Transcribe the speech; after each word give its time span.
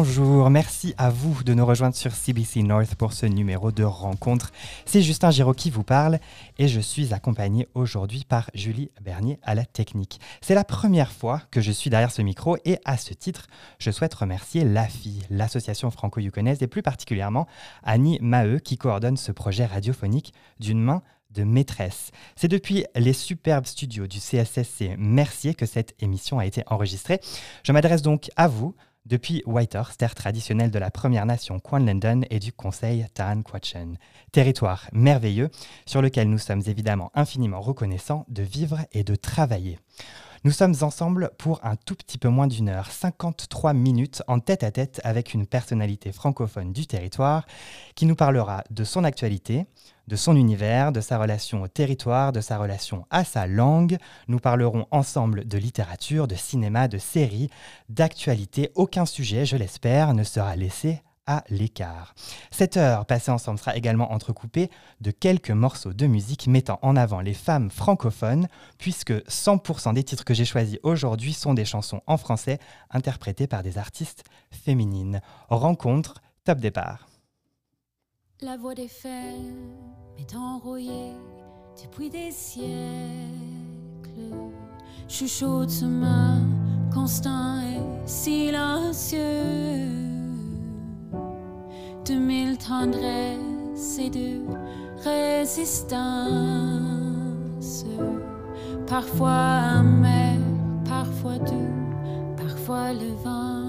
Bonjour, 0.00 0.48
merci 0.48 0.94
à 0.96 1.10
vous 1.10 1.42
de 1.42 1.54
nous 1.54 1.66
rejoindre 1.66 1.96
sur 1.96 2.12
CBC 2.12 2.62
North 2.62 2.94
pour 2.94 3.12
ce 3.12 3.26
numéro 3.26 3.72
de 3.72 3.82
rencontre. 3.82 4.52
C'est 4.86 5.02
Justin 5.02 5.32
Giraud 5.32 5.54
qui 5.54 5.70
vous 5.70 5.82
parle 5.82 6.20
et 6.56 6.68
je 6.68 6.78
suis 6.78 7.12
accompagné 7.12 7.66
aujourd'hui 7.74 8.24
par 8.24 8.48
Julie 8.54 8.92
Bernier 9.02 9.40
à 9.42 9.56
la 9.56 9.64
technique. 9.64 10.20
C'est 10.40 10.54
la 10.54 10.62
première 10.62 11.10
fois 11.10 11.42
que 11.50 11.60
je 11.60 11.72
suis 11.72 11.90
derrière 11.90 12.12
ce 12.12 12.22
micro 12.22 12.56
et 12.64 12.78
à 12.84 12.96
ce 12.96 13.12
titre, 13.12 13.48
je 13.80 13.90
souhaite 13.90 14.14
remercier 14.14 14.62
l'AFI, 14.62 15.24
l'association 15.30 15.90
franco-yukonaise 15.90 16.62
et 16.62 16.68
plus 16.68 16.82
particulièrement 16.82 17.48
Annie 17.82 18.20
Maheu 18.22 18.60
qui 18.60 18.78
coordonne 18.78 19.16
ce 19.16 19.32
projet 19.32 19.66
radiophonique 19.66 20.32
d'une 20.60 20.80
main 20.80 21.02
de 21.30 21.44
maîtresse. 21.44 22.10
C'est 22.36 22.48
depuis 22.48 22.84
les 22.94 23.12
superbes 23.12 23.66
studios 23.66 24.06
du 24.06 24.18
CSSC 24.18 24.96
Mercier 24.96 25.54
que 25.54 25.66
cette 25.66 25.94
émission 26.00 26.38
a 26.38 26.46
été 26.46 26.62
enregistrée. 26.66 27.20
Je 27.64 27.72
m'adresse 27.72 28.02
donc 28.02 28.30
à 28.36 28.48
vous, 28.48 28.74
depuis 29.08 29.42
Whitehorse, 29.46 29.96
terre 29.96 30.14
traditionnelle 30.14 30.70
de 30.70 30.78
la 30.78 30.90
Première 30.90 31.24
Nation 31.24 31.60
London 31.72 32.20
et 32.28 32.38
du 32.38 32.52
Conseil 32.52 33.06
Taan 33.14 33.42
Quachen. 33.42 33.96
Territoire 34.32 34.86
merveilleux 34.92 35.50
sur 35.86 36.02
lequel 36.02 36.28
nous 36.28 36.38
sommes 36.38 36.62
évidemment 36.66 37.10
infiniment 37.14 37.60
reconnaissants 37.60 38.26
de 38.28 38.42
vivre 38.42 38.80
et 38.92 39.04
de 39.04 39.14
travailler. 39.14 39.78
Nous 40.44 40.52
sommes 40.52 40.74
ensemble 40.82 41.30
pour 41.38 41.64
un 41.64 41.76
tout 41.76 41.94
petit 41.94 42.18
peu 42.18 42.28
moins 42.28 42.46
d'une 42.46 42.68
heure, 42.68 42.90
53 42.90 43.72
minutes 43.72 44.22
en 44.28 44.38
tête 44.38 44.62
à 44.62 44.70
tête 44.70 45.00
avec 45.02 45.34
une 45.34 45.46
personnalité 45.46 46.12
francophone 46.12 46.72
du 46.72 46.86
territoire 46.86 47.46
qui 47.96 48.06
nous 48.06 48.14
parlera 48.14 48.62
de 48.70 48.84
son 48.84 49.04
actualité, 49.04 49.66
de 50.08 50.16
son 50.16 50.34
univers, 50.34 50.90
de 50.90 51.00
sa 51.00 51.18
relation 51.18 51.62
au 51.62 51.68
territoire, 51.68 52.32
de 52.32 52.40
sa 52.40 52.58
relation 52.58 53.04
à 53.10 53.24
sa 53.24 53.46
langue. 53.46 53.98
Nous 54.26 54.38
parlerons 54.38 54.86
ensemble 54.90 55.46
de 55.46 55.58
littérature, 55.58 56.26
de 56.26 56.34
cinéma, 56.34 56.88
de 56.88 56.98
séries, 56.98 57.50
d'actualité. 57.90 58.72
Aucun 58.74 59.06
sujet, 59.06 59.44
je 59.44 59.56
l'espère, 59.56 60.14
ne 60.14 60.24
sera 60.24 60.56
laissé 60.56 61.02
à 61.26 61.44
l'écart. 61.50 62.14
Cette 62.50 62.78
heure 62.78 63.04
passée 63.04 63.30
ensemble 63.30 63.58
sera 63.58 63.76
également 63.76 64.12
entrecoupée 64.12 64.70
de 65.02 65.10
quelques 65.10 65.50
morceaux 65.50 65.92
de 65.92 66.06
musique 66.06 66.46
mettant 66.46 66.78
en 66.80 66.96
avant 66.96 67.20
les 67.20 67.34
femmes 67.34 67.70
francophones, 67.70 68.48
puisque 68.78 69.12
100% 69.12 69.92
des 69.92 70.04
titres 70.04 70.24
que 70.24 70.32
j'ai 70.32 70.46
choisis 70.46 70.78
aujourd'hui 70.82 71.34
sont 71.34 71.52
des 71.52 71.66
chansons 71.66 72.00
en 72.06 72.16
français 72.16 72.58
interprétées 72.90 73.46
par 73.46 73.62
des 73.62 73.76
artistes 73.76 74.24
féminines. 74.50 75.20
Rencontre, 75.50 76.22
top 76.44 76.60
départ. 76.60 77.07
La 78.40 78.56
voix 78.56 78.76
des 78.76 78.86
femmes 78.86 79.74
est 80.16 80.36
enrouillée 80.36 81.12
depuis 81.82 82.08
des 82.08 82.30
siècles. 82.30 82.68
Chuchotement 85.08 86.38
constant 86.94 87.60
et 87.62 87.80
silencieux. 88.06 89.18
De 92.04 92.14
mille 92.14 92.56
tendresses 92.58 93.98
et 93.98 94.08
de 94.08 94.40
résistance. 95.02 96.14
Parfois 98.86 99.80
amer, 99.80 100.38
parfois 100.84 101.38
doux, 101.38 101.74
parfois 102.36 102.92
le 102.92 103.14
vent 103.24 103.64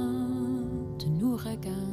de 0.99 1.08
nous 1.19 1.35
regarde. 1.35 1.89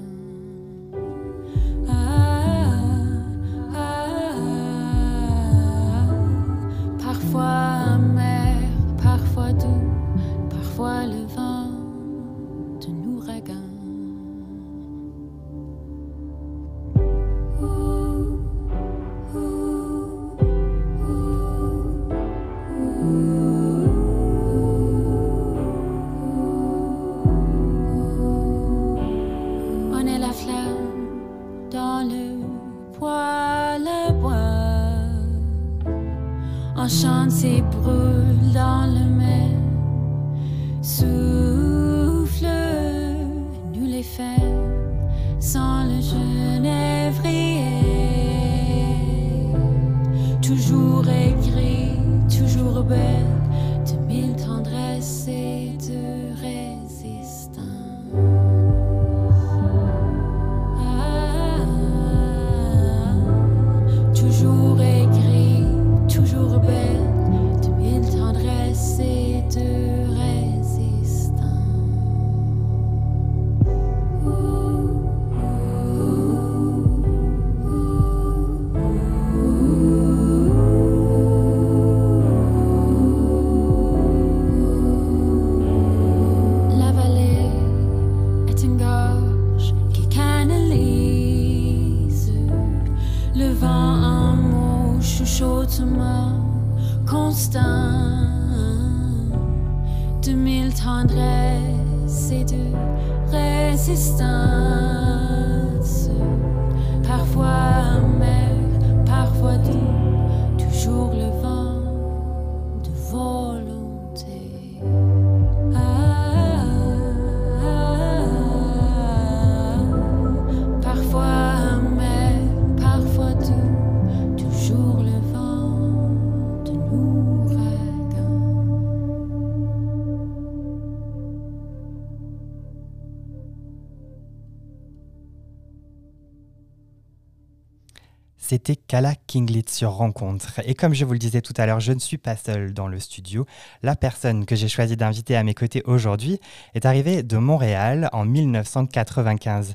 C'était 138.49 138.77
Kala 138.77 139.17
Kinglit 139.27 139.65
sur 139.67 139.91
Rencontre. 139.91 140.61
Et 140.67 140.77
comme 140.77 140.95
je 140.95 141.05
vous 141.05 141.15
le 141.15 141.19
disais 141.19 141.41
tout 141.41 141.53
à 141.57 141.67
l'heure, 141.67 141.81
je 141.81 141.91
ne 141.91 141.99
suis 141.99 142.17
pas 142.17 142.37
seul 142.37 142.73
dans 142.73 142.87
le 142.87 143.01
studio. 143.01 143.45
La 143.83 143.97
personne 143.97 144.47
que 144.47 144.55
j'ai 144.55 144.69
choisi 144.69 144.97
d'inviter 144.97 145.35
à 145.35 145.43
mes 145.43 145.53
côtés 145.53 145.83
aujourd'hui 145.85 146.39
est 146.75 146.87
arrivée 146.87 147.25
de 147.25 147.39
Montréal 147.39 148.09
en 148.13 148.25
1995. 148.25 149.75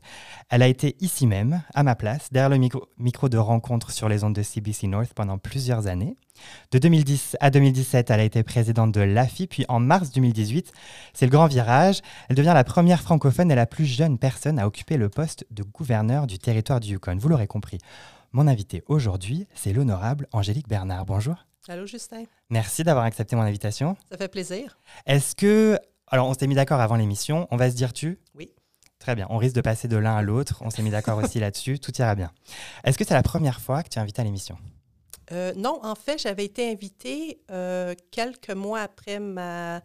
Elle 0.49 0.61
a 0.61 0.69
été 0.69 0.95
ici 1.01 1.27
même, 1.27 1.63
à 1.73 1.83
ma 1.83 1.95
place, 1.95 2.29
derrière 2.31 2.49
le 2.49 2.55
micro, 2.55 2.87
micro 2.97 3.27
de 3.27 3.37
Rencontre 3.37 3.91
sur 3.91 4.07
les 4.07 4.23
ondes 4.23 4.35
de 4.35 4.41
CBC 4.41 4.87
North 4.87 5.13
pendant 5.13 5.37
plusieurs 5.37 5.87
années. 5.87 6.15
De 6.71 6.79
2010 6.79 7.35
à 7.41 7.49
2017, 7.49 8.09
elle 8.09 8.21
a 8.21 8.23
été 8.23 8.41
présidente 8.41 8.93
de 8.93 9.01
l'AFI, 9.01 9.47
puis 9.47 9.65
en 9.67 9.81
mars 9.81 10.11
2018, 10.11 10.71
c'est 11.13 11.25
le 11.25 11.31
grand 11.31 11.47
virage. 11.47 11.99
Elle 12.29 12.37
devient 12.37 12.53
la 12.53 12.63
première 12.63 13.01
francophone 13.01 13.51
et 13.51 13.55
la 13.55 13.65
plus 13.65 13.85
jeune 13.85 14.17
personne 14.17 14.59
à 14.59 14.65
occuper 14.65 14.95
le 14.95 15.09
poste 15.09 15.45
de 15.51 15.63
gouverneur 15.63 16.25
du 16.25 16.39
territoire 16.39 16.79
du 16.79 16.93
Yukon. 16.93 17.17
Vous 17.19 17.27
l'aurez 17.27 17.47
compris. 17.47 17.79
Mon 18.33 18.47
invité 18.47 18.81
aujourd'hui, 18.87 19.45
c'est 19.53 19.73
l'honorable 19.73 20.25
Angélique 20.31 20.69
Bernard. 20.69 21.05
Bonjour. 21.05 21.35
Allô, 21.67 21.85
Justin. 21.85 22.23
Merci 22.49 22.85
d'avoir 22.85 23.03
accepté 23.03 23.35
mon 23.35 23.41
invitation. 23.41 23.97
Ça 24.09 24.17
fait 24.17 24.29
plaisir. 24.29 24.79
Est-ce 25.05 25.35
que... 25.35 25.77
Alors, 26.07 26.29
on 26.29 26.33
s'était 26.33 26.47
mis 26.47 26.55
d'accord 26.55 26.79
avant 26.79 26.95
l'émission. 26.95 27.45
On 27.51 27.57
va 27.57 27.69
se 27.69 27.75
dire 27.75 27.91
tu? 27.91 28.21
Oui. 28.33 28.53
Très 28.99 29.15
bien. 29.15 29.27
On 29.29 29.37
risque 29.37 29.55
de 29.55 29.61
passer 29.61 29.89
de 29.89 29.97
l'un 29.97 30.15
à 30.15 30.21
l'autre. 30.21 30.61
On 30.61 30.69
s'est 30.69 30.81
mis 30.81 30.91
d'accord 30.91 31.17
aussi 31.17 31.39
là-dessus. 31.41 31.79
Tout 31.79 31.91
ira 31.97 32.15
bien. 32.15 32.31
Est-ce 32.85 32.97
que 32.97 33.03
c'est 33.03 33.13
la 33.13 33.21
première 33.21 33.59
fois 33.59 33.83
que 33.83 33.89
tu 33.89 33.99
es 33.99 34.01
invité 34.01 34.21
à 34.21 34.23
l'émission? 34.23 34.57
Euh, 35.33 35.53
non, 35.57 35.79
en 35.83 35.95
fait, 35.95 36.17
j'avais 36.17 36.45
été 36.45 36.71
invitée 36.71 37.41
euh, 37.51 37.95
quelques 38.11 38.51
mois 38.51 38.79
après 38.79 39.19
ma 39.19 39.81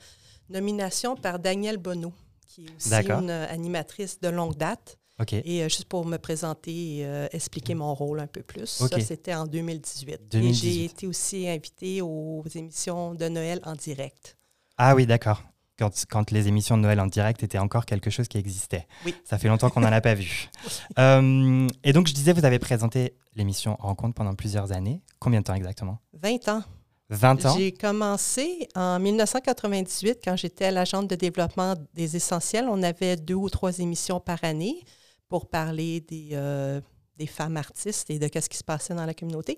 nomination 0.50 1.16
par 1.16 1.40
Daniel 1.40 1.78
Bonneau, 1.78 2.12
qui 2.46 2.66
est 2.66 2.76
aussi 2.76 3.10
une 3.10 3.31
euh, 3.31 3.46
animatrice 3.50 4.20
de 4.20 4.28
longue 4.28 4.54
date. 4.54 4.98
Ok. 5.21 5.33
Et 5.33 5.63
euh, 5.63 5.69
juste 5.69 5.87
pour 5.87 6.05
me 6.05 6.19
présenter 6.19 6.99
et 6.99 7.07
euh, 7.07 7.27
expliquer 7.33 7.75
mon 7.75 7.95
rôle 7.95 8.21
un 8.21 8.27
peu 8.27 8.43
plus, 8.43 8.83
Ok. 8.83 8.91
ça 8.93 9.01
c'était 9.01 9.35
en 9.35 9.47
2018. 9.47 10.21
2018. 10.31 10.69
Et 10.69 10.73
j'ai 10.73 10.85
été 10.85 11.07
aussi 11.07 11.49
invitée 11.49 12.03
aux 12.03 12.45
émissions 12.55 13.15
de 13.15 13.27
Noël 13.29 13.61
en 13.65 13.75
direct. 13.75 14.37
Ah 14.77 14.95
oui, 14.95 15.07
d'accord. 15.07 15.43
Quand, 15.79 15.91
quand 16.11 16.31
les 16.31 16.49
émissions 16.49 16.77
de 16.77 16.83
Noël 16.83 17.01
en 17.01 17.07
direct 17.07 17.43
étaient 17.43 17.59
encore 17.59 17.85
quelque 17.87 18.09
chose 18.11 18.29
qui 18.29 18.39
existait. 18.39 18.87
Oui. 19.05 19.15
Ça 19.25 19.39
fait 19.39 19.49
longtemps 19.49 19.69
qu'on 19.71 19.81
n'en 19.81 19.93
a 19.93 20.01
pas 20.01 20.15
vu. 20.15 20.49
Euh, 20.99 21.69
et 21.85 21.93
donc, 21.93 22.07
je 22.07 22.15
disais, 22.15 22.33
vous 22.33 22.47
avez 22.47 22.59
présenté 22.59 23.15
l'émission 23.35 23.77
Rencontre 23.79 24.15
pendant 24.15 24.35
plusieurs 24.35 24.73
années. 24.73 25.03
Combien 25.19 25.41
de 25.41 25.45
temps 25.45 25.55
exactement? 25.55 25.99
20 26.15 26.49
ans. 26.49 26.63
20 27.11 27.45
ans? 27.45 27.55
J'ai 27.59 27.73
commencé 27.73 28.67
en 28.75 28.99
1998 28.99 30.21
quand 30.25 30.37
j'étais 30.37 30.67
à 30.67 30.71
l'agence 30.71 31.07
de 31.07 31.15
développement 31.15 31.75
des 31.93 32.17
essentiels. 32.17 32.67
On 32.71 32.83
avait 32.83 33.17
deux 33.17 33.35
ou 33.35 33.51
trois 33.51 33.79
émissions 33.79 34.21
par 34.21 34.43
année 34.43 34.83
pour 35.28 35.46
parler 35.49 36.00
des, 36.00 36.31
euh, 36.32 36.81
des 37.17 37.26
femmes 37.26 37.56
artistes 37.56 38.11
et 38.11 38.19
de 38.19 38.28
ce 38.40 38.49
qui 38.49 38.56
se 38.58 38.64
passait 38.64 38.94
dans 38.94 39.06
la 39.06 39.14
communauté. 39.14 39.56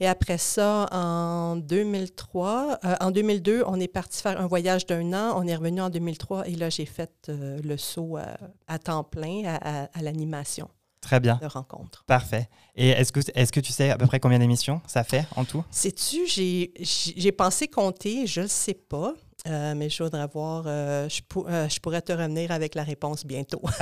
Et 0.00 0.06
après 0.06 0.38
ça, 0.38 0.88
en 0.92 1.56
2003, 1.56 2.78
euh, 2.84 2.94
en 3.00 3.10
2002, 3.10 3.62
on 3.66 3.80
est 3.80 3.88
parti 3.88 4.20
faire 4.20 4.40
un 4.40 4.46
voyage 4.46 4.86
d'un 4.86 5.12
an. 5.12 5.32
On 5.42 5.46
est 5.46 5.56
revenu 5.56 5.80
en 5.80 5.90
2003 5.90 6.48
et 6.48 6.54
là, 6.54 6.68
j'ai 6.70 6.86
fait 6.86 7.10
euh, 7.28 7.58
le 7.62 7.76
saut 7.76 8.16
à, 8.16 8.36
à 8.68 8.78
temps 8.78 9.04
plein 9.04 9.42
à, 9.46 9.56
à- 9.84 9.88
à 9.98 10.02
l'animation 10.02 10.68
Très 11.00 11.18
bien. 11.18 11.38
de 11.42 11.46
rencontre. 11.46 12.04
Parfait. 12.06 12.48
Et 12.76 12.90
est-ce 12.90 13.10
que, 13.10 13.20
est 13.34 13.50
que 13.50 13.60
tu 13.60 13.72
sais 13.72 13.90
à 13.90 13.96
peu 13.98 14.06
près 14.06 14.20
combien 14.20 14.38
d'émissions 14.38 14.80
ça 14.86 15.02
fait 15.02 15.24
en 15.34 15.44
tout? 15.44 15.64
Sais-tu, 15.70 16.26
j'ai 16.28 17.32
pensé 17.32 17.66
compter, 17.68 18.26
je 18.26 18.40
ne 18.40 18.44
le 18.44 18.48
sais 18.50 18.74
pas, 18.74 19.14
euh, 19.48 19.74
mais 19.74 19.88
je 19.90 20.02
voudrais 20.02 20.26
voir, 20.28 20.64
euh, 20.66 21.08
je, 21.08 21.20
pour- 21.28 21.46
euh, 21.48 21.68
je 21.68 21.80
pourrais 21.80 22.02
te 22.02 22.12
revenir 22.12 22.52
avec 22.52 22.74
la 22.76 22.84
réponse 22.84 23.24
bientôt. 23.26 23.62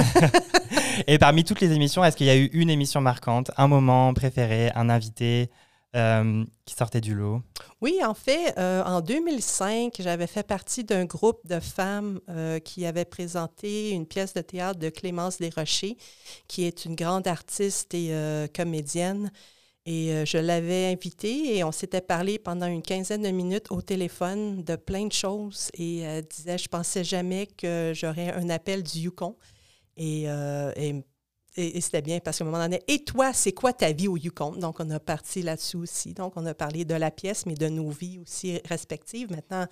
Et 1.07 1.19
parmi 1.19 1.45
toutes 1.45 1.61
les 1.61 1.73
émissions, 1.73 2.05
est-ce 2.05 2.17
qu'il 2.17 2.27
y 2.27 2.31
a 2.31 2.37
eu 2.37 2.47
une 2.53 2.71
émission 2.71 3.01
marquante, 3.01 3.51
un 3.57 3.69
moment 3.69 4.13
préféré, 4.15 4.71
un 4.75 4.89
invité 4.91 5.51
euh, 5.97 6.45
qui 6.67 6.77
sortait 6.77 7.01
du 7.01 7.15
lot? 7.15 7.43
Oui, 7.81 7.99
en 8.05 8.15
fait, 8.15 8.55
euh, 8.59 8.85
en 8.85 9.01
2005, 9.01 9.95
j'avais 9.99 10.29
fait 10.29 10.47
partie 10.47 10.85
d'un 10.85 11.05
groupe 11.05 11.41
de 11.47 11.59
femmes 11.59 12.21
euh, 12.29 12.61
qui 12.61 12.87
avait 12.87 13.05
présenté 13.05 13.91
une 13.91 14.07
pièce 14.07 14.33
de 14.33 14.41
théâtre 14.41 14.79
de 14.79 14.89
Clémence 14.89 15.39
Desrochers, 15.39 15.97
qui 16.47 16.65
est 16.65 16.85
une 16.85 16.95
grande 16.95 17.27
artiste 17.27 17.93
et 17.95 18.13
comédienne. 18.55 19.33
Et 19.87 20.25
je 20.27 20.39
l'avais 20.39 20.93
invitée 20.93 21.57
et 21.57 21.65
on 21.65 21.73
s'était 21.73 22.03
parlé 22.03 22.39
pendant 22.39 22.67
une 22.67 22.83
quinzaine 22.83 23.23
de 23.23 23.31
minutes 23.31 23.67
au 23.71 23.83
téléphone 23.83 24.63
de 24.63 24.77
plein 24.77 25.07
de 25.07 25.13
choses. 25.13 25.71
Et 25.75 26.01
elle 26.01 26.25
disait, 26.25 26.59
je 26.59 26.69
pensais 26.69 27.03
jamais 27.03 27.49
que 27.49 27.93
j'aurais 27.97 28.33
un 28.33 28.49
appel 28.51 28.85
du 28.85 29.01
Yukon. 29.01 29.35
Et, 30.03 30.25
euh, 30.31 30.73
et, 30.77 30.95
et- 31.57 31.77
et 31.77 31.81
c'était 31.83 32.01
bien 32.01 32.21
parce 32.21 32.39
qu'à 32.39 32.45
un 32.45 32.47
moment 32.47 32.63
donné, 32.63 32.81
et 32.89 33.05
toi, 33.05 33.33
c'est 33.35 33.53
quoi 33.53 33.73
ta 33.75 33.93
vie 33.93 34.09
au 34.09 34.17
Yukon? 34.17 34.53
Donc, 34.57 34.81
on 34.81 34.89
a 34.91 34.99
parti 34.99 35.43
là-dessus 35.43 35.77
aussi. 35.77 36.15
Donc, 36.15 36.33
on 36.37 36.47
a 36.47 36.55
parlé 36.55 36.87
de 36.87 36.95
la 36.95 37.11
pièce, 37.11 37.45
mais 37.45 37.55
de 37.55 37.69
nos 37.69 37.91
vies 37.91 38.19
aussi 38.19 38.59
respectives. 38.67 39.31
Maintenant, 39.31 39.67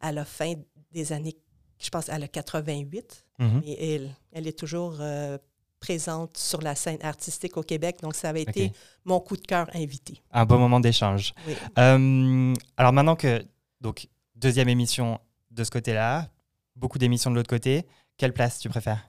à 0.00 0.12
la 0.12 0.24
fin 0.26 0.52
des 0.92 1.12
années, 1.12 1.36
je 1.78 1.88
pense, 1.88 2.10
à 2.10 2.18
la 2.18 2.28
88, 2.28 3.24
Mhm. 3.38 3.62
mais 3.64 3.72
elle, 3.80 4.16
elle 4.32 4.46
est 4.46 4.58
toujours 4.58 4.96
euh, 5.00 5.38
présente 5.78 6.36
sur 6.36 6.60
la 6.60 6.74
scène 6.74 6.98
artistique 7.00 7.56
au 7.56 7.62
Québec. 7.62 8.00
Donc, 8.02 8.14
ça 8.14 8.28
avait 8.28 8.42
été 8.42 8.70
mon 9.06 9.18
coup 9.18 9.38
de 9.38 9.46
cœur 9.46 9.70
invité. 9.72 10.20
Un 10.30 10.44
beau 10.44 10.58
moment 10.58 10.78
d'échange. 10.78 11.32
Oui. 11.46 11.54
Euh, 11.78 12.52
alors 12.76 12.92
maintenant 12.92 13.16
que, 13.16 13.42
donc, 13.80 14.06
deuxième 14.34 14.68
émission 14.68 15.18
de 15.50 15.64
ce 15.64 15.70
côté-là, 15.70 16.28
beaucoup 16.76 16.98
d'émissions 16.98 17.30
de 17.30 17.36
l'autre 17.36 17.48
côté, 17.48 17.86
quelle 18.18 18.34
place 18.34 18.58
tu 18.58 18.68
préfères? 18.68 19.06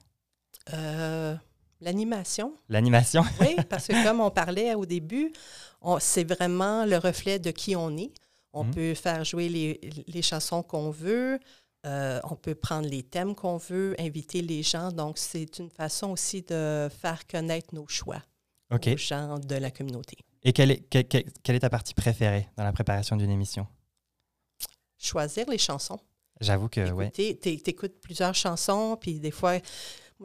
Euh, 0.73 1.35
L'animation, 1.83 2.53
L'animation 2.69 3.23
oui, 3.39 3.55
parce 3.69 3.87
que 3.87 4.03
comme 4.03 4.19
on 4.21 4.29
parlait 4.29 4.75
au 4.75 4.85
début, 4.85 5.33
c'est 5.99 6.23
vraiment 6.23 6.85
le 6.85 6.97
reflet 6.97 7.39
de 7.39 7.49
qui 7.49 7.75
on 7.75 7.97
est. 7.97 8.11
On 8.53 8.65
Mhm. 8.65 8.73
peut 8.75 8.93
faire 8.93 9.23
jouer 9.25 9.49
les, 9.49 9.79
les 10.07 10.21
chansons 10.21 10.61
qu'on 10.61 10.91
veut, 10.91 11.39
euh, 11.87 12.19
on 12.29 12.35
peut 12.35 12.53
prendre 12.53 12.87
les 12.87 13.01
thèmes 13.01 13.33
qu'on 13.33 13.57
veut, 13.57 13.95
inviter 13.97 14.43
les 14.43 14.61
gens. 14.61 14.91
Donc, 14.91 15.17
c'est 15.17 15.57
une 15.57 15.71
façon 15.71 16.11
aussi 16.11 16.43
de 16.43 16.87
faire 17.01 17.25
connaître 17.25 17.73
nos 17.73 17.87
choix 17.87 18.21
aux 18.71 18.97
gens 18.97 19.39
de 19.39 19.55
la 19.55 19.71
communauté. 19.71 20.17
Et 20.43 20.53
quelle 20.53 20.71
est, 20.71 20.81
quelle- 20.89 21.07
quelle- 21.07 21.55
est 21.55 21.59
ta 21.59 21.69
partie 21.71 21.93
préférée 21.95 22.47
dans 22.57 22.63
la 22.63 22.73
préparation 22.73 23.15
d'une 23.15 23.31
émission? 23.31 23.65
Choisir 24.99 25.49
les 25.49 25.57
chansons. 25.57 25.99
J'avoue 26.39 26.69
que, 26.69 26.91
ouais. 26.91 27.05
écouter. 27.07 27.37
T'é- 27.37 27.57
T'écoutes 27.59 27.99
plusieurs 28.01 28.35
chansons, 28.35 28.97
puis 28.99 29.19
des 29.19 29.31
fois, 29.31 29.57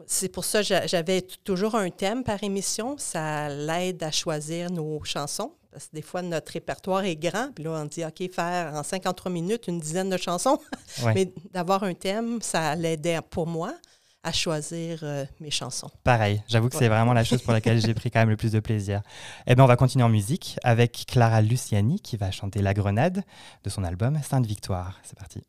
c'est 0.05 0.29
pour 0.29 0.45
ça 0.45 0.59
que 0.59 0.65
j'a- 0.67 0.87
j'avais 0.87 1.21
toujours 1.21 1.75
un 1.75 1.89
thème 1.89 2.23
par 2.23 2.43
émission. 2.43 2.95
Ça 2.97 3.49
l'aide 3.49 4.03
à 4.03 4.11
choisir 4.11 4.69
nos 4.71 5.03
chansons. 5.03 5.53
Parce 5.71 5.87
que 5.87 5.95
des 5.95 6.01
fois, 6.01 6.21
notre 6.23 6.51
répertoire 6.53 7.03
est 7.03 7.15
grand, 7.15 7.51
puis 7.53 7.63
là, 7.63 7.71
on 7.71 7.85
dit, 7.85 8.03
OK, 8.03 8.31
faire 8.33 8.73
en 8.73 8.81
53 8.83 9.31
minutes 9.31 9.67
une 9.67 9.79
dizaine 9.79 10.09
de 10.09 10.17
chansons. 10.17 10.59
Ouais. 11.03 11.13
Mais 11.13 11.31
d'avoir 11.53 11.83
un 11.83 11.93
thème, 11.93 12.41
ça 12.41 12.73
l'aidait 12.75 13.19
pour 13.29 13.45
moi 13.45 13.75
à 14.23 14.31
choisir 14.31 14.99
euh, 15.03 15.25
mes 15.39 15.51
chansons. 15.51 15.89
Pareil, 16.03 16.41
j'avoue 16.47 16.69
que 16.69 16.75
c'est 16.75 16.87
vraiment 16.87 17.13
la 17.13 17.23
chose 17.23 17.41
pour 17.43 17.53
laquelle 17.53 17.79
j'ai 17.79 17.93
pris 17.93 18.09
quand 18.09 18.19
même 18.19 18.29
le 18.31 18.35
plus 18.37 18.51
de 18.51 18.59
plaisir. 18.59 19.01
Eh 19.45 19.53
bien, 19.53 19.63
on 19.63 19.67
va 19.67 19.75
continuer 19.75 20.03
en 20.03 20.09
musique 20.09 20.57
avec 20.63 21.05
Clara 21.07 21.41
Luciani 21.41 21.99
qui 21.99 22.17
va 22.17 22.31
chanter 22.31 22.61
La 22.61 22.73
Grenade 22.73 23.23
de 23.63 23.69
son 23.69 23.83
album 23.83 24.19
Sainte 24.27 24.45
Victoire. 24.47 24.99
C'est 25.03 25.17
parti. 25.17 25.43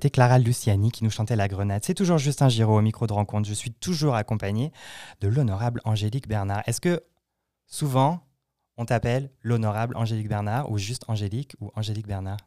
C'était 0.00 0.08
Clara 0.08 0.38
Luciani 0.38 0.90
qui 0.90 1.04
nous 1.04 1.10
chantait 1.10 1.36
La 1.36 1.46
Grenade. 1.46 1.84
C'est 1.84 1.92
toujours 1.92 2.16
Justin 2.16 2.48
Giraud 2.48 2.78
au 2.78 2.80
micro 2.80 3.06
de 3.06 3.12
rencontre. 3.12 3.46
Je 3.46 3.52
suis 3.52 3.70
toujours 3.70 4.14
accompagné 4.14 4.72
de 5.20 5.28
l'honorable 5.28 5.82
Angélique 5.84 6.26
Bernard. 6.26 6.62
Est-ce 6.66 6.80
que 6.80 7.02
souvent 7.66 8.26
on 8.78 8.86
t'appelle 8.86 9.30
l'honorable 9.42 9.94
Angélique 9.98 10.28
Bernard 10.28 10.70
ou 10.70 10.78
juste 10.78 11.02
Angélique 11.08 11.54
ou 11.60 11.70
Angélique 11.76 12.06
Bernard? 12.06 12.38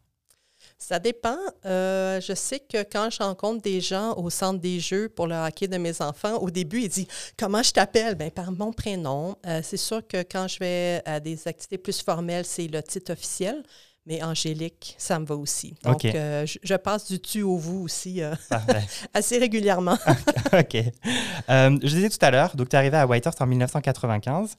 Ça 0.79 0.97
dépend. 0.97 1.37
Euh, 1.67 2.19
je 2.21 2.33
sais 2.33 2.59
que 2.59 2.81
quand 2.81 3.11
je 3.11 3.21
rencontre 3.21 3.61
des 3.61 3.81
gens 3.81 4.15
au 4.15 4.31
centre 4.31 4.59
des 4.59 4.79
jeux 4.79 5.07
pour 5.07 5.27
le 5.27 5.35
hockey 5.35 5.67
de 5.67 5.77
mes 5.77 6.01
enfants, 6.01 6.37
au 6.37 6.49
début, 6.49 6.81
ils 6.81 6.89
disent 6.89 7.07
Comment 7.37 7.61
je 7.61 7.71
t'appelle 7.71 8.15
ben, 8.15 8.31
Par 8.31 8.51
mon 8.51 8.73
prénom. 8.73 9.35
Euh, 9.45 9.61
c'est 9.63 9.77
sûr 9.77 10.01
que 10.07 10.23
quand 10.23 10.47
je 10.47 10.57
vais 10.57 11.03
à 11.05 11.19
des 11.19 11.47
activités 11.47 11.77
plus 11.77 12.01
formelles, 12.01 12.45
c'est 12.45 12.67
le 12.67 12.81
titre 12.81 13.13
officiel. 13.13 13.61
Mais 14.05 14.21
Angélique, 14.21 14.95
ça 14.97 15.17
me 15.17 15.25
va 15.25 15.35
aussi. 15.35 15.75
Donc, 15.83 16.03
euh, 16.03 16.45
je, 16.45 16.59
je 16.61 16.75
passe 16.75 17.09
du 17.09 17.21
tu 17.21 17.41
au 17.41 17.57
vous 17.57 17.83
aussi 17.83 18.21
euh, 18.21 18.35
assez 19.13 19.37
régulièrement. 19.37 19.97
ok. 20.53 20.75
Euh, 20.75 21.79
je 21.81 21.87
disais 21.87 22.09
tout 22.09 22.17
à 22.19 22.29
l'heure, 22.29 22.55
donc 22.55 22.67
tu 22.67 22.75
es 22.75 22.79
arrivé 22.79 22.97
à 22.97 23.07
Whitehorse 23.07 23.39
en 23.39 23.45
1995. 23.45 24.57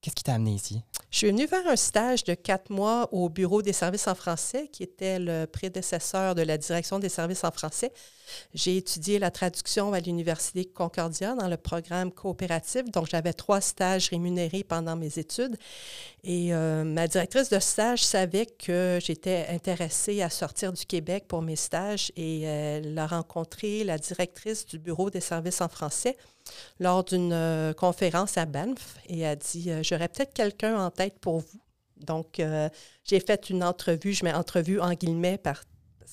Qu'est-ce 0.00 0.14
qui 0.14 0.24
t'a 0.24 0.34
amené 0.34 0.52
ici? 0.52 0.82
Je 1.10 1.18
suis 1.18 1.26
venue 1.26 1.46
faire 1.46 1.66
un 1.66 1.76
stage 1.76 2.24
de 2.24 2.34
quatre 2.34 2.70
mois 2.70 3.08
au 3.12 3.28
Bureau 3.28 3.60
des 3.60 3.72
services 3.74 4.06
en 4.06 4.14
français, 4.14 4.68
qui 4.72 4.82
était 4.82 5.18
le 5.18 5.46
prédécesseur 5.46 6.34
de 6.34 6.42
la 6.42 6.56
direction 6.56 6.98
des 6.98 7.08
services 7.10 7.44
en 7.44 7.50
français. 7.50 7.92
J'ai 8.54 8.76
étudié 8.76 9.18
la 9.18 9.30
traduction 9.30 9.92
à 9.92 10.00
l'Université 10.00 10.64
Concordia 10.64 11.34
dans 11.34 11.48
le 11.48 11.56
programme 11.56 12.12
coopératif, 12.12 12.90
donc 12.90 13.08
j'avais 13.08 13.32
trois 13.32 13.60
stages 13.60 14.08
rémunérés 14.10 14.64
pendant 14.64 14.96
mes 14.96 15.18
études. 15.18 15.56
Et 16.24 16.52
euh, 16.54 16.84
ma 16.84 17.08
directrice 17.08 17.48
de 17.50 17.58
stage 17.58 18.02
savait 18.04 18.46
que 18.46 18.98
j'étais 19.02 19.46
intéressée 19.50 20.22
à 20.22 20.30
sortir 20.30 20.72
du 20.72 20.84
Québec 20.84 21.24
pour 21.28 21.42
mes 21.42 21.56
stages 21.56 22.12
et 22.16 22.42
elle 22.42 22.98
a 22.98 23.06
rencontré 23.06 23.84
la 23.84 23.98
directrice 23.98 24.66
du 24.66 24.78
Bureau 24.78 25.10
des 25.10 25.20
services 25.20 25.60
en 25.60 25.68
français 25.68 26.16
lors 26.80 27.04
d'une 27.04 27.32
euh, 27.32 27.72
conférence 27.72 28.36
à 28.38 28.46
Banff 28.46 28.98
et 29.08 29.26
a 29.26 29.36
dit 29.36 29.70
euh, 29.70 29.82
J'aurais 29.82 30.08
peut-être 30.08 30.32
quelqu'un 30.32 30.78
en 30.78 30.90
tête 30.90 31.18
pour 31.20 31.40
vous. 31.40 31.60
Donc, 31.96 32.40
euh, 32.40 32.68
j'ai 33.04 33.20
fait 33.20 33.48
une 33.48 33.64
entrevue, 33.64 34.12
je 34.12 34.24
mets 34.24 34.34
entrevue 34.34 34.80
en 34.80 34.92
guillemets 34.92 35.38
par, 35.38 35.62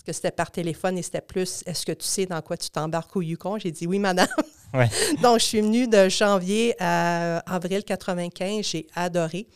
parce 0.05 0.17
que 0.17 0.21
c'était 0.21 0.31
par 0.35 0.51
téléphone 0.51 0.97
et 0.97 1.01
c'était 1.01 1.21
plus 1.21 1.63
Est-ce 1.65 1.85
que 1.85 1.91
tu 1.93 2.05
sais 2.05 2.25
dans 2.25 2.41
quoi 2.41 2.57
tu 2.57 2.69
t'embarques 2.69 3.15
au 3.15 3.21
Yukon? 3.21 3.57
J'ai 3.59 3.71
dit 3.71 3.87
Oui, 3.87 3.99
madame. 3.99 4.27
Ouais. 4.75 4.89
Donc, 5.21 5.39
je 5.39 5.45
suis 5.45 5.61
venue 5.61 5.87
de 5.87 6.09
janvier 6.09 6.73
à 6.79 7.37
avril 7.41 7.83
95. 7.83 8.65
J'ai 8.65 8.87
adoré. 8.95 9.47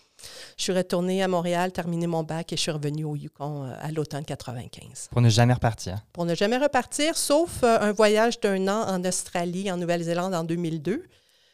Je 0.57 0.63
suis 0.63 0.73
retournée 0.73 1.23
à 1.23 1.27
Montréal, 1.27 1.71
terminé 1.71 2.05
mon 2.05 2.21
bac 2.21 2.53
et 2.53 2.55
je 2.55 2.61
suis 2.61 2.69
revenue 2.69 3.03
au 3.03 3.15
Yukon 3.15 3.63
euh, 3.63 3.73
à 3.81 3.91
l'automne 3.91 4.23
95 4.23 5.07
Pour 5.09 5.21
ne 5.21 5.29
jamais 5.29 5.53
repartir. 5.53 6.05
pour 6.13 6.25
ne 6.25 6.35
jamais 6.35 6.57
repartir, 6.59 7.17
sauf 7.17 7.63
euh, 7.63 7.79
un 7.81 7.93
voyage 7.93 8.39
d'un 8.41 8.67
an 8.67 8.87
en 8.87 9.03
Australie, 9.05 9.71
en 9.71 9.77
Nouvelle-Zélande 9.77 10.35
en 10.35 10.43
2002. 10.43 11.03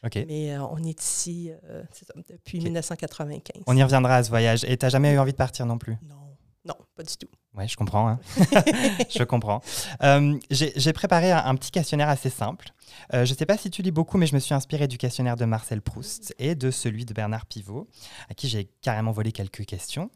Ok. 0.04 0.16
Mais 0.28 0.52
euh, 0.54 0.62
on 0.70 0.84
est 0.84 1.02
ici 1.02 1.50
euh, 1.70 1.82
ça, 1.90 2.04
depuis 2.28 2.58
Ok. 2.58 2.64
1995. 2.64 3.62
On 3.66 3.74
y 3.74 3.82
reviendra 3.82 4.16
à 4.16 4.22
ce 4.24 4.28
voyage. 4.28 4.64
Et 4.68 4.76
t'as 4.76 4.90
jamais 4.90 5.14
eu 5.14 5.18
envie 5.18 5.32
de 5.32 5.38
partir 5.38 5.64
non 5.64 5.78
plus? 5.78 5.96
Non, 6.06 6.16
non, 6.66 6.74
pas 6.96 7.02
du 7.02 7.14
tout. 7.16 7.28
Ouais, 7.54 7.68
je 7.68 7.76
comprends. 7.76 8.08
hein. 8.08 8.18
je 9.10 9.22
comprends. 9.22 9.60
Euh, 10.02 10.38
J'ai 10.50 10.92
préparé 10.92 11.30
un, 11.30 11.44
un 11.44 11.54
petit 11.56 11.70
questionnaire 11.70 12.08
assez 12.08 12.30
simple. 12.30 12.70
Euh, 13.12 13.24
je 13.24 13.32
ne 13.32 13.36
sais 13.38 13.46
pas 13.46 13.56
si 13.58 13.70
tu 13.70 13.82
lis 13.82 13.90
beaucoup, 13.90 14.16
mais 14.18 14.26
je 14.26 14.34
me 14.34 14.40
suis 14.40 14.54
inspiré 14.54 14.88
du 14.88 14.96
questionnaire 14.98 15.36
de 15.36 15.44
Marcel 15.44 15.82
Proust 15.82 16.34
et 16.38 16.54
de 16.54 16.70
celui 16.70 17.04
de 17.04 17.12
Bernard 17.14 17.46
Pivot, 17.46 17.86
à 18.30 18.34
qui 18.34 18.48
j'ai 18.48 18.64
carrément 18.80 19.12
volé 19.12 19.30
quelques 19.30 19.64
questions. 19.66 20.10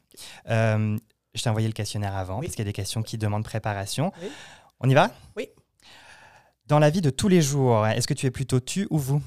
Euh, 0.49 0.97
je 1.35 1.43
t'ai 1.43 1.49
envoyé 1.49 1.67
le 1.67 1.73
questionnaire 1.73 2.15
avant, 2.15 2.39
Oui. 2.39 2.47
parce 2.47 2.55
qu'il 2.55 2.65
y 2.65 2.67
a 2.67 2.71
des 2.71 2.73
questions 2.73 3.03
qui 3.03 3.17
demandent 3.17 3.43
préparation. 3.45 4.11
Oui. 4.21 4.29
On 4.79 4.89
y 4.89 4.93
va? 4.95 5.11
Oui. 5.37 5.49
Dans 6.65 6.79
la 6.79 6.89
vie 6.89 7.01
de 7.01 7.09
tous 7.09 7.27
les 7.27 7.41
jours, 7.41 7.85
est-ce 7.87 8.07
que 8.07 8.13
tu 8.13 8.25
es 8.25 8.31
plutôt 8.31 8.59
tu 8.59 8.87
ou 8.89 8.97
vous? 8.97 9.21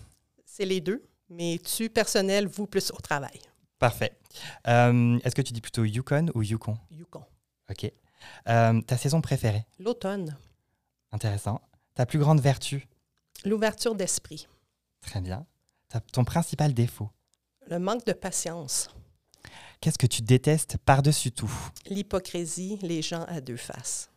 C'est 0.44 0.64
les 0.64 0.80
deux, 0.80 1.02
mais 1.30 1.58
tu 1.58 1.88
personnel, 1.88 2.46
vous 2.46 2.66
plus 2.66 2.90
au 2.90 2.98
travail. 3.00 3.40
Parfait. 3.82 4.16
Euh, 4.68 5.18
est-ce 5.24 5.34
que 5.34 5.42
tu 5.42 5.52
dis 5.52 5.60
plutôt 5.60 5.82
Yukon 5.84 6.26
ou 6.36 6.42
Yukon? 6.44 6.78
Yukon. 6.92 7.24
Ok. 7.68 7.90
Euh, 8.48 8.80
ta 8.82 8.96
saison 8.96 9.20
préférée? 9.20 9.66
L'automne. 9.80 10.36
Intéressant. 11.10 11.60
Ta 11.96 12.06
plus 12.06 12.20
grande 12.20 12.40
vertu? 12.40 12.86
L'ouverture 13.44 13.96
d'esprit. 13.96 14.46
Très 15.00 15.20
bien. 15.20 15.46
Ta- 15.88 15.98
ton 15.98 16.22
principal 16.24 16.72
défaut? 16.74 17.10
Le 17.68 17.80
manque 17.80 18.06
de 18.06 18.12
patience. 18.12 18.88
Qu'est-ce 19.80 19.98
que 19.98 20.06
tu 20.06 20.22
détestes 20.22 20.76
par-dessus 20.84 21.32
tout? 21.32 21.52
L'hypocrisie, 21.86 22.78
les 22.82 23.02
gens 23.02 23.24
à 23.24 23.40
deux 23.40 23.56
faces. 23.56 24.10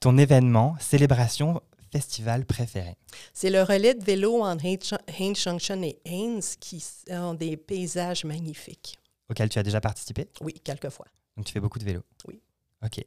Ton 0.00 0.16
événement, 0.16 0.76
célébration, 0.80 1.60
festival 1.90 2.44
préféré 2.46 2.96
C'est 3.32 3.50
le 3.50 3.62
relais 3.62 3.94
de 3.94 4.04
vélo 4.04 4.42
en 4.42 4.58
Haines 4.58 4.78
Haines 5.18 5.36
Junction 5.36 5.82
et 5.82 5.98
Haynes 6.04 6.42
qui 6.60 6.84
ont 7.10 7.34
des 7.34 7.56
paysages 7.56 8.24
magnifiques. 8.24 8.98
auquel 9.28 9.48
tu 9.48 9.58
as 9.58 9.62
déjà 9.62 9.80
participé? 9.80 10.28
Oui, 10.40 10.54
quelquefois. 10.64 11.06
Donc 11.36 11.46
tu 11.46 11.52
fais 11.52 11.60
beaucoup 11.60 11.78
de 11.78 11.84
vélo? 11.84 12.02
Oui. 12.26 12.40
Ok. 12.84 13.04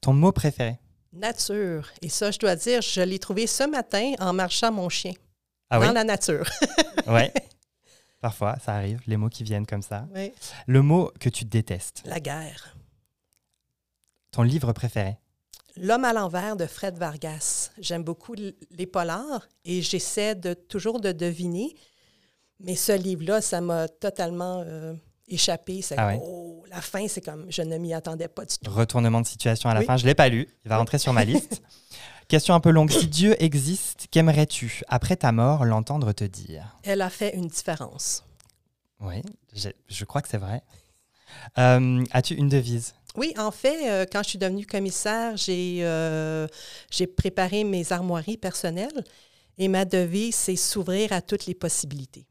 Ton 0.00 0.12
mot 0.12 0.32
préféré? 0.32 0.78
Nature. 1.12 1.88
Et 2.02 2.08
ça, 2.08 2.30
je 2.30 2.38
dois 2.38 2.56
dire, 2.56 2.82
je 2.82 3.00
l'ai 3.00 3.18
trouvé 3.18 3.46
ce 3.46 3.64
matin 3.64 4.14
en 4.18 4.32
marchant 4.32 4.70
mon 4.72 4.88
chien 4.88 5.12
Ah 5.70 5.80
oui? 5.80 5.86
Dans 5.86 5.92
la 5.92 6.04
nature. 6.04 6.48
Ouais. 7.06 7.32
Parfois, 8.20 8.56
ça 8.64 8.74
arrive, 8.74 9.00
les 9.06 9.16
mots 9.16 9.28
qui 9.28 9.44
viennent 9.44 9.66
comme 9.66 9.82
ça. 9.82 10.08
Oui. 10.14 10.32
Le 10.66 10.82
mot 10.82 11.12
que 11.20 11.28
tu 11.28 11.44
détestes? 11.44 12.02
La 12.06 12.18
guerre. 12.18 12.76
Ton 14.32 14.42
livre 14.42 14.72
préféré? 14.72 15.16
L'homme 15.78 16.04
à 16.04 16.12
l'envers 16.12 16.56
de 16.56 16.66
Fred 16.66 16.96
Vargas. 16.96 17.70
J'aime 17.78 18.02
beaucoup 18.02 18.34
les 18.34 18.86
polars 18.86 19.46
et 19.64 19.82
j'essaie 19.82 20.34
de 20.34 20.54
toujours 20.54 21.00
de 21.00 21.12
deviner. 21.12 21.74
Mais 22.60 22.74
ce 22.74 22.92
livre-là, 22.92 23.42
ça 23.42 23.60
m'a 23.60 23.86
totalement 23.86 24.62
euh, 24.66 24.94
échappé. 25.28 25.82
C'est 25.82 25.96
Ah 25.98 26.06
ouais? 26.08 26.20
oh, 26.22 26.64
la 26.70 26.80
fin, 26.80 27.06
c'est 27.08 27.20
comme 27.20 27.44
je 27.50 27.60
ne 27.60 27.76
m'y 27.76 27.92
attendais 27.92 28.28
pas 28.28 28.46
du 28.46 28.56
tout. 28.56 28.70
Retournement 28.70 29.20
de 29.20 29.26
situation 29.26 29.68
à 29.68 29.74
la 29.74 29.80
Oui. 29.80 29.86
fin, 29.86 29.98
je 29.98 30.04
ne 30.04 30.08
l'ai 30.08 30.14
pas 30.14 30.28
lu, 30.30 30.48
il 30.64 30.68
va 30.70 30.78
rentrer 30.78 30.98
sur 30.98 31.12
ma 31.12 31.24
liste. 31.26 31.62
Question 32.28 32.54
un 32.54 32.60
peu 32.60 32.70
longue. 32.70 32.90
Si 32.90 33.06
Dieu 33.06 33.36
existe, 33.40 34.06
qu'aimerais-tu, 34.10 34.82
après 34.88 35.16
ta 35.16 35.30
mort, 35.30 35.64
l'entendre 35.66 36.12
te 36.12 36.24
dire 36.24 36.76
Elle 36.82 37.02
a 37.02 37.10
fait 37.10 37.36
une 37.36 37.46
différence. 37.48 38.24
Oui, 39.00 39.22
je, 39.54 39.68
je 39.88 40.04
crois 40.06 40.22
que 40.22 40.28
c'est 40.28 40.38
vrai. 40.38 40.62
Euh, 41.58 42.02
As-tu 42.12 42.34
une 42.34 42.48
devise? 42.48 42.94
Oui, 43.16 43.32
en 43.38 43.50
fait, 43.50 43.90
euh, 43.90 44.06
quand 44.10 44.22
je 44.22 44.30
suis 44.30 44.38
devenue 44.38 44.66
commissaire, 44.66 45.36
j'ai 45.36 45.78
euh, 45.80 46.46
j'ai 46.90 47.06
préparé 47.06 47.64
mes 47.64 47.92
armoiries 47.92 48.36
personnelles 48.36 49.04
et 49.58 49.68
ma 49.68 49.84
devise, 49.84 50.34
c'est 50.34 50.56
s'ouvrir 50.56 51.12
à 51.12 51.22
toutes 51.22 51.46
les 51.46 51.54
possibilités. 51.54 52.26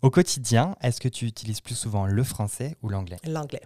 Au 0.00 0.10
quotidien, 0.10 0.76
est-ce 0.80 1.00
que 1.00 1.08
tu 1.08 1.26
utilises 1.26 1.60
plus 1.60 1.74
souvent 1.74 2.06
le 2.06 2.24
français 2.24 2.76
ou 2.82 2.88
l'anglais? 2.88 3.18
L'anglais. 3.24 3.62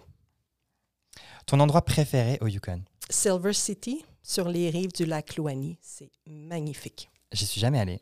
Ton 1.46 1.60
endroit 1.60 1.84
préféré 1.84 2.38
au 2.40 2.46
Yukon? 2.46 2.82
Silver 3.10 3.52
City, 3.52 4.04
sur 4.22 4.48
les 4.48 4.70
rives 4.70 4.92
du 4.92 5.04
lac 5.04 5.36
Louani, 5.36 5.78
c'est 5.82 6.10
magnifique. 6.26 7.10
J'y 7.32 7.46
suis 7.46 7.60
jamais 7.60 7.78
allé. 7.78 8.00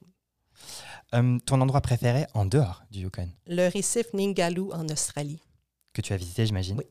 Euh, 1.15 1.39
ton 1.45 1.61
endroit 1.61 1.81
préféré 1.81 2.27
en 2.35 2.45
dehors 2.45 2.83
du 2.91 3.01
Yukon? 3.01 3.29
Le 3.47 3.69
récif 3.69 4.13
Ningaloo 4.15 4.73
en 4.73 4.89
Australie. 4.89 5.41
Que 5.93 6.01
tu 6.03 6.13
as 6.13 6.17
visité, 6.17 6.47
j'imagine? 6.47 6.79
Oui. 6.79 6.85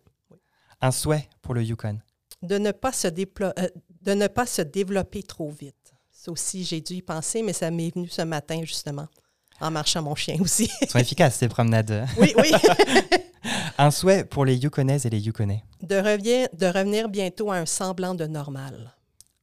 Un 0.82 0.92
souhait 0.92 1.28
pour 1.42 1.54
le 1.54 1.64
Yukon 1.64 2.00
De 2.42 2.58
ne 2.58 2.72
pas 2.72 2.92
se, 2.92 3.08
déplo- 3.08 3.54
euh, 3.60 3.68
de 4.02 4.14
ne 4.14 4.28
pas 4.28 4.46
se 4.46 4.62
développer 4.62 5.24
trop 5.24 5.50
vite. 5.50 5.76
Ça 6.12 6.32
aussi, 6.32 6.64
j'ai 6.64 6.82
dû 6.82 6.96
y 6.96 7.02
penser, 7.02 7.42
mais 7.44 7.54
ça 7.54 7.72
m'est 7.72 7.94
venu 7.94 8.08
ce 8.08 8.22
matin, 8.22 8.62
justement, 8.64 9.08
en 9.62 9.72
marchant 9.72 10.02
mon 10.02 10.16
chien 10.16 10.38
aussi. 10.42 10.70
Ils 10.82 10.90
sont 10.90 11.00
efficaces, 11.00 11.36
ces 11.36 11.48
promenades. 11.50 12.06
oui, 12.18 12.34
oui. 12.38 12.52
Un 13.78 13.92
souhait 13.92 14.26
pour 14.26 14.44
les 14.44 14.58
Yukonaises 14.58 15.06
et 15.06 15.10
les 15.10 15.20
Yukonais 15.20 15.64
de, 15.82 15.96
de 16.56 16.66
revenir 16.66 17.08
bientôt 17.08 17.52
à 17.52 17.56
un 17.58 17.66
semblant 17.66 18.14
de 18.14 18.26
normal. 18.26 18.94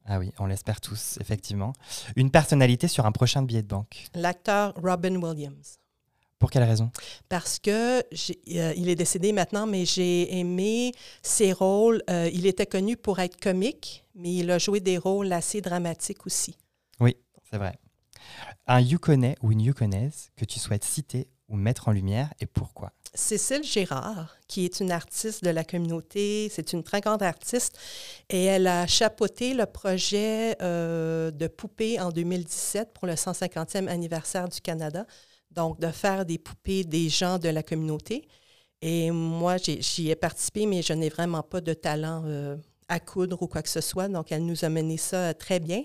Ah 0.05 0.19
oui, 0.19 0.31
on 0.37 0.45
l'espère 0.45 0.79
tous, 0.79 1.17
effectivement. 1.19 1.73
Une 2.15 2.29
personnalité 2.29 2.87
sur 2.87 3.07
un 3.07 3.11
prochain 3.11 3.41
billet 3.41 3.63
de 3.63 3.67
banque. 3.67 4.05
L'acteur 4.13 4.73
Robin 4.81 5.15
Williams. 5.15 5.79
Pour 6.39 6.51
quelle 6.51 6.63
raison? 6.63 6.91
Parce 7.29 7.57
que 7.59 7.99
euh, 7.99 8.73
il 8.77 8.89
est 8.89 8.95
décédé 8.95 9.33
maintenant, 9.33 9.65
mais 9.65 9.85
j'ai 9.85 10.37
aimé 10.37 10.91
ses 11.23 11.51
rôles. 11.51 12.03
Euh, 12.09 12.29
il 12.31 12.45
était 12.45 12.67
connu 12.67 12.95
pour 12.95 13.19
être 13.19 13.39
comique, 13.39 14.03
mais 14.13 14.35
il 14.35 14.51
a 14.51 14.59
joué 14.59 14.79
des 14.79 14.97
rôles 14.97 15.33
assez 15.33 15.61
dramatiques 15.61 16.25
aussi. 16.27 16.55
C'est 17.49 17.57
vrai. 17.57 17.77
Un 18.67 18.81
Yukonais 18.81 19.35
ou 19.41 19.51
une 19.51 19.61
Yukonaise 19.61 20.29
que 20.35 20.45
tu 20.45 20.59
souhaites 20.59 20.83
citer 20.83 21.27
ou 21.47 21.55
mettre 21.55 21.87
en 21.87 21.91
lumière 21.91 22.33
et 22.41 22.45
pourquoi? 22.45 22.91
Cécile 23.13 23.63
Gérard, 23.63 24.35
qui 24.47 24.65
est 24.65 24.81
une 24.81 24.91
artiste 24.91 25.43
de 25.43 25.49
la 25.49 25.63
communauté, 25.63 26.51
c'est 26.53 26.73
une 26.73 26.83
très 26.83 26.99
grande 26.99 27.23
artiste, 27.23 27.77
et 28.29 28.43
elle 28.43 28.67
a 28.67 28.85
chapeauté 28.85 29.53
le 29.53 29.65
projet 29.65 30.55
euh, 30.61 31.31
de 31.31 31.47
poupées 31.47 31.99
en 32.01 32.11
2017 32.11 32.93
pour 32.93 33.07
le 33.07 33.13
150e 33.13 33.87
anniversaire 33.87 34.49
du 34.49 34.59
Canada, 34.59 35.05
donc 35.51 35.79
de 35.79 35.87
faire 35.91 36.25
des 36.25 36.37
poupées 36.37 36.83
des 36.83 37.09
gens 37.09 37.37
de 37.39 37.49
la 37.49 37.63
communauté. 37.63 38.27
Et 38.81 39.09
moi, 39.11 39.57
j'y 39.57 40.09
ai 40.11 40.15
participé, 40.15 40.65
mais 40.65 40.81
je 40.81 40.93
n'ai 40.93 41.09
vraiment 41.09 41.41
pas 41.41 41.61
de 41.61 41.73
talent 41.73 42.21
euh, 42.25 42.55
à 42.87 42.99
coudre 42.99 43.41
ou 43.41 43.47
quoi 43.47 43.61
que 43.63 43.69
ce 43.69 43.81
soit, 43.81 44.07
donc 44.07 44.31
elle 44.31 44.45
nous 44.45 44.63
a 44.63 44.69
mené 44.69 44.97
ça 44.97 45.17
euh, 45.17 45.33
très 45.33 45.59
bien. 45.59 45.81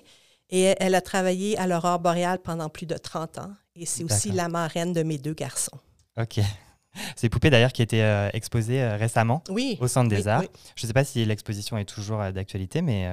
Et 0.51 0.75
elle- 0.79 0.95
a 0.95 1.01
travaillé 1.01 1.57
à 1.57 1.67
l'aurore 1.67 1.99
boréale 1.99 2.39
pendant 2.39 2.69
plus 2.69 2.85
de 2.85 2.97
30 2.99 3.39
ans, 3.39 3.53
et 3.75 3.87
c'est 3.87 4.05
aussi 4.05 4.31
la 4.31 4.49
marraine 4.49 4.93
de 4.93 5.03
mes 5.03 5.17
deux 5.17 5.33
garçons. 5.33 5.79
Ok. 6.19 6.41
C'est 7.17 7.31
poupée 7.31 7.49
d'ailleurs 7.49 7.73
qui 7.73 7.81
a 7.81 7.85
été 7.85 8.03
euh, 8.05 8.29
exposée 8.35 8.83
euh, 8.83 8.97
récemment 8.99 9.43
Oui. 9.49 9.79
au 9.81 9.89
Centre 9.89 10.11
des 10.11 10.25
oui, 10.25 10.29
Arts. 10.29 10.41
oui. 10.43 10.49
Je 10.77 10.85
ne 10.85 10.89
sais 10.89 10.93
pas 10.93 11.05
si 11.05 11.25
l'exposition 11.25 11.79
est 11.79 11.87
toujours 11.87 12.21
euh, 12.21 12.33
d'actualité, 12.33 12.83
mais, 12.83 13.09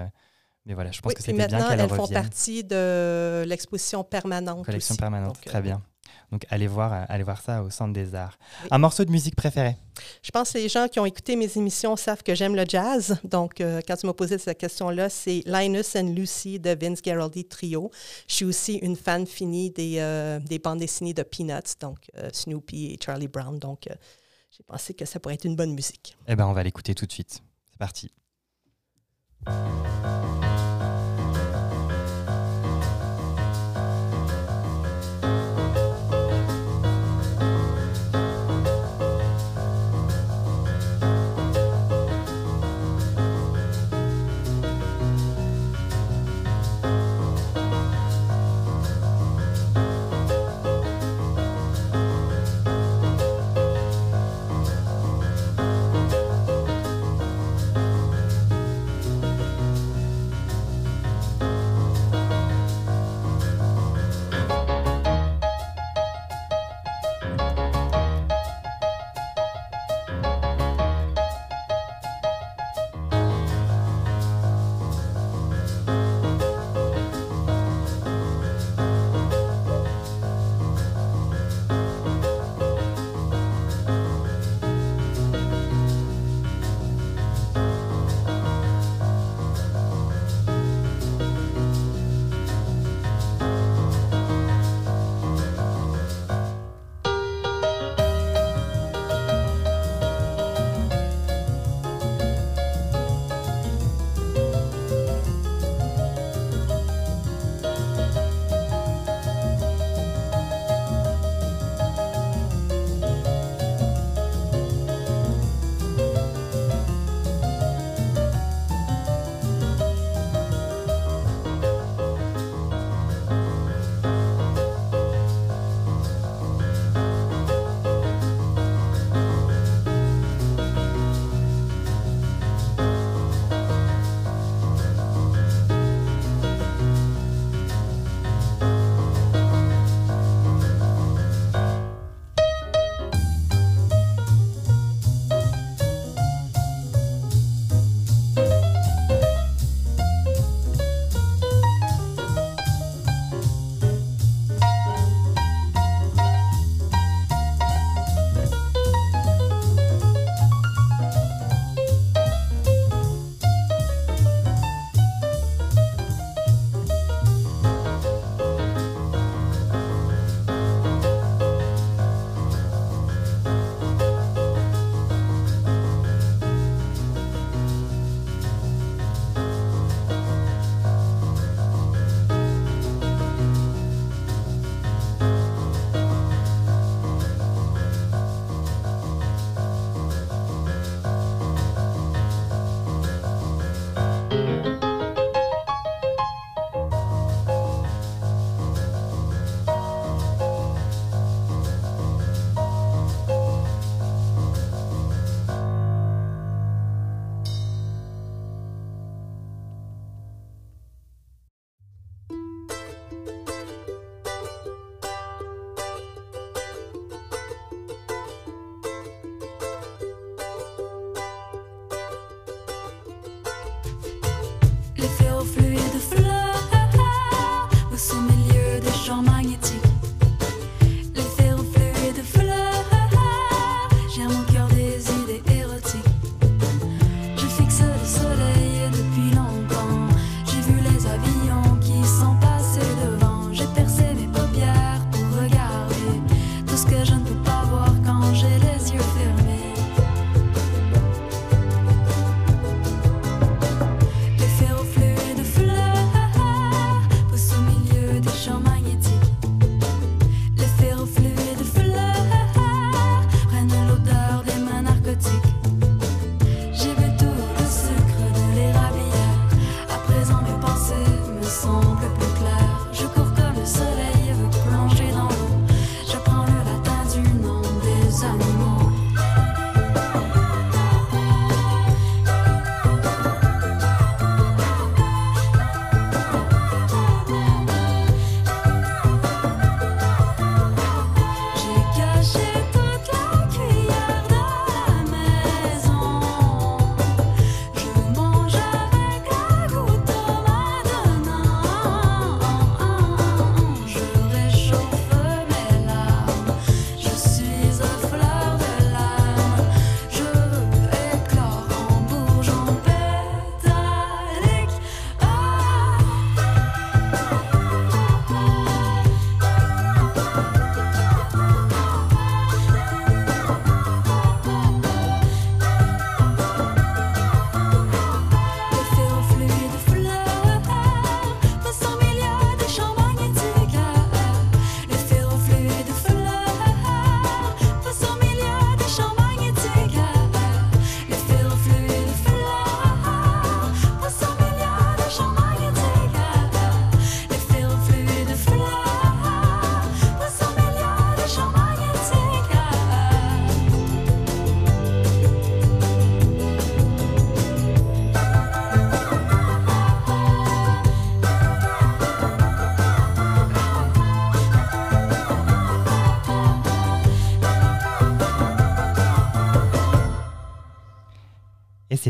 mais 0.66 0.74
voilà, 0.74 0.92
je 0.92 1.00
pense 1.00 1.14
que 1.14 1.22
c'était 1.22 1.32
bien 1.32 1.48
maintenant, 1.48 1.70
qu'elle 1.70 1.80
elles 1.80 1.88
font 1.88 2.02
revienne. 2.02 2.22
partie 2.22 2.66
de 2.66 3.46
l'exposition 3.48 4.04
permanente. 4.04 4.66
Collection 4.66 4.92
aussi. 4.96 5.00
permanente, 5.00 5.36
Donc, 5.36 5.46
très 5.46 5.62
bien. 5.62 5.82
Donc 6.32 6.46
allez 6.50 6.68
voir, 6.68 6.94
euh, 6.94 7.06
allez 7.10 7.24
voir 7.24 7.42
ça 7.42 7.64
au 7.64 7.70
Centre 7.70 7.94
des 7.94 8.16
Arts. 8.16 8.38
Oui. 8.64 8.68
Un 8.72 8.78
morceau 8.78 9.04
de 9.06 9.12
musique 9.12 9.36
préféré? 9.36 9.76
Je 10.24 10.32
pense 10.32 10.52
que 10.52 10.58
les 10.58 10.70
gens 10.70 10.88
qui 10.88 11.00
ont 11.00 11.06
écouté 11.06 11.36
mes 11.36 11.58
émissions 11.58 11.96
savent 11.96 12.24
que 12.24 12.36
j'aime 12.36 12.56
le 12.56 12.66
jazz. 12.68 13.18
Donc, 13.24 13.62
euh, 13.62 13.82
quand 13.88 13.96
tu 13.96 14.06
m'as 14.06 14.14
posé 14.14 14.38
cette 14.38 14.58
question-là, 14.58 15.10
c'est 15.10 15.44
Linus 15.46 15.96
and 15.96 16.14
Lucy 16.16 16.60
de 16.60 16.70
Vince 16.80 17.02
Guaraldi 17.02 17.46
Trio. 17.46 17.92
Je 18.28 18.36
suis 18.36 18.46
aussi 18.46 18.76
une 18.76 18.96
fan 18.96 19.26
finie 19.26 19.72
des, 19.72 19.96
euh, 20.00 20.40
des 20.40 20.60
bandes 20.60 20.80
dessinées 20.80 21.14
de 21.14 21.24
Peanuts, 21.24 21.76
donc 21.80 21.98
euh, 22.18 22.30
Snoopy 22.32 22.94
et 22.94 23.00
Charlie 23.04 23.28
Brown. 23.28 23.58
Donc, 23.60 23.88
j'ai 24.52 24.64
pensé 24.64 24.94
que 24.94 25.06
ça 25.06 25.20
pourrait 25.20 25.36
être 25.36 25.46
une 25.46 25.56
bonne 25.56 25.74
musique. 25.74 26.18
Eh 26.28 26.36
ben, 26.36 26.46
on 26.48 26.54
va 26.54 26.64
l'écouter 26.64 26.96
tout 26.96 27.06
de 27.06 27.12
suite. 27.12 27.42
C'est 27.72 27.80
parti. 27.80 28.12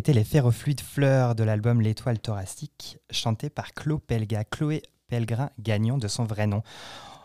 C'était 0.09 0.17
les 0.17 0.25
ferrofluides 0.25 0.81
fleurs 0.81 1.35
de 1.35 1.43
l'album 1.43 1.81
L'étoile 1.81 2.17
thoracique, 2.17 2.97
chanté 3.11 3.51
par 3.51 3.75
Chloé 3.75 3.99
Pelga, 3.99 4.43
Chloé 4.43 4.81
Pelgrin 5.07 5.51
Gagnon 5.59 5.99
de 5.99 6.07
son 6.07 6.23
vrai 6.23 6.47
nom. 6.47 6.63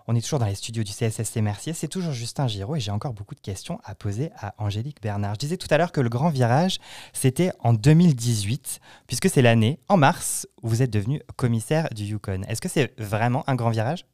On 0.06 0.14
est 0.14 0.20
toujours 0.20 0.38
dans 0.38 0.44
les 0.44 0.54
studios 0.54 0.84
du 0.84 0.92
CSSC 0.92 1.36
Mercier, 1.40 1.72
c'est 1.72 1.88
toujours 1.88 2.12
Justin 2.12 2.46
Giraud 2.46 2.76
et 2.76 2.80
j'ai 2.80 2.90
encore 2.90 3.14
beaucoup 3.14 3.34
de 3.34 3.40
questions 3.40 3.80
à 3.84 3.94
poser 3.94 4.32
à 4.36 4.54
Angélique 4.58 5.00
Bernard. 5.00 5.32
Je 5.36 5.38
disais 5.38 5.56
tout 5.56 5.68
à 5.70 5.78
l'heure 5.78 5.92
que 5.92 6.02
le 6.02 6.10
grand 6.10 6.28
virage, 6.28 6.78
c'était 7.14 7.52
en 7.60 7.72
2018, 7.72 8.80
puisque 9.06 9.30
c'est 9.30 9.40
l'année, 9.40 9.80
en 9.88 9.96
mars, 9.96 10.46
où 10.62 10.68
vous 10.68 10.82
êtes 10.82 10.90
devenu 10.90 11.22
commissaire 11.36 11.88
du 11.94 12.04
Yukon. 12.04 12.42
Est-ce 12.48 12.60
que 12.60 12.68
c'est 12.68 12.92
vraiment 13.00 13.48
un 13.48 13.54
grand 13.54 13.70
virage? 13.70 14.04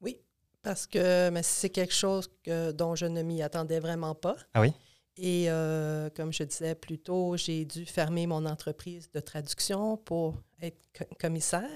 Oui, 0.00 0.20
parce 0.62 0.86
que 0.86 1.32
c'est 1.42 1.70
quelque 1.70 1.94
chose 1.94 2.30
que, 2.44 2.70
dont 2.70 2.94
je 2.94 3.06
ne 3.06 3.22
m'y 3.22 3.42
attendais 3.42 3.80
vraiment 3.80 4.14
pas. 4.14 4.36
Ah 4.54 4.60
oui? 4.60 4.72
Et 5.20 5.46
euh, 5.50 6.08
comme 6.14 6.32
je 6.32 6.44
disais 6.44 6.76
plus 6.76 6.98
tôt, 6.98 7.36
j'ai 7.36 7.64
dû 7.64 7.84
fermer 7.84 8.26
mon 8.28 8.46
entreprise 8.46 9.10
de 9.12 9.18
traduction 9.20 9.96
pour 9.96 10.36
être 10.62 10.78
co- 10.96 11.04
commissaire. 11.18 11.68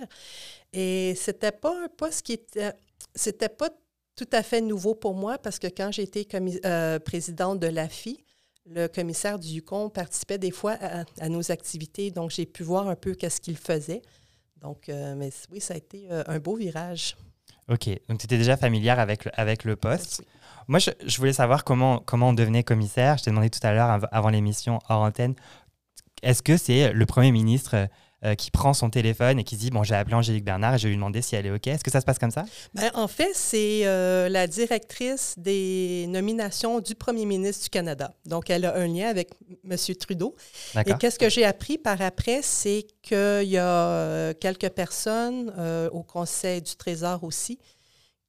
Et 0.72 1.14
c'était 1.16 1.50
pas 1.52 1.84
un 1.84 1.88
poste 1.88 2.22
qui 2.22 2.34
était. 2.34 2.72
C'était 3.14 3.48
pas 3.48 3.70
tout 4.14 4.28
à 4.32 4.42
fait 4.44 4.60
nouveau 4.60 4.94
pour 4.94 5.14
moi 5.14 5.38
parce 5.38 5.58
que 5.58 5.66
quand 5.66 5.90
j'étais 5.90 6.26
euh, 6.64 6.98
présidente 7.00 7.58
de 7.58 7.66
l'AFI, 7.66 8.22
le 8.70 8.86
commissaire 8.86 9.38
du 9.40 9.48
Yukon 9.48 9.90
participait 9.90 10.38
des 10.38 10.52
fois 10.52 10.76
à, 10.80 11.04
à 11.20 11.28
nos 11.28 11.50
activités, 11.50 12.12
donc 12.12 12.30
j'ai 12.30 12.46
pu 12.46 12.62
voir 12.62 12.86
un 12.86 12.94
peu 12.94 13.14
qu'est-ce 13.14 13.40
qu'il 13.40 13.56
faisait. 13.56 14.02
Donc, 14.60 14.88
euh, 14.88 15.16
mais 15.16 15.30
oui, 15.50 15.60
ça 15.60 15.74
a 15.74 15.76
été 15.78 16.06
euh, 16.12 16.22
un 16.28 16.38
beau 16.38 16.54
virage. 16.54 17.16
Ok, 17.68 17.88
donc 18.08 18.18
tu 18.18 18.26
étais 18.26 18.38
déjà 18.38 18.56
familière 18.56 19.00
avec 19.00 19.24
le, 19.24 19.32
avec 19.34 19.64
le 19.64 19.74
poste. 19.74 20.22
Moi, 20.68 20.78
je, 20.78 20.90
je 21.04 21.16
voulais 21.18 21.32
savoir 21.32 21.64
comment, 21.64 21.98
comment 21.98 22.28
on 22.30 22.32
devenait 22.34 22.62
commissaire. 22.62 23.18
Je 23.18 23.24
t'ai 23.24 23.30
demandé 23.30 23.50
tout 23.50 23.60
à 23.62 23.72
l'heure, 23.72 23.90
av- 23.90 24.08
avant 24.12 24.28
l'émission, 24.30 24.78
hors 24.88 25.02
antenne, 25.02 25.34
est-ce 26.22 26.42
que 26.42 26.56
c'est 26.56 26.92
le 26.92 27.06
Premier 27.06 27.32
ministre 27.32 27.88
euh, 28.24 28.36
qui 28.36 28.52
prend 28.52 28.72
son 28.72 28.88
téléphone 28.88 29.40
et 29.40 29.44
qui 29.44 29.56
dit, 29.56 29.70
bon, 29.70 29.82
j'ai 29.82 29.96
appelé 29.96 30.14
Angélique 30.14 30.44
Bernard 30.44 30.74
et 30.74 30.78
je 30.78 30.84
vais 30.84 30.90
lui 30.90 30.96
demander 30.96 31.20
si 31.22 31.34
elle 31.34 31.46
est 31.46 31.50
OK? 31.50 31.66
Est-ce 31.66 31.82
que 31.82 31.90
ça 31.90 32.00
se 32.00 32.04
passe 32.04 32.20
comme 32.20 32.30
ça? 32.30 32.44
Ben, 32.74 32.88
en 32.94 33.08
fait, 33.08 33.32
c'est 33.34 33.80
euh, 33.84 34.28
la 34.28 34.46
directrice 34.46 35.34
des 35.36 36.06
nominations 36.08 36.78
du 36.78 36.94
premier 36.94 37.26
ministre 37.26 37.64
du 37.64 37.70
Canada. 37.70 38.14
Donc, 38.24 38.48
elle 38.50 38.64
a 38.64 38.76
un 38.76 38.86
lien 38.86 39.08
avec 39.08 39.30
M. 39.68 39.76
Trudeau. 39.98 40.36
Et 40.86 40.94
qu'est-ce 40.94 41.18
que 41.18 41.28
j'ai 41.28 41.44
appris 41.44 41.78
par 41.78 42.00
après, 42.00 42.40
c'est 42.42 42.86
qu'il 43.02 43.48
y 43.48 43.58
a 43.58 43.66
euh, 43.66 44.32
quelques 44.40 44.70
personnes 44.70 45.52
euh, 45.58 45.90
au 45.90 46.04
Conseil 46.04 46.62
du 46.62 46.76
Trésor 46.76 47.24
aussi 47.24 47.58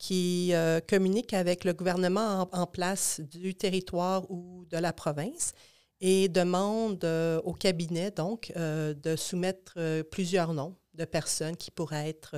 qui 0.03 0.49
euh, 0.51 0.81
communiquent 0.85 1.33
avec 1.33 1.63
le 1.63 1.71
gouvernement 1.71 2.49
en, 2.51 2.65
place 2.65 3.21
du 3.21 3.55
territoire 3.55 4.29
ou 4.29 4.65
de 4.69 4.75
la 4.75 4.91
province 4.91 5.53
et 6.01 6.27
demandent 6.27 7.05
euh, 7.05 7.39
au 7.45 7.53
cabinet, 7.53 8.11
donc, 8.11 8.51
euh, 8.57 8.93
de 8.93 9.15
soumettre 9.15 9.79
plusieurs 10.11 10.53
noms 10.53 10.75
de 10.93 11.05
personnes 11.05 11.55
qui 11.55 11.71
pourraient 11.71 12.09
être 12.09 12.35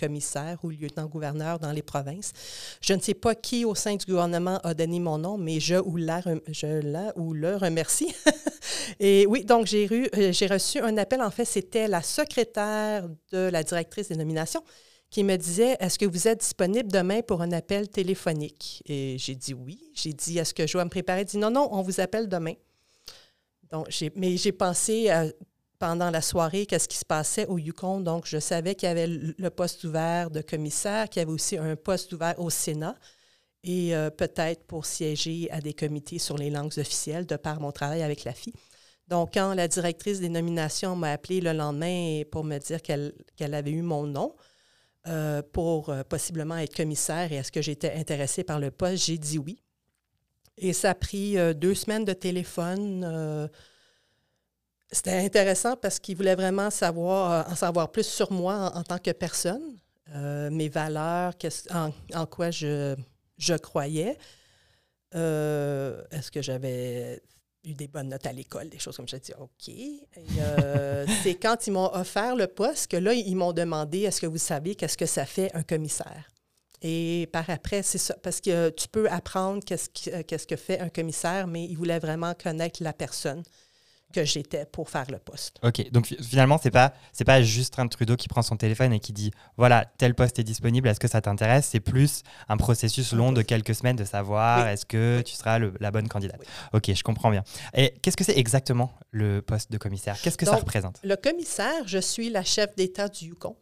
commissaires 0.00 0.58
ou 0.64 0.70
lieutenant-gouverneurs 0.70 1.58
dans 1.58 1.70
les 1.70 1.82
provinces. 1.82 2.32
Je 2.80 2.94
ne 2.94 3.00
sais 3.00 3.14
pas 3.14 3.34
qui 3.34 3.66
au 3.66 3.74
sein 3.74 3.94
du 3.94 4.06
gouvernement 4.06 4.58
a 4.64 4.72
donné 4.72 4.98
mon 4.98 5.18
nom, 5.18 5.36
mais 5.36 5.60
je 5.60 5.74
la, 5.98 6.22
je 6.48 6.80
la 6.80 7.12
ou 7.16 7.34
le 7.34 7.56
remercie. 7.56 8.12
Et 9.00 9.26
oui, 9.28 9.44
donc 9.44 9.66
j'ai 9.66 10.46
reçu 10.46 10.80
un 10.80 10.96
appel. 10.96 11.20
En 11.20 11.30
fait, 11.30 11.44
c'était 11.44 11.88
la 11.88 12.00
secrétaire 12.00 13.06
de 13.30 13.50
la 13.50 13.62
directrice 13.62 14.08
des 14.08 14.16
nominations 14.16 14.64
qui 15.12 15.22
me 15.22 15.36
disait 15.36 15.76
Est-ce 15.78 15.98
que 15.98 16.06
vous 16.06 16.26
êtes 16.26 16.40
disponible 16.40 16.90
demain 16.90 17.20
pour 17.20 17.42
un 17.42 17.52
appel 17.52 17.88
téléphonique? 17.88 18.82
Et 18.86 19.16
j'ai 19.18 19.36
dit 19.36 19.54
oui. 19.54 19.78
J'ai 19.94 20.14
dit 20.14 20.38
Est-ce 20.38 20.54
que 20.54 20.66
je 20.66 20.72
dois 20.72 20.84
me 20.84 20.90
préparer? 20.90 21.20
Elle 21.20 21.26
dit 21.26 21.38
Non, 21.38 21.50
non, 21.50 21.68
on 21.70 21.82
vous 21.82 22.00
appelle 22.00 22.28
demain. 22.28 22.54
Donc, 23.70 23.88
mais 24.16 24.36
j'ai 24.36 24.52
pensé 24.52 25.10
à- 25.10 25.26
pendant 25.78 26.10
la 26.10 26.22
soirée 26.22 26.64
qu'est-ce 26.64 26.88
qui 26.88 26.96
se 26.96 27.04
passait 27.04 27.46
au 27.46 27.58
Yukon? 27.58 28.00
Donc, 28.00 28.26
je 28.26 28.38
savais 28.38 28.74
qu'il 28.74 28.88
y 28.88 28.92
avait 28.92 29.06
le 29.06 29.50
poste 29.50 29.84
ouvert 29.84 30.30
de 30.30 30.40
commissaire, 30.40 31.08
qu'il 31.08 31.20
y 31.20 31.22
avait 31.24 31.32
aussi 31.32 31.58
un 31.58 31.76
poste 31.76 32.12
ouvert 32.12 32.38
au 32.38 32.50
Sénat 32.50 32.96
et 33.64 33.94
euh, 33.94 34.08
peut-être 34.08 34.64
pour 34.64 34.86
siéger 34.86 35.48
à 35.50 35.60
des 35.60 35.74
comités 35.74 36.18
sur 36.18 36.38
les 36.38 36.50
langues 36.50 36.72
officielles 36.78 37.26
de 37.26 37.36
par 37.36 37.60
mon 37.60 37.70
travail 37.72 38.02
avec 38.02 38.24
la 38.24 38.32
FI. 38.32 38.52
Donc, 39.08 39.34
quand 39.34 39.54
la 39.54 39.68
directrice 39.68 40.20
des 40.20 40.28
nominations 40.28 40.96
m'a 40.96 41.12
appelé 41.12 41.40
le 41.40 41.52
lendemain 41.52 42.22
pour 42.30 42.44
me 42.44 42.58
dire 42.58 42.80
qu'elle 42.80 43.12
avait 43.54 43.72
eu 43.72 43.82
mon 43.82 44.06
nom 44.06 44.34
euh, 45.08 45.42
pour 45.52 45.88
euh, 45.88 46.04
possiblement 46.04 46.56
être 46.58 46.76
commissaire 46.76 47.32
et 47.32 47.34
est-ce 47.34 47.50
que 47.50 47.60
j'étais 47.60 47.92
intéressée 47.94 48.44
par 48.44 48.60
le 48.60 48.70
poste, 48.70 49.06
j'ai 49.06 49.18
dit 49.18 49.36
oui. 49.36 49.60
Et 50.56 50.72
ça 50.72 50.90
a 50.90 50.94
pris 50.94 51.36
euh, 51.36 51.54
deux 51.54 51.74
semaines 51.74 52.04
de 52.04 52.12
téléphone. 52.12 53.50
c'était 54.92 55.18
intéressant 55.18 55.76
parce 55.76 55.98
qu'il 55.98 56.16
voulait 56.16 56.36
vraiment 56.36 56.70
savoir, 56.70 57.50
en 57.50 57.56
savoir 57.56 57.90
plus 57.90 58.06
sur 58.06 58.30
moi 58.30 58.70
en, 58.76 58.84
tant 58.84 58.98
que 58.98 59.10
personne, 59.10 59.76
mes 60.14 60.68
valeurs, 60.68 61.32
en, 61.70 61.90
en 62.14 62.26
quoi 62.26 62.52
je, 62.52 62.94
je 63.38 63.54
croyais. 63.54 64.16
Est-ce 65.12 66.30
que 66.30 66.42
j'avais 66.42 67.20
eu 67.64 67.74
des 67.74 67.88
bonnes 67.88 68.08
notes 68.08 68.26
à 68.26 68.32
l'école, 68.32 68.68
des 68.68 68.78
choses 68.78 68.96
comme 68.96 69.08
ça. 69.08 69.16
J'ai 69.16 69.32
dit 69.32 69.32
OK. 69.38 69.68
Et, 69.68 70.06
euh, 70.38 71.06
c'est 71.22 71.34
quand 71.34 71.66
ils 71.66 71.72
m'ont 71.72 71.92
offert 71.94 72.36
le 72.36 72.46
poste 72.46 72.90
que 72.90 72.96
là, 72.96 73.12
ils 73.12 73.36
m'ont 73.36 73.52
demandé 73.52 74.00
est-ce 74.00 74.20
que 74.20 74.26
vous 74.26 74.38
savez 74.38 74.74
qu'est-ce 74.74 74.98
que 74.98 75.06
ça 75.06 75.26
fait 75.26 75.54
un 75.54 75.62
commissaire? 75.62 76.28
Et 76.82 77.28
par 77.32 77.48
après, 77.48 77.82
c'est 77.82 77.98
ça, 77.98 78.14
parce 78.22 78.40
que 78.40 78.70
tu 78.70 78.88
peux 78.88 79.08
apprendre 79.08 79.62
qu'est-ce, 79.64 79.88
euh, 80.08 80.22
qu'est-ce 80.26 80.46
que 80.46 80.56
fait 80.56 80.80
un 80.80 80.88
commissaire, 80.88 81.46
mais 81.46 81.64
ils 81.64 81.76
voulaient 81.76 82.00
vraiment 82.00 82.34
connaître 82.34 82.82
la 82.82 82.92
personne 82.92 83.44
que 84.12 84.24
j'étais 84.24 84.66
pour 84.66 84.88
faire 84.90 85.06
le 85.10 85.18
poste. 85.18 85.56
Ok, 85.62 85.90
donc 85.90 86.06
fi- 86.06 86.16
finalement, 86.22 86.58
c'est 86.62 86.70
pas 86.70 86.92
c'est 87.12 87.24
pas 87.24 87.42
Justin 87.42 87.88
Trudeau 87.88 88.16
qui 88.16 88.28
prend 88.28 88.42
son 88.42 88.56
téléphone 88.56 88.92
et 88.92 89.00
qui 89.00 89.12
dit 89.12 89.32
voilà 89.56 89.84
tel 89.98 90.14
poste 90.14 90.38
est 90.38 90.44
disponible, 90.44 90.86
est-ce 90.88 91.00
que 91.00 91.08
ça 91.08 91.20
t'intéresse? 91.20 91.66
C'est 91.72 91.80
plus 91.80 92.22
un 92.48 92.56
processus 92.56 93.12
long 93.12 93.32
de 93.32 93.42
quelques 93.42 93.74
semaines 93.74 93.96
de 93.96 94.04
savoir 94.04 94.64
Oui. 94.66 94.72
est-ce 94.72 94.86
que 94.86 95.16
Oui. 95.18 95.24
tu 95.24 95.34
seras 95.34 95.58
le- 95.58 95.74
la 95.80 95.90
bonne 95.90 96.08
candidate? 96.08 96.38
Oui. 96.40 96.46
Ok, 96.74 96.94
je 96.94 97.02
comprends 97.02 97.30
bien. 97.30 97.42
Et 97.74 97.94
qu'est-ce 98.02 98.16
que 98.16 98.24
c'est 98.24 98.38
exactement 98.38 98.92
le 99.10 99.40
poste 99.42 99.72
de 99.72 99.78
commissaire? 99.78 100.20
Qu'est-ce 100.20 100.38
que 100.38 100.46
ça 100.46 100.56
représente? 100.56 101.00
Le 101.02 101.16
commissaire, 101.16 101.86
je 101.86 101.98
suis 101.98 102.30
la 102.30 102.44
chef 102.44 102.74
d'État 102.76 103.08
du 103.08 103.26
Yukon. 103.26 103.56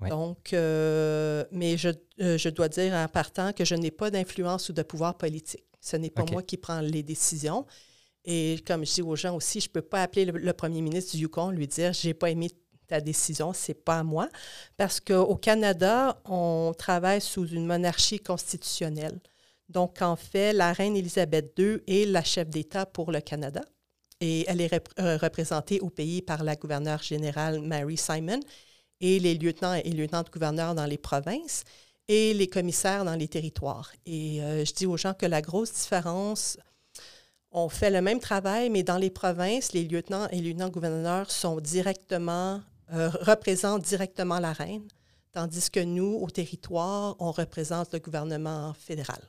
Ouais. 0.00 0.08
Donc, 0.08 0.52
euh, 0.52 1.44
mais 1.52 1.76
je, 1.76 1.90
euh, 2.20 2.36
je 2.36 2.48
dois 2.48 2.68
dire 2.68 2.92
en 2.94 3.06
partant 3.06 3.52
que 3.52 3.64
je 3.64 3.76
n'ai 3.76 3.92
pas 3.92 4.10
d'influence 4.10 4.68
ou 4.68 4.72
de 4.72 4.82
pouvoir 4.82 5.16
politique. 5.16 5.62
Ce 5.80 5.96
n'est 5.96 6.10
pas 6.10 6.24
moi 6.32 6.42
qui 6.42 6.56
prends 6.56 6.80
les 6.80 7.02
décisions. 7.02 7.64
Et 8.24 8.62
comme 8.66 8.86
je 8.86 8.94
dis 8.94 9.02
aux 9.02 9.16
gens 9.16 9.36
aussi, 9.36 9.60
je 9.60 9.68
ne 9.68 9.72
peux 9.72 9.82
pas 9.82 10.02
appeler 10.02 10.24
le, 10.24 10.52
premier 10.52 10.80
ministre 10.80 11.12
du 11.12 11.22
Yukon 11.22 11.50
lui 11.50 11.68
dire 11.68 11.92
j'ai 11.92 12.14
pas 12.14 12.30
aimé 12.30 12.50
ta 12.86 13.00
décision, 13.00 13.52
c'est 13.52 13.74
pas 13.74 13.98
à 13.98 14.02
moi. 14.02 14.28
Parce 14.76 15.00
qu'au 15.00 15.36
Canada, 15.36 16.20
on 16.24 16.72
travaille 16.76 17.20
sous 17.20 17.46
une 17.46 17.66
monarchie 17.66 18.20
constitutionnelle. 18.20 19.20
Donc, 19.68 20.02
en 20.02 20.16
fait, 20.16 20.52
la 20.52 20.72
reine 20.72 20.96
Élisabeth 20.96 21.54
II 21.58 21.78
est 21.86 22.06
la 22.06 22.22
chef 22.22 22.48
d'État 22.48 22.86
pour 22.86 23.12
le 23.12 23.20
Canada. 23.20 23.62
Et 24.20 24.44
elle 24.48 24.60
est 24.60 24.72
euh, 25.00 25.16
représentée 25.16 25.80
au 25.80 25.90
pays 25.90 26.22
par 26.22 26.44
la 26.44 26.56
gouverneure 26.56 27.02
générale 27.02 27.60
Mary 27.60 27.96
Simon 27.96 28.40
et 29.00 29.18
les 29.18 29.34
lieutenants 29.34 29.74
et 29.74 29.90
lieutenants-gouverneurs 29.90 30.74
dans 30.74 30.86
les 30.86 30.98
provinces 30.98 31.64
et 32.08 32.34
les 32.34 32.46
commissaires 32.46 33.04
dans 33.04 33.16
les 33.16 33.28
territoires. 33.28 33.90
Et 34.06 34.42
euh, 34.42 34.64
je 34.64 34.72
dis 34.72 34.86
aux 34.86 34.96
gens 34.96 35.14
que 35.14 35.26
la 35.26 35.42
grosse 35.42 35.72
différence, 35.72 36.58
on 37.54 37.68
fait 37.68 37.90
le 37.90 38.02
même 38.02 38.18
travail, 38.18 38.68
mais 38.68 38.82
dans 38.82 38.98
les 38.98 39.10
provinces, 39.10 39.72
les 39.72 39.84
lieutenants 39.84 40.26
et 40.30 40.40
lieutenants-gouverneurs 40.40 41.30
sont 41.30 41.60
directement, 41.60 42.60
euh, 42.92 43.08
représentent 43.20 43.84
directement 43.84 44.40
la 44.40 44.52
reine, 44.52 44.86
tandis 45.32 45.70
que 45.70 45.78
nous, 45.80 46.18
au 46.20 46.28
territoire, 46.28 47.14
on 47.20 47.30
représente 47.30 47.92
le 47.92 48.00
gouvernement 48.00 48.74
fédéral. 48.74 49.20